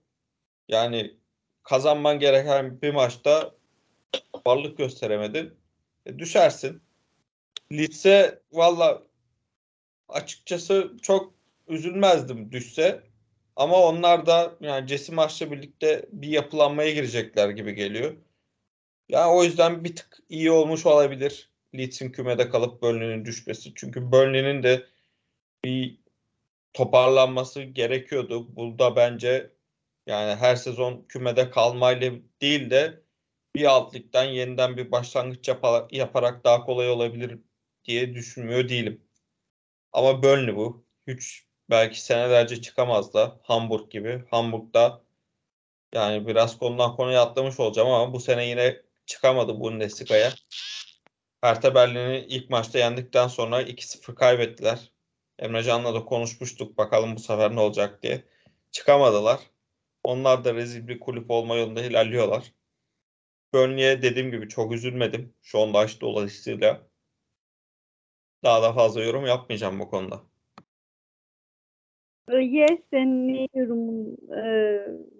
Yani 0.68 1.16
kazanman 1.62 2.18
gereken 2.18 2.82
bir 2.82 2.94
maçta 2.94 3.54
varlık 4.46 4.78
gösteremedin. 4.78 5.54
E, 6.06 6.18
düşersin. 6.18 6.82
Leeds'e 7.72 8.42
valla 8.52 9.02
açıkçası 10.08 10.96
çok 11.02 11.34
üzülmezdim 11.68 12.52
düşse. 12.52 13.02
Ama 13.56 13.82
onlar 13.82 14.26
da 14.26 14.56
yani 14.60 14.88
Jesse 14.88 15.14
maçla 15.14 15.50
birlikte 15.50 16.06
bir 16.12 16.28
yapılanmaya 16.28 16.90
girecekler 16.90 17.50
gibi 17.50 17.74
geliyor. 17.74 18.16
Yani 19.08 19.32
o 19.32 19.44
yüzden 19.44 19.84
bir 19.84 19.96
tık 19.96 20.18
iyi 20.28 20.50
olmuş 20.50 20.86
olabilir. 20.86 21.50
Leeds'in 21.74 22.12
kümede 22.12 22.48
kalıp 22.50 22.82
Burnley'nin 22.82 23.24
düşmesi. 23.24 23.72
Çünkü 23.74 24.12
Burnley'nin 24.12 24.62
de 24.62 24.86
bir 25.64 25.98
toparlanması 26.74 27.62
gerekiyordu. 27.62 28.56
Burada 28.56 28.96
bence 28.96 29.50
yani 30.06 30.34
her 30.34 30.56
sezon 30.56 31.04
kümede 31.08 31.50
kalmayla 31.50 32.12
değil 32.42 32.70
de 32.70 33.02
bir 33.54 33.64
alt 33.64 33.94
ligden 33.94 34.24
yeniden 34.24 34.76
bir 34.76 34.92
başlangıç 34.92 35.48
yapa- 35.48 35.88
yaparak 35.96 36.44
daha 36.44 36.64
kolay 36.64 36.90
olabilir 36.90 37.38
diye 37.84 38.14
düşünmüyor 38.14 38.68
değilim. 38.68 39.00
Ama 39.92 40.22
Burnley 40.22 40.56
bu. 40.56 40.86
Hiç 41.06 41.45
belki 41.70 42.00
senelerce 42.00 42.60
çıkamaz 42.60 43.14
da 43.14 43.40
Hamburg 43.42 43.90
gibi. 43.90 44.24
Hamburg'da 44.30 45.02
yani 45.94 46.26
biraz 46.26 46.58
konudan 46.58 46.96
konuya 46.96 47.22
atlamış 47.22 47.60
olacağım 47.60 47.88
ama 47.88 48.12
bu 48.12 48.20
sene 48.20 48.46
yine 48.46 48.82
çıkamadı 49.06 49.60
Bundesliga'ya. 49.60 50.32
Hertha 51.40 51.74
Berlin'i 51.74 52.26
ilk 52.28 52.50
maçta 52.50 52.78
yendikten 52.78 53.28
sonra 53.28 53.62
2-0 53.62 54.14
kaybettiler. 54.14 54.92
Emre 55.38 55.62
Can'la 55.62 55.94
da 55.94 56.04
konuşmuştuk 56.04 56.78
bakalım 56.78 57.16
bu 57.16 57.20
sefer 57.20 57.56
ne 57.56 57.60
olacak 57.60 58.02
diye. 58.02 58.24
Çıkamadılar. 58.72 59.40
Onlar 60.04 60.44
da 60.44 60.54
rezil 60.54 60.88
bir 60.88 61.00
kulüp 61.00 61.30
olma 61.30 61.56
yolunda 61.56 61.82
ilerliyorlar. 61.82 62.52
Burnley'e 63.54 64.02
dediğim 64.02 64.30
gibi 64.30 64.48
çok 64.48 64.72
üzülmedim. 64.72 65.34
Şu 65.42 65.60
anda 65.60 65.78
aç 65.78 66.00
dolayısıyla. 66.00 66.88
Daha 68.44 68.62
da 68.62 68.72
fazla 68.72 69.02
yorum 69.04 69.26
yapmayacağım 69.26 69.80
bu 69.80 69.90
konuda. 69.90 70.22
Ee, 72.28 72.36
Yes, 72.36 72.80
senin 72.90 73.28
ne 73.28 73.48
yorumun 73.54 74.16
e, 74.36 74.42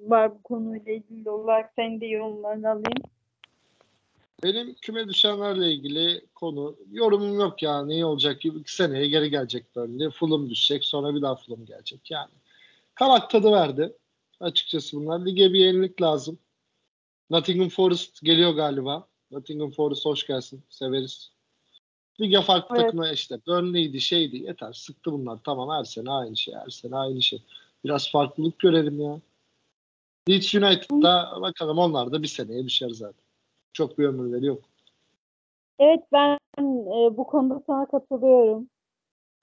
var 0.06 0.34
bu 0.34 0.42
konuyla 0.42 0.92
ilgili 0.92 1.30
olarak? 1.30 1.72
Senin 1.76 2.00
de 2.00 2.06
yorumlarını 2.06 2.70
alayım. 2.70 3.02
Benim 4.42 4.74
küme 4.74 5.08
düşenlerle 5.08 5.72
ilgili 5.72 6.20
konu 6.34 6.76
yorumum 6.92 7.40
yok 7.40 7.62
ya. 7.62 7.84
Ne 7.84 8.04
olacak 8.04 8.40
ki? 8.40 8.48
İki 8.48 8.74
seneye 8.74 9.08
geri 9.08 9.30
gelecek 9.30 9.76
böyle. 9.76 10.10
Fulham 10.10 10.50
düşecek 10.50 10.84
sonra 10.84 11.14
bir 11.14 11.22
daha 11.22 11.36
Fulham 11.36 11.64
gelecek 11.64 12.10
yani. 12.10 12.30
Kavak 12.94 13.30
tadı 13.30 13.52
verdi. 13.52 13.92
Açıkçası 14.40 14.96
bunlar. 14.96 15.26
Lige 15.26 15.52
bir 15.52 15.58
yenilik 15.58 16.02
lazım. 16.02 16.38
Nottingham 17.30 17.68
Forest 17.68 18.22
geliyor 18.22 18.52
galiba. 18.54 19.06
Nottingham 19.30 19.70
Forest 19.70 20.04
hoş 20.04 20.26
gelsin. 20.26 20.62
Severiz. 20.68 21.35
Lige 22.20 22.42
farklı 22.42 22.76
Evet. 22.76 22.86
takıma 22.86 23.10
işte. 23.10 23.38
Burnley'di 23.46 24.00
şeydi 24.00 24.36
yeter. 24.36 24.72
Sıktı 24.72 25.12
bunlar. 25.12 25.38
Tamam 25.44 25.78
her 25.78 25.84
sene 25.84 26.10
aynı 26.10 26.36
şey. 26.36 26.54
Her 26.54 26.68
sene 26.68 26.96
aynı 26.96 27.22
şey. 27.22 27.42
Biraz 27.84 28.10
farklılık 28.10 28.58
görelim 28.58 29.00
ya. 29.00 29.20
Leeds 30.28 30.54
United'da 30.54 31.38
bakalım 31.40 31.78
onlar 31.78 32.12
da 32.12 32.22
bir 32.22 32.28
seneye 32.28 32.64
düşer 32.64 32.90
zaten. 32.90 33.24
Çok 33.72 33.98
bir 33.98 34.04
ömürleri 34.04 34.46
yok. 34.46 34.62
Evet 35.78 36.00
ben 36.12 36.38
e, 36.58 37.16
bu 37.16 37.26
konuda 37.26 37.62
sana 37.66 37.86
katılıyorum. 37.86 38.68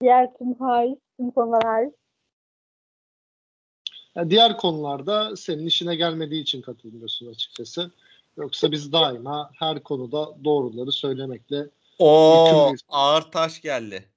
Diğer 0.01 0.34
tüm 0.38 0.53
hariç, 0.53 0.99
tüm 1.17 1.32
konular 1.32 1.63
hariç. 1.63 1.93
Ya 4.15 4.30
diğer 4.30 4.57
konularda 4.57 5.36
senin 5.36 5.65
işine 5.65 5.95
gelmediği 5.95 6.41
için 6.41 6.61
katılmıyorsun 6.61 7.28
açıkçası. 7.32 7.91
Yoksa 8.38 8.71
biz 8.71 8.93
daima 8.93 9.51
her 9.53 9.84
konuda 9.84 10.43
doğruları 10.43 10.91
söylemekle 10.91 11.69
O 12.00 12.74
ağır 12.89 13.22
taş 13.22 13.62
geldi. 13.62 14.10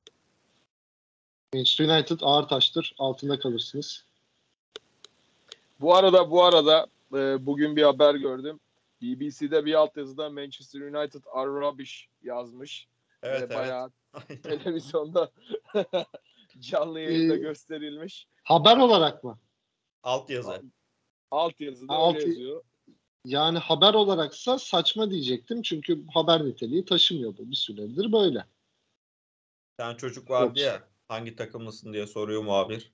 Manchester 1.55 1.89
United 1.89 2.18
ağır 2.22 2.49
taştır. 2.49 2.95
Altında 2.99 3.39
kalırsınız. 3.39 4.05
Bu 5.81 5.95
arada 5.95 6.31
bu 6.31 6.45
arada 6.45 6.87
e, 7.14 7.47
bugün 7.47 7.77
bir 7.77 7.83
haber 7.83 8.14
gördüm. 8.14 8.61
BBC'de 9.03 9.64
bir 9.64 9.74
altyazıda 9.74 10.31
Manchester 10.31 10.81
United 10.81 11.22
are 11.33 11.47
rubbish 11.51 12.09
yazmış. 12.22 12.89
Evet 13.22 13.41
Ve 13.41 13.45
evet. 13.45 13.57
bayağı 13.57 13.91
televizyonda 14.43 15.31
canlı 16.59 17.01
yayında 17.01 17.35
Ee, 17.35 17.39
gösterilmiş. 17.39 18.27
Haber 18.43 18.77
olarak 18.77 19.24
mı? 19.24 19.39
Alt 20.03 20.31
yazı. 20.31 20.62
Alt 21.31 21.61
yazıda 21.61 21.93
Alt- 21.93 22.16
öyle 22.16 22.27
yazıyor. 22.27 22.62
Yani 23.27 23.59
haber 23.59 23.95
olaraksa 23.95 24.59
saçma 24.59 25.11
diyecektim. 25.11 25.62
Çünkü 25.62 26.07
haber 26.14 26.45
niteliği 26.45 26.85
taşımıyor 26.85 27.37
bu. 27.39 27.51
Bir 27.51 27.57
süredir 27.57 28.12
böyle. 28.12 28.39
Bir 28.39 29.77
tane 29.79 29.97
çocuk 29.97 30.31
vardı 30.31 30.61
Yok. 30.61 30.66
ya 30.66 30.89
hangi 31.09 31.37
takımlısın 31.37 31.93
diye 31.93 32.07
soruyor 32.07 32.43
muhabir. 32.43 32.93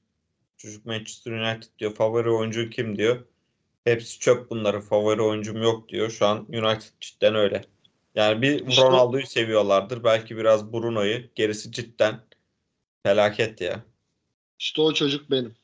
Çocuk 0.57 0.87
Manchester 0.87 1.33
United 1.33 1.69
diyor. 1.79 1.95
Favori 1.95 2.31
oyuncu 2.31 2.71
kim 2.71 2.99
diyor. 2.99 3.25
Hepsi 3.85 4.19
çöp 4.19 4.51
bunları. 4.51 4.81
Favori 4.81 5.23
oyuncum 5.23 5.63
yok 5.63 5.89
diyor. 5.89 6.11
Şu 6.11 6.27
an 6.27 6.47
United 6.49 6.93
cidden 7.01 7.35
öyle. 7.35 7.65
Yani 8.15 8.43
bir 8.43 8.67
İşte- 8.67 8.83
Ronaldo'yu 8.83 9.27
seviyorlardır. 9.27 10.05
Belki 10.05 10.37
biraz 10.37 10.73
Bruno'yu. 10.73 11.23
Gerisi 11.35 11.73
cidden 11.73 12.21
felaket 13.03 13.61
ya. 13.61 13.85
İşte 14.59 14.83
o 14.83 14.95
çocuk 14.95 15.31
benim. 15.31 15.55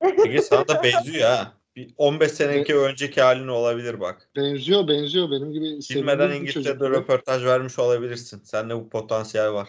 Peki 0.00 0.42
sana 0.42 0.68
da 0.68 0.82
benziyor 0.82 1.30
ha. 1.30 1.54
Bir 1.76 1.94
15 1.98 2.32
seneki 2.32 2.76
önceki 2.76 3.20
halin 3.20 3.48
olabilir 3.48 4.00
bak. 4.00 4.28
Benziyor 4.36 4.88
benziyor. 4.88 5.30
Benim 5.30 5.52
gibi 5.52 5.64
Bilmeden 5.64 6.30
İngiltere'de 6.30 6.90
röportaj 6.90 7.44
vermiş 7.44 7.78
olabilirsin. 7.78 8.40
Sende 8.44 8.76
bu 8.76 8.88
potansiyel 8.88 9.52
var. 9.52 9.68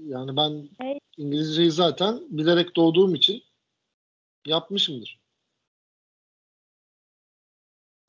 Yani 0.00 0.36
ben. 0.36 0.68
İngilizceyi 1.16 1.70
zaten 1.70 2.20
bilerek 2.30 2.76
doğduğum 2.76 3.14
için 3.14 3.42
yapmışımdır. 4.46 5.20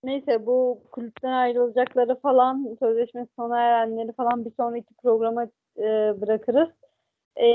Neyse 0.04 0.46
bu 0.46 0.84
kulüpten 0.92 1.32
ayrılacakları 1.32 2.20
falan, 2.20 2.78
sözleşmesi 2.80 3.30
sona 3.36 3.62
erenleri 3.62 4.14
falan 4.14 4.46
bir 4.46 4.52
sonraki 4.58 4.94
programa 5.04 5.44
e, 5.78 5.84
bırakırız. 6.22 6.70
E, 7.36 7.46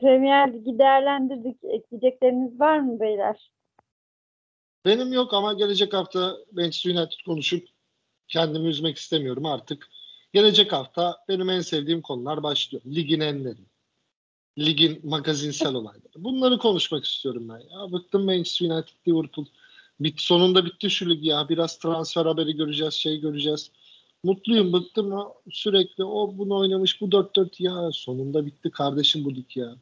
Premier 0.00 0.52
Ligi 0.52 0.78
değerlendirdik. 0.78 1.56
Ekleyecekleriniz 1.64 2.60
var 2.60 2.78
mı 2.78 3.00
beyler? 3.00 3.50
Benim 4.84 5.12
yok 5.12 5.34
ama 5.34 5.52
gelecek 5.52 5.92
hafta 5.92 6.36
Manchester 6.52 6.90
United 6.90 7.24
konuşup 7.26 7.68
kendimi 8.28 8.68
üzmek 8.68 8.96
istemiyorum 8.96 9.46
artık. 9.46 9.88
Gelecek 10.32 10.72
hafta 10.72 11.16
benim 11.28 11.50
en 11.50 11.60
sevdiğim 11.60 12.02
konular 12.02 12.42
başlıyor. 12.42 12.82
Ligin 12.86 13.20
enleri. 13.20 13.60
Ligin 14.58 15.00
magazinsel 15.04 15.74
olayları. 15.74 16.12
Bunları 16.16 16.58
konuşmak 16.58 17.04
istiyorum 17.04 17.48
ben. 17.48 17.58
Ya 17.58 17.92
bıktım 17.92 18.24
Manchester 18.24 18.70
United, 18.70 18.94
Liverpool. 19.08 19.46
Bit, 20.00 20.20
sonunda 20.20 20.64
bitti 20.64 20.90
şu 20.90 21.10
lig 21.10 21.24
ya. 21.24 21.48
Biraz 21.48 21.78
transfer 21.78 22.26
haberi 22.26 22.56
göreceğiz, 22.56 22.94
şey 22.94 23.20
göreceğiz. 23.20 23.70
Mutluyum, 24.24 24.72
bıktım 24.72 25.12
ha. 25.12 25.28
Sürekli 25.50 26.04
o 26.04 26.38
bunu 26.38 26.56
oynamış, 26.56 27.00
bu 27.00 27.04
4-4 27.04 27.62
ya. 27.62 27.90
Sonunda 27.92 28.46
bitti 28.46 28.70
kardeşim 28.70 29.24
bu 29.24 29.34
lig 29.34 29.56
ya. 29.56 29.76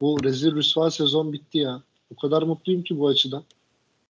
Bu 0.00 0.24
rezil 0.24 0.54
rüsva 0.54 0.90
sezon 0.90 1.32
bitti 1.32 1.58
ya. 1.58 1.82
O 2.10 2.16
kadar 2.16 2.42
mutluyum 2.42 2.82
ki 2.82 2.98
bu 2.98 3.08
açıdan. 3.08 3.44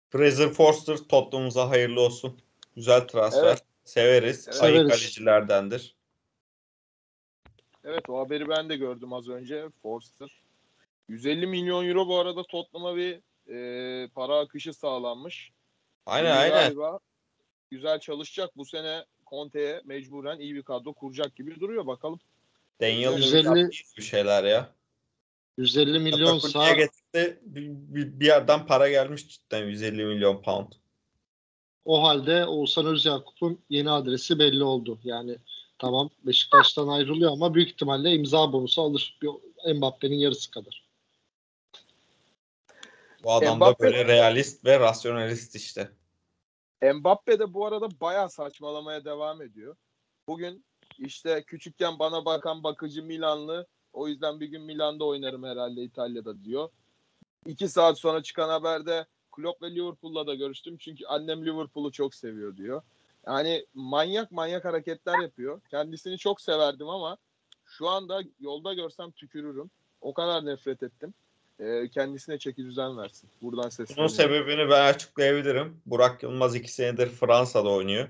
Fraser 0.10 0.50
Forster 0.50 0.98
Tottenham'ımıza 0.98 1.70
hayırlı 1.70 2.02
olsun. 2.02 2.40
Güzel 2.76 3.08
transfer. 3.08 3.48
Evet. 3.48 3.64
Severiz. 3.84 4.48
Evet. 4.48 4.64
Ayık 4.64 4.90
kalecilerdendir. 4.90 5.96
Evet 7.84 8.10
o 8.10 8.20
haberi 8.20 8.50
ben 8.50 8.70
de 8.70 8.76
gördüm 8.78 9.14
az 9.14 9.30
önce. 9.30 9.66
Forster. 9.82 10.42
150 11.10 11.48
milyon 11.48 11.88
euro 11.88 12.08
bu 12.08 12.20
arada 12.20 12.44
Tottenham'a 12.44 12.96
bir 12.96 13.20
e, 13.50 14.08
para 14.08 14.40
akışı 14.40 14.74
sağlanmış. 14.74 15.52
Aynen 16.06 16.30
Şimdi 16.30 16.40
aynen. 16.40 16.64
Galiba 16.64 17.00
güzel 17.72 18.00
çalışacak. 18.00 18.58
Bu 18.58 18.66
sene 18.66 19.06
Conte'ye 19.28 19.82
mecburen 19.86 20.40
iyi 20.40 20.56
bir 20.56 20.64
kadro 20.64 20.94
kuracak 20.94 21.36
gibi 21.36 21.60
duruyor. 21.60 21.88
Bakalım. 21.88 22.20
Daniel 22.82 23.12
Lewis 23.12 23.34
150 23.34 23.60
yaptı 23.60 23.78
bir 23.98 24.04
şeyler 24.04 24.44
ya. 24.44 24.70
150 25.58 26.00
milyon 26.00 26.40
sağ 26.40 26.74
getirdi. 26.74 27.40
Bir, 27.42 27.70
bir, 27.70 28.20
bir 28.20 28.26
yerden 28.26 28.66
para 28.66 28.90
gelmiş 28.90 29.28
cidden 29.28 29.66
150 29.66 30.06
milyon 30.06 30.42
pound. 30.42 30.72
o 31.86 32.04
halde 32.04 32.46
Oğuzhan 32.46 32.86
Özyakup'un 32.86 33.62
yeni 33.70 33.92
adresi 33.92 34.40
belli 34.40 34.64
oldu. 34.64 35.00
Yani 35.04 35.38
tamam 35.80 36.10
Beşiktaş'tan 36.26 36.88
ayrılıyor 36.88 37.32
ama 37.32 37.54
büyük 37.54 37.70
ihtimalle 37.70 38.12
imza 38.12 38.54
bonusu 38.54 38.82
alır. 38.82 39.20
Bir 39.22 39.30
Mbappe'nin 39.74 40.16
yarısı 40.16 40.52
kadar. 40.52 40.88
Bu 43.24 43.34
adam 43.34 43.60
Mbappe- 43.60 43.80
da 43.80 43.80
böyle 43.80 44.06
realist 44.06 44.66
ve 44.66 44.80
rasyonalist 44.80 45.56
işte. 45.56 45.92
Mbappe 46.94 47.40
de 47.40 47.54
bu 47.54 47.66
arada 47.66 48.02
bayağı 48.02 48.30
saçmalamaya 48.30 49.06
devam 49.06 49.42
ediyor. 49.42 49.76
Bugün 50.28 50.66
işte 50.98 51.44
küçükken 51.44 52.00
bana 52.00 52.26
bakan 52.26 52.64
bakıcı 52.64 53.04
Milanlı. 53.04 53.68
O 53.98 54.08
yüzden 54.08 54.40
bir 54.40 54.46
gün 54.48 54.62
Milan'da 54.62 55.06
oynarım 55.06 55.44
herhalde 55.44 55.82
İtalya'da 55.84 56.44
diyor. 56.44 56.70
İki 57.46 57.68
saat 57.68 58.00
sonra 58.00 58.24
çıkan 58.24 58.50
haberde 58.50 59.06
Klopp 59.32 59.62
ve 59.62 59.76
Liverpool'la 59.76 60.28
da 60.28 60.36
görüştüm. 60.36 60.78
Çünkü 60.78 61.06
annem 61.06 61.46
Liverpool'u 61.46 61.92
çok 61.92 62.16
seviyor 62.16 62.58
diyor. 62.58 62.82
Yani 63.28 63.66
manyak 63.74 64.32
manyak 64.32 64.66
hareketler 64.66 65.20
yapıyor. 65.20 65.62
Kendisini 65.72 66.18
çok 66.18 66.42
severdim 66.42 66.90
ama 66.90 67.18
şu 67.66 67.88
anda 67.88 68.24
yolda 68.40 68.74
görsem 68.74 69.12
tükürürüm. 69.12 69.70
O 70.02 70.14
kadar 70.14 70.46
nefret 70.46 70.84
ettim. 70.84 71.14
Ee, 71.60 71.90
kendisine 71.94 72.38
çeki 72.40 72.66
düzen 72.66 72.98
versin. 72.98 73.30
Buradan 73.42 73.62
Bunun 73.62 73.70
sesleniyorum. 73.70 74.16
sebebini 74.16 74.70
ben 74.70 74.94
açıklayabilirim. 74.94 75.82
Burak 75.86 76.24
Yılmaz 76.24 76.56
iki 76.56 76.74
senedir 76.74 77.08
Fransa'da 77.10 77.70
oynuyor. 77.70 78.10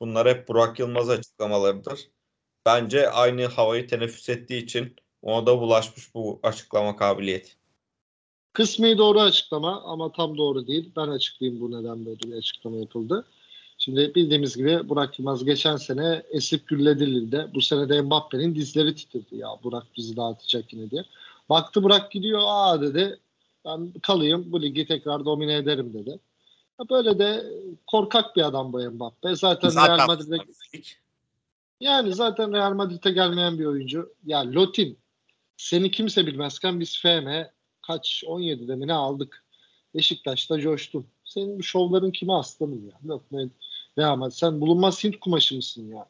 Bunlar 0.00 0.28
hep 0.28 0.48
Burak 0.48 0.78
Yılmaz 0.78 1.10
açıklamalarıdır. 1.10 2.08
bence 2.66 3.10
aynı 3.10 3.46
havayı 3.46 3.86
teneffüs 3.86 4.28
ettiği 4.28 4.62
için 4.64 4.96
ona 5.22 5.46
da 5.46 5.60
bulaşmış 5.60 6.14
bu 6.14 6.40
açıklama 6.42 6.96
kabiliyeti. 6.96 7.52
Kısmi 8.52 8.98
doğru 8.98 9.20
açıklama 9.20 9.82
ama 9.82 10.12
tam 10.12 10.36
doğru 10.36 10.66
değil. 10.66 10.90
Ben 10.96 11.08
açıklayayım 11.08 11.60
bu 11.60 11.70
neden 11.70 12.06
böyle 12.06 12.20
bir 12.20 12.36
açıklama 12.36 12.76
yapıldı. 12.76 13.26
Şimdi 13.78 14.14
bildiğimiz 14.14 14.56
gibi 14.56 14.88
Burak 14.88 15.18
Yılmaz 15.18 15.44
geçen 15.44 15.76
sene 15.76 16.22
esip 16.30 16.72
Lille'de. 16.72 17.54
Bu 17.54 17.60
sene 17.60 17.88
de 17.88 18.02
Mbappe'nin 18.02 18.54
dizleri 18.54 18.94
titredi 18.94 19.36
ya 19.36 19.48
Burak 19.62 19.86
bizi 19.96 20.16
dağıtacak 20.16 20.72
yine 20.72 20.90
diye. 20.90 21.04
Baktı 21.48 21.82
Burak 21.82 22.10
gidiyor 22.10 22.40
aa 22.44 22.82
dedi 22.82 23.18
ben 23.64 23.92
kalayım 24.02 24.52
bu 24.52 24.62
ligi 24.62 24.86
tekrar 24.86 25.24
domine 25.24 25.56
ederim 25.56 25.94
dedi. 25.94 26.18
Ya 26.80 26.88
Böyle 26.90 27.18
de 27.18 27.44
korkak 27.86 28.36
bir 28.36 28.42
adam 28.42 28.72
bu 28.72 28.78
Mbappe. 28.78 29.36
Zaten, 29.36 29.70
Real 29.70 30.06
Madrid'e 30.06 30.36
yani 31.80 32.14
zaten 32.14 32.52
Real 32.52 32.74
Madrid'e 32.74 33.10
gelmeyen 33.10 33.58
bir 33.58 33.64
oyuncu. 33.64 34.12
Ya 34.26 34.52
Lotin 34.52 34.98
seni 35.58 35.90
kimse 35.90 36.26
bilmezken 36.26 36.80
biz 36.80 36.98
FM 37.02 37.28
kaç 37.86 38.22
17'de 38.26 38.74
mi 38.76 38.86
ne 38.86 38.92
aldık? 38.92 39.44
Beşiktaş'ta 39.94 40.60
coştun. 40.60 41.06
Senin 41.24 41.58
bu 41.58 41.62
şovların 41.62 42.10
kime 42.10 42.32
aslanım 42.32 42.88
ya? 42.88 42.98
Yok 43.04 43.24
ben 43.32 43.50
Real 43.98 44.16
Madrid 44.16 44.34
sen 44.36 44.60
bulunmaz 44.60 45.04
Hint 45.04 45.20
kumaşı 45.20 45.54
mısın 45.56 45.88
ya? 45.88 46.08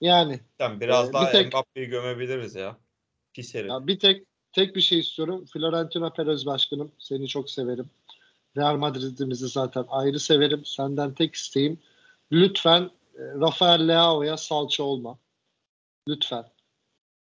Yani 0.00 0.40
Yani 0.58 0.80
biraz 0.80 1.10
Ee, 1.10 1.12
daha 1.12 1.26
bir 1.26 1.32
tek- 1.32 1.46
Mbappe'yi 1.46 1.86
gömebiliriz 1.86 2.54
ya. 2.54 2.76
Pis 3.32 3.54
herif. 3.54 3.70
Ya 3.70 3.86
bir 3.86 3.98
tek 3.98 4.26
tek 4.52 4.76
bir 4.76 4.80
şey 4.80 4.98
istiyorum. 4.98 5.46
Florentino 5.52 6.12
Perez 6.12 6.46
başkanım 6.46 6.92
seni 6.98 7.28
çok 7.28 7.50
severim. 7.50 7.90
Real 8.56 8.76
Madrid'imizi 8.76 9.48
zaten 9.48 9.84
ayrı 9.88 10.20
severim. 10.20 10.64
Senden 10.64 11.14
tek 11.14 11.34
isteğim 11.34 11.78
lütfen 12.32 12.82
e, 13.14 13.22
Rafael 13.40 13.88
Leao'ya 13.88 14.36
salça 14.36 14.82
olma. 14.82 15.18
Lütfen. 16.08 16.44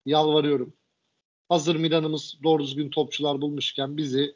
Yalvarıyorum. 0.05 0.73
Hazır 1.50 1.76
Milan'ımız 1.76 2.38
doğru 2.43 2.64
düzgün 2.64 2.89
topçular 2.89 3.41
bulmuşken 3.41 3.98
bizi 3.98 4.36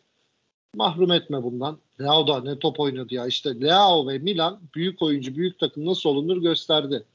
mahrum 0.75 1.11
etme 1.11 1.43
bundan. 1.43 1.79
Leao 2.01 2.27
da 2.27 2.41
ne 2.41 2.59
top 2.59 2.79
oynadı 2.79 3.13
ya. 3.13 3.27
İşte 3.27 3.61
Leao 3.61 4.07
ve 4.07 4.17
Milan 4.17 4.61
büyük 4.75 5.01
oyuncu, 5.01 5.35
büyük 5.35 5.59
takım 5.59 5.85
nasıl 5.85 6.09
olunur 6.09 6.37
gösterdi. 6.41 7.05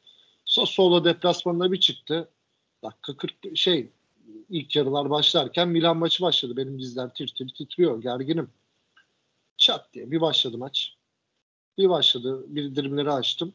Sassuolo 0.45 1.05
deplasmanına 1.05 1.73
bir 1.73 1.81
çıktı. 1.81 2.29
Dakika 2.85 3.17
40 3.17 3.57
şey 3.57 3.91
ilk 4.51 4.77
yarılar 4.77 5.11
başlarken 5.11 5.69
Milan 5.69 5.97
maçı 5.97 6.23
başladı. 6.23 6.57
Benim 6.57 6.79
dizler 6.79 7.15
tir 7.15 7.29
tir 7.29 7.49
titriyor. 7.49 8.03
Gerginim. 8.03 8.51
Çat 9.57 9.95
diye 9.95 10.11
bir 10.11 10.21
başladı 10.21 10.59
maç. 10.59 10.95
Bir 11.79 11.89
başladı. 11.89 12.45
Bildirimleri 12.49 13.11
açtım. 13.11 13.55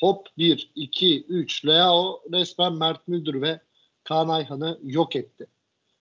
Hop 0.00 0.28
1, 0.38 0.70
2, 0.74 1.22
3. 1.28 1.66
Leao 1.66 2.22
resmen 2.32 2.72
Mert 2.72 3.08
Müldür 3.08 3.42
ve 3.42 3.60
Kaan 4.04 4.28
Ayhan'ı 4.28 4.78
yok 4.82 5.16
etti. 5.16 5.46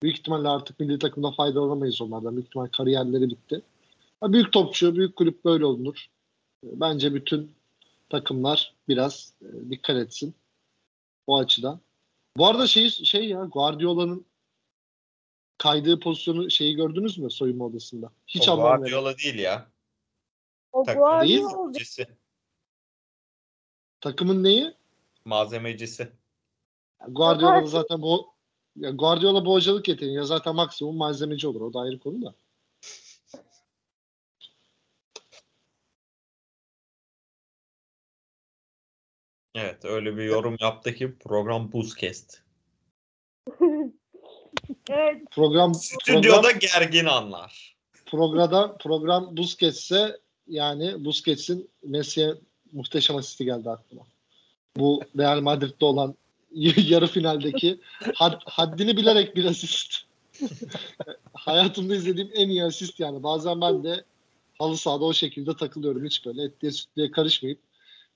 Büyük 0.04 0.18
ihtimalle 0.18 0.48
artık 0.48 0.80
milli 0.80 1.00
takımda 1.00 1.32
faydalanamayız 1.32 2.02
onlardan. 2.02 2.36
Büyük 2.36 2.48
ihtimalle 2.48 2.72
kariyerleri 2.72 3.30
bitti. 3.30 3.62
Ha, 4.22 4.34
büyük 4.34 4.54
topçu, 4.54 4.96
büyük 4.96 5.16
kulüp 5.16 5.46
böyle 5.46 5.66
olunur. 5.66 6.06
Bence 6.64 7.14
bütün 7.14 7.52
takımlar 8.10 8.74
biraz 8.88 9.34
e, 9.42 9.70
dikkat 9.70 9.96
etsin 9.98 10.36
o 11.28 11.38
açıdan. 11.38 11.80
Bu 12.38 12.48
arada 12.48 12.68
şey 12.68 12.90
şey 12.90 13.30
ya 13.30 13.46
Guardiola'nın 13.46 14.26
kaydığı 15.58 16.00
pozisyonu 16.00 16.52
şeyi 16.52 16.76
gördünüz 16.76 17.18
mü 17.18 17.32
soyunma 17.32 17.66
odasında? 17.66 18.12
Hiç 18.28 18.50
o 18.50 18.52
anlamıyorum. 18.52 18.82
Guardiola 18.82 19.18
değil 19.18 19.40
ya. 19.40 19.68
O 20.72 20.84
Takım 20.84 21.02
Guardiola. 21.02 21.72
Takımın 24.02 24.44
neyi? 24.44 24.74
Malzemecisi. 25.26 26.12
Guardiola'nın 27.08 27.66
zaten 27.66 28.02
bu 28.02 28.35
ya 28.76 28.90
Guardiola 28.90 29.46
boğacalık 29.46 29.88
yeteneği 29.88 30.16
ya 30.16 30.24
zaten 30.24 30.56
maksimum 30.56 30.98
malzemeci 30.98 31.48
olur. 31.48 31.62
O 31.62 31.74
da 31.74 31.80
ayrı 31.80 32.00
konu 32.00 32.22
da. 32.22 32.36
Evet 39.56 39.86
öyle 39.86 40.18
bir 40.18 40.24
yorum 40.24 40.58
yaptı 40.60 40.96
ki 40.96 41.16
program 41.20 41.72
buz 41.72 41.96
kesti. 41.96 42.38
evet, 44.90 45.22
Program 45.32 45.74
Stüdyoda 45.74 46.42
program, 46.42 46.60
gergin 46.60 47.06
anlar. 47.06 47.76
programda 48.06 48.78
program 48.78 49.38
Busquets'e 49.38 50.18
yani 50.48 51.06
Busquets'in 51.06 51.70
Messi'ye 51.84 52.36
muhteşem 52.72 53.16
asisti 53.16 53.46
geldi 53.46 53.70
aklıma. 53.70 54.04
Bu 54.78 55.02
Real 55.18 55.42
Madrid'de 55.42 55.86
olan 55.86 56.16
yarı 56.56 57.08
finaldeki 57.08 57.80
had- 58.14 58.42
haddini 58.46 58.98
bilerek 58.98 59.36
bir 59.36 59.46
asist. 59.46 59.96
Hayatımda 61.34 61.96
izlediğim 61.96 62.30
en 62.36 62.50
iyi 62.50 62.64
asist 62.64 63.00
yani. 63.00 63.24
Bazen 63.24 63.62
ben 63.62 63.84
de 63.84 64.04
halı 64.60 64.78
sahada 64.78 65.06
o 65.06 65.14
şekilde 65.14 65.56
takılıyorum. 65.56 66.06
Hiç 66.06 66.26
böyle 66.26 66.44
etliye 66.44 66.72
sütlüye 66.72 67.12
karışmayıp 67.12 67.60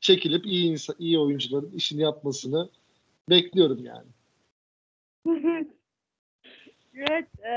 çekilip 0.02 0.46
iyi 0.46 0.72
insan, 0.72 0.96
iyi 1.00 1.20
oyuncuların 1.20 1.72
işini 1.72 2.02
yapmasını 2.02 2.70
bekliyorum 3.30 3.86
yani. 3.86 4.08
evet 6.96 7.28
e, 7.46 7.54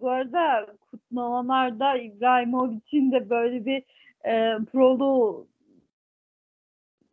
bu 0.00 0.10
arada 0.10 0.66
kutlamalarda 0.90 1.96
İbrahimovic'in 1.96 3.12
de 3.12 3.30
böyle 3.30 3.66
bir 3.66 3.82
e, 4.24 4.58
prolu 4.72 5.46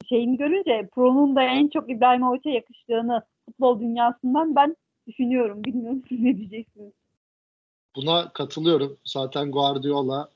şeyini 0.10 0.38
görünce 0.38 0.90
Pro'nun 0.96 1.36
da 1.36 1.44
en 1.44 1.68
çok 1.68 1.90
İbrahimovic'e 1.90 2.50
yakıştığını 2.52 3.22
futbol 3.46 3.80
dünyasından 3.80 4.56
ben 4.56 4.76
düşünüyorum. 5.08 5.64
Bilmiyorum 5.64 6.04
siz 6.10 6.20
ne 6.20 6.38
diyeceksiniz. 6.38 6.94
Buna 7.96 8.34
katılıyorum. 8.34 8.98
Zaten 9.06 9.52
Guardiola 9.52 10.30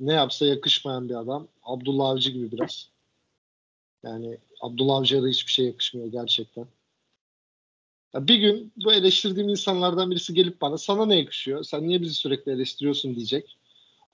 ne 0.00 0.12
yapsa 0.12 0.46
yakışmayan 0.46 1.08
bir 1.08 1.14
adam. 1.14 1.48
Abdullah 1.62 2.08
Avcı 2.08 2.30
gibi 2.30 2.52
biraz. 2.52 2.90
Yani 4.02 4.38
Abdullah 4.60 4.96
Avcı'ya 4.96 5.22
da 5.22 5.28
hiçbir 5.28 5.52
şey 5.52 5.66
yakışmıyor 5.66 6.08
gerçekten. 6.08 6.66
Ya 8.14 8.28
bir 8.28 8.36
gün 8.36 8.72
bu 8.76 8.92
eleştirdiğim 8.92 9.48
insanlardan 9.48 10.10
birisi 10.10 10.34
gelip 10.34 10.60
bana 10.60 10.78
sana 10.78 11.06
ne 11.06 11.18
yakışıyor? 11.18 11.64
Sen 11.64 11.88
niye 11.88 12.00
bizi 12.02 12.14
sürekli 12.14 12.52
eleştiriyorsun 12.52 13.14
diyecek. 13.14 13.58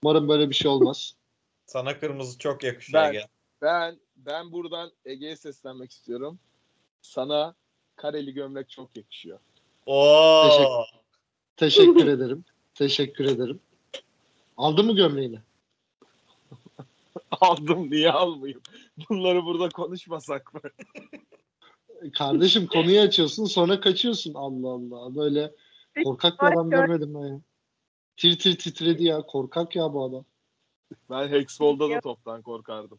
Umarım 0.02 0.28
böyle 0.28 0.50
bir 0.50 0.54
şey 0.54 0.70
olmaz. 0.70 1.14
Sana 1.66 1.98
kırmızı 1.98 2.38
çok 2.38 2.64
yakışıyor. 2.64 3.02
Ben- 3.02 3.10
Ege. 3.10 3.26
Ben 3.62 3.96
ben 4.26 4.52
buradan 4.52 4.92
Ege'ye 5.04 5.36
seslenmek 5.36 5.90
istiyorum. 5.90 6.38
Sana 7.02 7.54
kareli 7.96 8.32
gömlek 8.34 8.70
çok 8.70 8.96
yakışıyor. 8.96 9.38
Oo. 9.86 10.42
Teşekkür- 10.48 11.00
Teşekkür 11.56 12.06
ederim. 12.14 12.44
Teşekkür 12.74 13.24
ederim. 13.24 13.60
Aldın 14.56 14.86
mı 14.86 14.96
gömleğini? 14.96 15.38
Aldım 17.40 17.90
niye 17.90 18.10
almayayım? 18.10 18.60
Bunları 19.10 19.44
burada 19.44 19.68
konuşmasak 19.68 20.54
mı? 20.54 20.60
Kardeşim 22.14 22.66
konuyu 22.66 23.00
açıyorsun 23.00 23.44
sonra 23.44 23.80
kaçıyorsun. 23.80 24.34
Allah 24.34 24.68
Allah. 24.68 25.14
Böyle 25.14 25.52
korkak 26.04 26.42
bir 26.42 26.46
adam 26.46 26.70
görmedim 26.70 27.14
ben 27.14 27.26
ya. 27.26 27.40
Tir 28.16 28.38
tir 28.38 28.58
titredi 28.58 29.04
ya. 29.04 29.22
Korkak 29.22 29.76
ya 29.76 29.92
bu 29.92 30.04
adam. 30.04 30.24
Ben 31.10 31.28
Hexball'da 31.28 31.90
da 31.90 32.00
toptan 32.00 32.42
korkardım. 32.42 32.98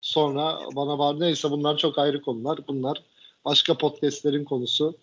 Sonra 0.00 0.58
bana 0.76 0.98
var 0.98 1.20
neyse 1.20 1.50
bunlar 1.50 1.76
çok 1.76 1.98
ayrı 1.98 2.22
konular. 2.22 2.58
Bunlar 2.68 3.02
başka 3.44 3.78
podcastlerin 3.78 4.44
konusu. 4.44 4.98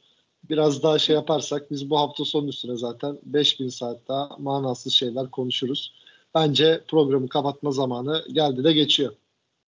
Biraz 0.50 0.84
daha 0.84 1.00
şey 1.00 1.16
yaparsak 1.16 1.72
biz 1.72 1.90
bu 1.90 2.00
hafta 2.00 2.26
sonu 2.26 2.50
üstüne 2.50 2.78
zaten 2.78 3.20
5000 3.24 3.70
saat 3.70 4.08
daha 4.08 4.30
manasız 4.38 4.94
şeyler 4.94 5.32
konuşuruz. 5.32 5.94
Bence 6.36 6.84
programı 6.88 7.30
kapatma 7.30 7.72
zamanı 7.72 8.26
geldi 8.32 8.64
de 8.64 8.74
geçiyor. 8.74 9.14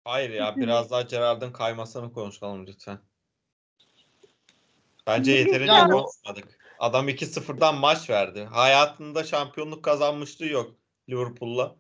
Hayır 0.04 0.30
ya 0.30 0.56
biraz 0.56 0.92
daha 0.92 1.02
Gerard'ın 1.02 1.52
kaymasını 1.52 2.14
konuşalım 2.14 2.68
lütfen. 2.68 3.00
Bence 5.08 5.32
yeterince 5.32 5.72
Yani 5.72 5.92
konuşmadık. 5.92 6.60
Adam 6.80 7.10
2-0'dan 7.10 7.76
maç 7.76 8.10
verdi. 8.10 8.44
Hayatında 8.44 9.24
şampiyonluk 9.24 9.84
kazanmışlığı 9.84 10.46
yok 10.46 10.76
Liverpool'la. 11.10 11.76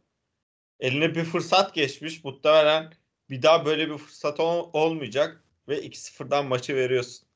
Eline 0.79 1.15
bir 1.15 1.23
fırsat 1.23 1.73
geçmiş. 1.73 2.23
Muhtemelen 2.23 2.93
bir 3.29 3.41
daha 3.41 3.65
böyle 3.65 3.89
bir 3.89 3.97
fırsat 3.97 4.39
ol- 4.39 4.69
olmayacak 4.73 5.43
ve 5.67 5.83
2-0'dan 5.83 6.45
maçı 6.45 6.75
veriyorsun. 6.75 7.27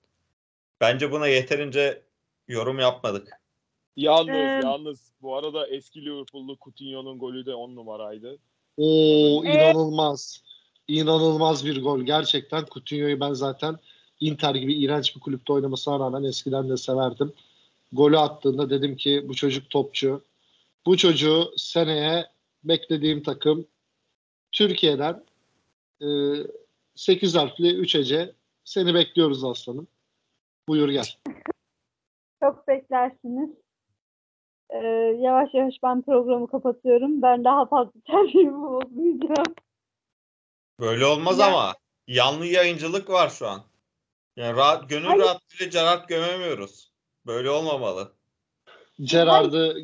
Bence 0.81 1.11
buna 1.11 1.27
yeterince 1.27 2.01
yorum 2.47 2.79
yapmadık. 2.79 3.41
Yalnız 3.95 4.35
Ee, 4.35 4.59
yalnız 4.63 5.13
bu 5.21 5.35
arada 5.35 5.67
eski 5.67 6.05
Liverpool'lu 6.05 6.57
Coutinho'nun 6.61 7.19
golü 7.19 7.45
de 7.45 7.53
10 7.53 7.75
numaraydı. 7.75 8.37
Oo 8.77 9.45
inanılmaz. 9.45 10.43
İnanılmaz 10.87 11.65
bir 11.65 11.83
gol. 11.83 12.01
Gerçekten 12.01 12.65
Coutinho'yu 12.71 13.19
ben 13.19 13.33
zaten 13.33 13.79
Inter 14.19 14.55
gibi 14.55 14.73
iğrenç 14.73 15.15
bir 15.15 15.21
kulüpte 15.21 15.53
oynamasına 15.53 15.99
rağmen 15.99 16.23
eskiden 16.23 16.69
de 16.69 16.77
severdim. 16.77 17.33
Golü 17.91 18.17
attığında 18.17 18.69
dedim 18.69 18.97
ki 18.97 19.25
bu 19.27 19.35
çocuk 19.35 19.69
topçu. 19.69 20.23
Bu 20.85 20.97
çocuğu 20.97 21.53
seneye 21.57 22.25
beklediğim 22.63 23.23
takım 23.23 23.67
Türkiye'den 24.51 25.23
8 26.95 27.35
harfli 27.35 27.75
3 27.75 27.95
ece 27.95 28.35
seni 28.63 28.93
bekliyoruz 28.93 29.43
aslanım. 29.43 29.87
Buyur 30.67 30.89
gel. 30.89 31.05
Çok 32.43 32.67
beklersiniz. 32.67 33.49
Ee, 34.69 34.77
yavaş 35.19 35.53
yavaş 35.53 35.73
ben 35.83 36.01
programı 36.01 36.47
kapatıyorum. 36.47 37.21
Ben 37.21 37.43
daha 37.43 37.65
fazla 37.65 37.91
tercihimi 38.07 38.61
bozmayacağım. 38.63 39.55
Böyle 40.79 41.05
olmaz 41.05 41.39
Ya- 41.39 41.47
ama. 41.47 41.73
Yanlı 42.07 42.45
yayıncılık 42.45 43.09
var 43.09 43.29
şu 43.29 43.47
an. 43.47 43.61
Yani 44.35 44.55
rahat, 44.57 44.89
gönül 44.89 45.05
Hayır. 45.05 45.21
rahatlığıyla 45.21 45.65
Gerard 45.71 46.09
gömemiyoruz. 46.09 46.91
Böyle 47.25 47.49
olmamalı. 47.49 48.11
Gerard'ı 48.99 49.77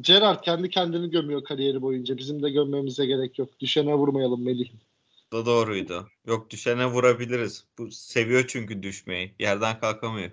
Gerard 0.00 0.40
kendi 0.44 0.70
kendini 0.70 1.10
gömüyor 1.10 1.44
kariyeri 1.44 1.82
boyunca. 1.82 2.16
Bizim 2.16 2.42
de 2.42 2.50
gömmemize 2.50 3.06
gerek 3.06 3.38
yok. 3.38 3.60
Düşene 3.60 3.94
vurmayalım 3.94 4.44
Melih. 4.44 4.70
Da 5.34 5.46
doğruydu. 5.46 6.08
Yok 6.26 6.50
düşene 6.50 6.86
vurabiliriz. 6.86 7.64
Bu 7.78 7.90
seviyor 7.90 8.44
çünkü 8.48 8.82
düşmeyi. 8.82 9.34
Yerden 9.38 9.80
kalkamıyor. 9.80 10.30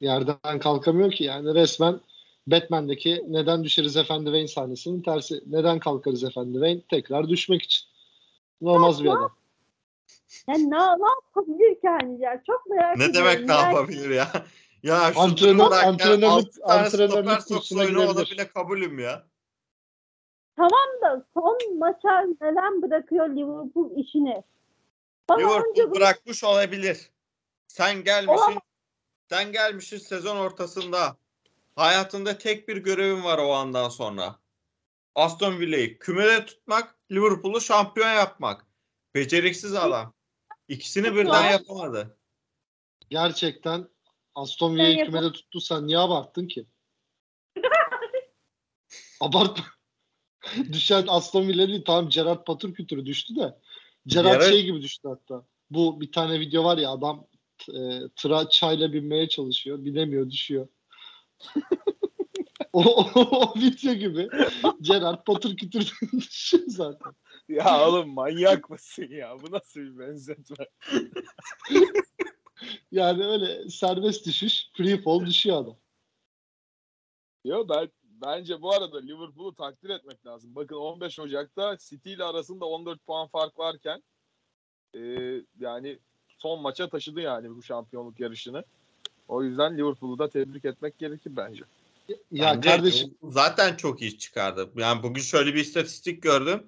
Yerden 0.00 0.58
kalkamıyor 0.60 1.12
ki 1.12 1.24
yani 1.24 1.54
resmen 1.54 2.00
Batman'deki 2.46 3.24
neden 3.28 3.64
düşeriz 3.64 3.96
Efendi 3.96 4.24
Wayne 4.24 4.48
sahnesinin 4.48 5.02
tersi. 5.02 5.42
Neden 5.46 5.78
kalkarız 5.78 6.24
Efendi 6.24 6.52
Wayne? 6.52 6.80
Tekrar 6.90 7.28
düşmek 7.28 7.62
için. 7.62 7.86
Olmaz 8.60 9.04
bir 9.04 9.08
adam. 9.08 9.36
Yani 10.48 10.70
ne, 10.70 10.78
ne 10.78 11.08
yapabilir 11.28 11.80
ki 11.80 11.88
hani 11.88 12.20
ya? 12.22 12.42
Çok 12.46 12.66
merak 12.66 12.96
Ne 12.98 13.04
ediyorum. 13.04 13.30
demek 13.30 13.48
ne 13.48 13.54
yapabilir 13.54 14.10
ya? 14.10 14.32
Ya 14.82 15.12
şu 15.14 15.20
Antrenör- 15.20 15.84
antrenörlük- 15.84 16.62
antrenörlük 16.62 17.46
kursuna 17.48 17.84
girebilir. 17.84 18.30
bile 18.30 18.48
kabulüm 18.48 18.98
ya. 18.98 19.26
Tamam 20.56 21.00
da 21.02 21.26
son 21.34 21.78
maça 21.78 22.20
neden 22.20 22.82
bırakıyor 22.82 23.28
Liverpool 23.28 23.90
işini? 23.96 24.42
Bana 25.28 25.38
önce 25.38 25.48
Liverpool 25.54 25.90
bu- 25.90 25.94
bırakmış 25.94 26.44
olabilir. 26.44 27.10
Sen 27.68 28.04
gelmişsin 28.04 28.58
sen 29.28 29.52
gelmişsin 29.52 29.98
sezon 29.98 30.36
ortasında. 30.36 31.16
Hayatında 31.76 32.38
tek 32.38 32.68
bir 32.68 32.76
görevin 32.76 33.24
var 33.24 33.38
o 33.38 33.52
andan 33.52 33.88
sonra. 33.88 34.38
Aston 35.14 35.60
Villa'yı 35.60 35.98
kümede 35.98 36.46
tutmak, 36.46 36.94
Liverpool'u 37.12 37.60
şampiyon 37.60 38.08
yapmak. 38.12 38.66
Beceriksiz 39.14 39.74
adam. 39.74 40.14
İkisini 40.68 41.14
birden 41.14 41.50
yapamadı. 41.50 42.18
Gerçekten 43.10 43.88
Aston 44.34 44.74
Villa'yı 44.74 45.04
kümede 45.04 45.32
tuttuysan 45.32 45.86
niye 45.86 45.98
abarttın 45.98 46.48
ki? 46.48 46.66
Abartma. 49.20 49.64
Düşen 50.72 51.04
Aston 51.08 51.48
Villa 51.48 51.68
değil. 51.68 51.82
Tamam 51.86 52.08
Gerard 52.08 52.44
patır 52.44 52.74
kütürü 52.74 53.06
düştü 53.06 53.36
de. 53.36 53.58
Gerard 54.06 54.40
Gerard- 54.40 54.50
şey 54.50 54.64
gibi 54.64 54.82
düştü 54.82 55.08
hatta. 55.08 55.46
Bu 55.70 56.00
bir 56.00 56.12
tane 56.12 56.40
video 56.40 56.64
var 56.64 56.78
ya 56.78 56.90
adam 56.90 57.26
e, 57.74 58.08
tıra 58.16 58.48
çayla 58.48 58.92
binmeye 58.92 59.28
çalışıyor. 59.28 59.84
Binemiyor 59.84 60.30
düşüyor. 60.30 60.68
o, 62.72 62.82
o, 62.82 63.20
o 63.20 63.60
video 63.60 63.94
gibi. 63.94 64.28
Gerard 64.80 65.24
patır 65.24 65.56
kütür 65.56 65.92
düşüyor 66.12 66.64
zaten. 66.66 67.12
Ya 67.48 67.88
oğlum 67.88 68.08
manyak 68.08 68.70
mısın 68.70 69.06
ya? 69.10 69.36
Bu 69.42 69.52
nasıl 69.52 69.80
bir 69.80 69.98
benzetme? 69.98 70.66
Yani 72.92 73.24
öyle 73.24 73.70
serbest 73.70 74.26
düşüş. 74.26 74.70
Free 74.76 75.02
fall 75.02 75.26
düşüyor 75.26 75.62
adam. 75.62 75.76
Yo 77.44 77.68
ben 77.68 77.88
bence 78.20 78.62
bu 78.62 78.72
arada 78.72 79.00
Liverpool'u 79.00 79.54
takdir 79.54 79.90
etmek 79.90 80.26
lazım. 80.26 80.54
Bakın 80.54 80.76
15 80.76 81.18
Ocak'ta 81.18 81.76
City 81.78 82.12
ile 82.12 82.24
arasında 82.24 82.64
14 82.64 83.06
puan 83.06 83.28
fark 83.28 83.58
varken 83.58 84.02
e, 84.94 85.00
yani 85.60 85.98
son 86.38 86.62
maça 86.62 86.88
taşıdı 86.88 87.20
yani 87.20 87.56
bu 87.56 87.62
şampiyonluk 87.62 88.20
yarışını. 88.20 88.64
O 89.28 89.42
yüzden 89.42 89.78
Liverpool'u 89.78 90.18
da 90.18 90.28
tebrik 90.28 90.64
etmek 90.64 90.98
gerekir 90.98 91.36
bence. 91.36 91.64
Ya 92.08 92.54
Bence 92.54 92.70
kardeşim 92.70 93.14
zaten 93.22 93.76
çok 93.76 94.02
iyi 94.02 94.18
çıkardı. 94.18 94.70
Yani 94.76 95.02
bugün 95.02 95.22
şöyle 95.22 95.54
bir 95.54 95.60
istatistik 95.60 96.22
gördüm. 96.22 96.66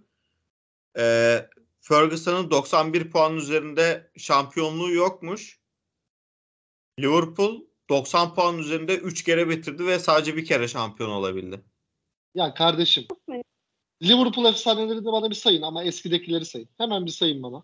Ee, 0.99 1.49
Ferguson'ın 1.80 2.51
91 2.51 3.11
puan 3.11 3.36
üzerinde 3.36 4.11
şampiyonluğu 4.16 4.90
yokmuş. 4.90 5.61
Liverpool 7.01 7.68
90 7.89 8.34
puan 8.34 8.59
üzerinde 8.59 8.97
3 8.97 9.24
kere 9.24 9.49
bitirdi 9.49 9.86
ve 9.86 9.99
sadece 9.99 10.36
bir 10.36 10.45
kere 10.45 10.68
şampiyon 10.68 11.11
olabildi. 11.11 11.61
ya 12.34 12.55
kardeşim 12.55 13.07
Liverpool 14.03 14.45
efsaneleri 14.45 15.01
de 15.01 15.05
bana 15.05 15.30
bir 15.30 15.34
sayın 15.34 15.62
ama 15.62 15.84
eskidekileri 15.84 16.45
sayın. 16.45 16.68
Hemen 16.78 17.07
bir 17.07 17.11
sayın 17.11 17.43
bana. 17.43 17.62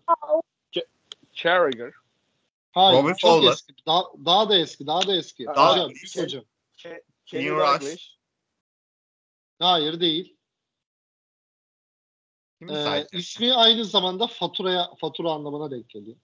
Carragher, 1.33 1.93
Hayır 2.71 3.03
Robin 3.03 3.13
çok 3.13 3.31
Fowler. 3.31 3.51
eski. 3.51 3.73
Daha, 3.85 4.03
daha 4.25 4.49
da 4.49 4.57
eski. 4.57 4.87
Daha 4.87 5.07
da 5.07 5.15
eski. 5.15 5.45
Daha 5.45 5.71
hocam, 5.73 5.91
eski. 5.91 6.21
hocam. 6.23 6.43
Kenny 7.25 7.49
Rush. 7.49 8.17
Hayır 9.59 9.99
değil. 9.99 10.37
Kim 12.59 12.69
Ee, 12.69 13.07
ismi 13.11 13.53
aynı 13.53 13.85
zamanda 13.85 14.27
faturaya 14.27 14.95
fatura 14.95 15.31
anlamına 15.31 15.71
denk 15.71 15.89
geliyor. 15.89 16.17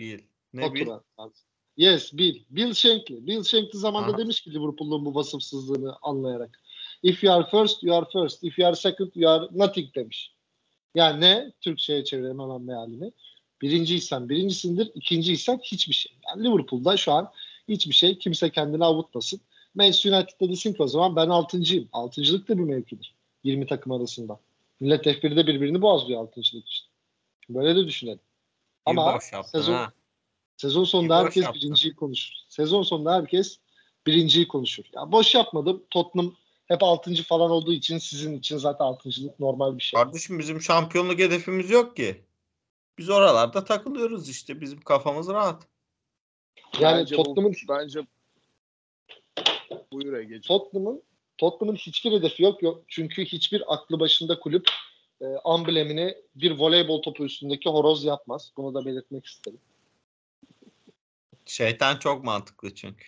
Değil. 0.00 0.28
Ne 0.52 0.74
bil? 0.74 0.88
Yes, 1.76 2.12
Bill. 2.12 2.42
Bill 2.50 2.74
Shankly. 2.74 3.26
Bill 3.26 3.42
Shankly 3.44 3.78
zamanında 3.78 4.10
Aha. 4.12 4.18
demiş 4.18 4.40
ki 4.40 4.50
Liverpool'un 4.54 5.04
bu 5.04 5.14
vasıfsızlığını 5.14 5.96
anlayarak. 6.02 6.60
If 7.02 7.24
you 7.24 7.34
are 7.34 7.46
first, 7.50 7.82
you 7.82 7.96
are 7.96 8.06
first. 8.12 8.44
If 8.44 8.58
you 8.58 8.68
are 8.68 8.76
second, 8.76 9.10
you 9.14 9.30
are 9.30 9.48
nothing 9.52 9.94
demiş. 9.94 10.32
Yani 10.94 11.20
ne? 11.20 11.52
Türkçe'ye 11.60 12.04
çevirelim 12.04 12.40
hemen 12.40 12.62
mealini. 12.62 13.12
Birinciysen 13.62 14.28
birincisindir, 14.28 14.90
ikinciysen 14.94 15.60
hiçbir 15.64 15.94
şey. 15.94 16.12
Yani 16.28 16.44
Liverpool'da 16.44 16.96
şu 16.96 17.12
an 17.12 17.30
hiçbir 17.68 17.94
şey 17.94 18.18
kimse 18.18 18.50
kendini 18.50 18.84
avutmasın. 18.84 19.40
Manchester 19.74 20.12
United'da 20.12 20.48
desin 20.50 20.72
ki 20.74 20.82
o 20.82 20.86
zaman 20.86 21.16
ben 21.16 21.28
altıncıyım. 21.28 21.88
Altıncılık 21.92 22.48
da 22.48 22.58
bir 22.58 22.62
mevkidir. 22.62 23.14
20 23.44 23.66
takım 23.66 23.92
arasında. 23.92 24.40
Millet 24.80 25.06
F1'de 25.06 25.46
birbirini 25.46 25.82
boğazlıyor 25.82 26.20
altıncılık 26.20 26.68
için. 26.68 26.86
Böyle 27.48 27.76
de 27.76 27.86
düşünelim. 27.86 28.20
Ama 28.86 29.02
Ama 29.10 29.18
sezon- 29.42 29.72
ha. 29.74 29.92
Sezon 30.56 30.84
sonunda 30.84 31.20
İyi 31.20 31.24
herkes 31.24 31.42
yaptın. 31.44 31.62
birinciyi 31.62 31.94
konuşur. 31.94 32.32
Sezon 32.48 32.82
sonunda 32.82 33.14
herkes 33.14 33.58
birinciyi 34.06 34.48
konuşur. 34.48 34.84
Ya 34.94 35.12
boş 35.12 35.34
yapmadım. 35.34 35.82
Tottenham 35.90 36.34
hep 36.66 36.82
altıncı 36.82 37.22
falan 37.24 37.50
olduğu 37.50 37.72
için 37.72 37.98
sizin 37.98 38.38
için 38.38 38.56
zaten 38.58 38.84
altıncılık 38.84 39.40
normal 39.40 39.76
bir 39.78 39.82
şey. 39.82 40.00
Kardeşim 40.00 40.38
bizim 40.38 40.60
şampiyonluk 40.62 41.18
hedefimiz 41.18 41.70
yok 41.70 41.96
ki. 41.96 42.24
Biz 42.98 43.10
oralarda 43.10 43.64
takılıyoruz 43.64 44.28
işte. 44.28 44.60
Bizim 44.60 44.80
kafamız 44.80 45.28
rahat. 45.28 45.66
Yani 46.80 47.00
bence 47.00 47.16
bu- 47.16 47.22
Tottenham'ın 47.22 47.56
bence 47.68 48.00
buyur 49.92 50.12
Ege'ciğim. 50.12 50.40
Tottenham'ın 50.42 51.02
Tottenham'ın 51.38 51.76
hiçbir 51.78 52.12
hedefi 52.12 52.42
yok 52.42 52.62
yok. 52.62 52.84
Çünkü 52.88 53.24
hiçbir 53.24 53.74
aklı 53.74 54.00
başında 54.00 54.38
kulüp 54.40 54.68
e, 55.20 55.24
amblemini 55.44 56.14
bir 56.34 56.50
voleybol 56.58 57.02
topu 57.02 57.24
üstündeki 57.24 57.68
horoz 57.68 58.04
yapmaz. 58.04 58.52
Bunu 58.56 58.74
da 58.74 58.84
belirtmek 58.84 59.26
isterim. 59.26 59.58
Şeytan 61.52 61.96
çok 61.96 62.24
mantıklı 62.24 62.74
çünkü. 62.74 63.04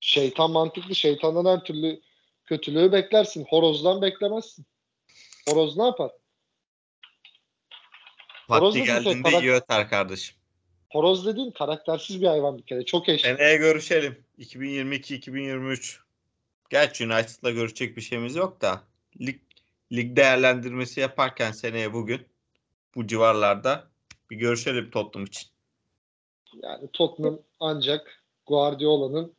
Şeytan 0.00 0.50
mantıklı. 0.50 0.94
Şeytandan 0.94 1.56
her 1.56 1.64
türlü 1.64 2.00
kötülüğü 2.44 2.92
beklersin. 2.92 3.46
Horozdan 3.48 4.02
beklemezsin. 4.02 4.66
Horoz 5.48 5.76
ne 5.76 5.84
yapar? 5.84 6.10
Vakti 8.48 8.82
geldiğinde 8.82 9.30
karak- 9.30 9.42
iyi 9.42 9.52
öter 9.52 9.88
kardeşim. 9.88 10.36
Horoz 10.90 11.26
dediğin 11.26 11.50
karaktersiz 11.50 12.22
bir 12.22 12.26
hayvan 12.26 12.58
bir 12.58 12.62
kere. 12.62 12.84
Çok 12.84 13.08
eşli. 13.08 13.28
Seneye 13.28 13.56
görüşelim. 13.56 14.24
2022-2023. 14.38 16.00
Gerçi 16.70 17.06
United'la 17.06 17.50
görüşecek 17.50 17.96
bir 17.96 18.02
şeyimiz 18.02 18.36
yok 18.36 18.60
da. 18.60 18.82
Lig, 19.20 19.40
lig 19.92 20.16
değerlendirmesi 20.16 21.00
yaparken 21.00 21.52
seneye 21.52 21.92
bugün 21.92 22.26
bu 22.94 23.06
civarlarda 23.06 23.90
bir 24.30 24.36
görüşelim 24.36 24.90
Tottenham 24.90 25.26
için. 25.26 25.51
Yani 26.62 26.88
Tottenham 26.92 27.38
ancak 27.60 28.24
Guardiola'nın 28.46 29.34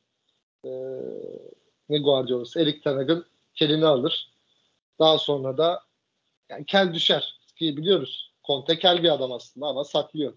e, 0.65 0.71
ne 1.89 1.97
Guardiola'sı? 1.99 2.61
Erik 2.61 2.83
Ten 2.83 2.95
Hag'ın 2.95 3.25
kelini 3.55 3.85
alır. 3.85 4.33
Daha 4.99 5.17
sonra 5.17 5.57
da 5.57 5.79
yani 6.49 6.65
kel 6.65 6.93
düşer. 6.93 7.39
Ki 7.55 7.77
biliyoruz. 7.77 8.33
Conte 8.47 8.79
kel 8.79 9.03
bir 9.03 9.13
adam 9.13 9.31
aslında 9.31 9.67
ama 9.67 9.83
saklıyor. 9.83 10.33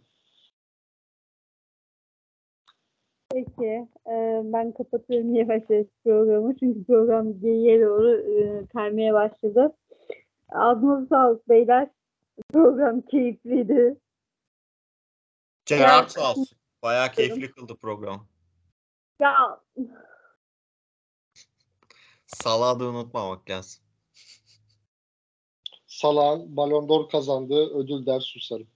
Peki. 3.33 3.89
e, 4.07 4.41
ben 4.45 4.73
kapatıyorum 4.73 5.35
yavaş 5.35 5.63
yavaş 5.71 5.87
programı. 6.05 6.57
Çünkü 6.59 6.85
program 6.85 7.41
geyiğe 7.41 7.81
doğru 7.81 8.21
e, 8.21 8.67
kaymaya 8.67 9.15
başladı. 9.15 9.77
Ağzınıza 10.49 11.07
sağlık 11.07 11.49
beyler. 11.49 11.89
Program 12.53 13.01
keyifliydi. 13.01 13.97
Ya- 15.71 16.09
sağ 16.09 16.31
olsun. 16.31 16.56
Bayağı 16.83 17.13
keyifli 17.13 17.51
kıldı 17.51 17.77
programı. 17.77 18.27
Ya 19.21 19.61
Salağı 22.27 22.81
da 22.81 22.85
unutmamak 22.85 23.51
lazım. 23.51 23.85
Salah'ın 25.87 26.57
Ballon 26.57 26.89
d'Or 26.89 27.09
kazandığı 27.09 27.75
ödül 27.75 28.07
der 28.07 28.21
susarım. 28.21 28.69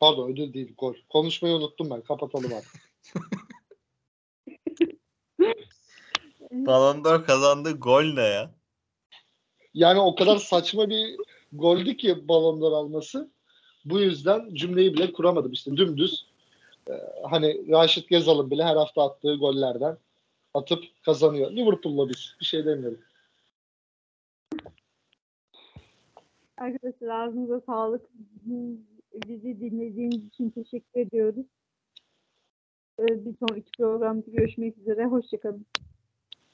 Pardon 0.00 0.32
ödül 0.32 0.54
değil 0.54 0.74
gol. 0.78 0.94
Konuşmayı 1.08 1.54
unuttum 1.54 1.90
ben. 1.90 2.02
Kapatalım 2.02 2.52
artık. 2.54 2.92
Ballon 6.50 7.04
d'Or 7.04 7.24
kazandı 7.24 7.72
gol 7.72 8.04
ne 8.04 8.22
ya? 8.22 8.54
Yani 9.74 10.00
o 10.00 10.14
kadar 10.14 10.36
saçma 10.36 10.88
bir 10.88 11.16
goldü 11.52 11.96
ki 11.96 12.28
Ballon 12.28 12.60
d'Or 12.60 12.72
alması. 12.72 13.30
Bu 13.86 14.00
yüzden 14.00 14.54
cümleyi 14.54 14.94
bile 14.94 15.12
kuramadım. 15.12 15.52
İşte 15.52 15.76
dümdüz 15.76 16.26
e, 16.88 16.92
hani 17.22 17.70
Raşit 17.70 18.08
Gezal'ın 18.08 18.50
bile 18.50 18.64
her 18.64 18.76
hafta 18.76 19.02
attığı 19.02 19.34
gollerden 19.34 19.96
atıp 20.54 20.84
kazanıyor. 21.04 21.50
Liverpool'la 21.50 22.08
biz. 22.08 22.36
Bir 22.40 22.44
şey 22.44 22.64
demiyorum. 22.64 23.00
Arkadaşlar 26.56 27.08
ağzınıza 27.08 27.60
sağlık. 27.60 28.02
Bizi 29.14 29.60
dinlediğiniz 29.60 30.26
için 30.26 30.50
teşekkür 30.50 31.00
ediyoruz. 31.00 31.46
Ee, 32.98 33.24
Bir 33.24 33.34
sonraki 33.38 33.70
programda 33.78 34.30
görüşmek 34.30 34.78
üzere. 34.78 35.04
Hoşçakalın. 35.04 35.66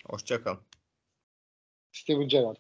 Hoşça 0.07 0.43
kal. 0.43 0.57
Steven 1.93 2.29
Gerrard. 2.29 2.57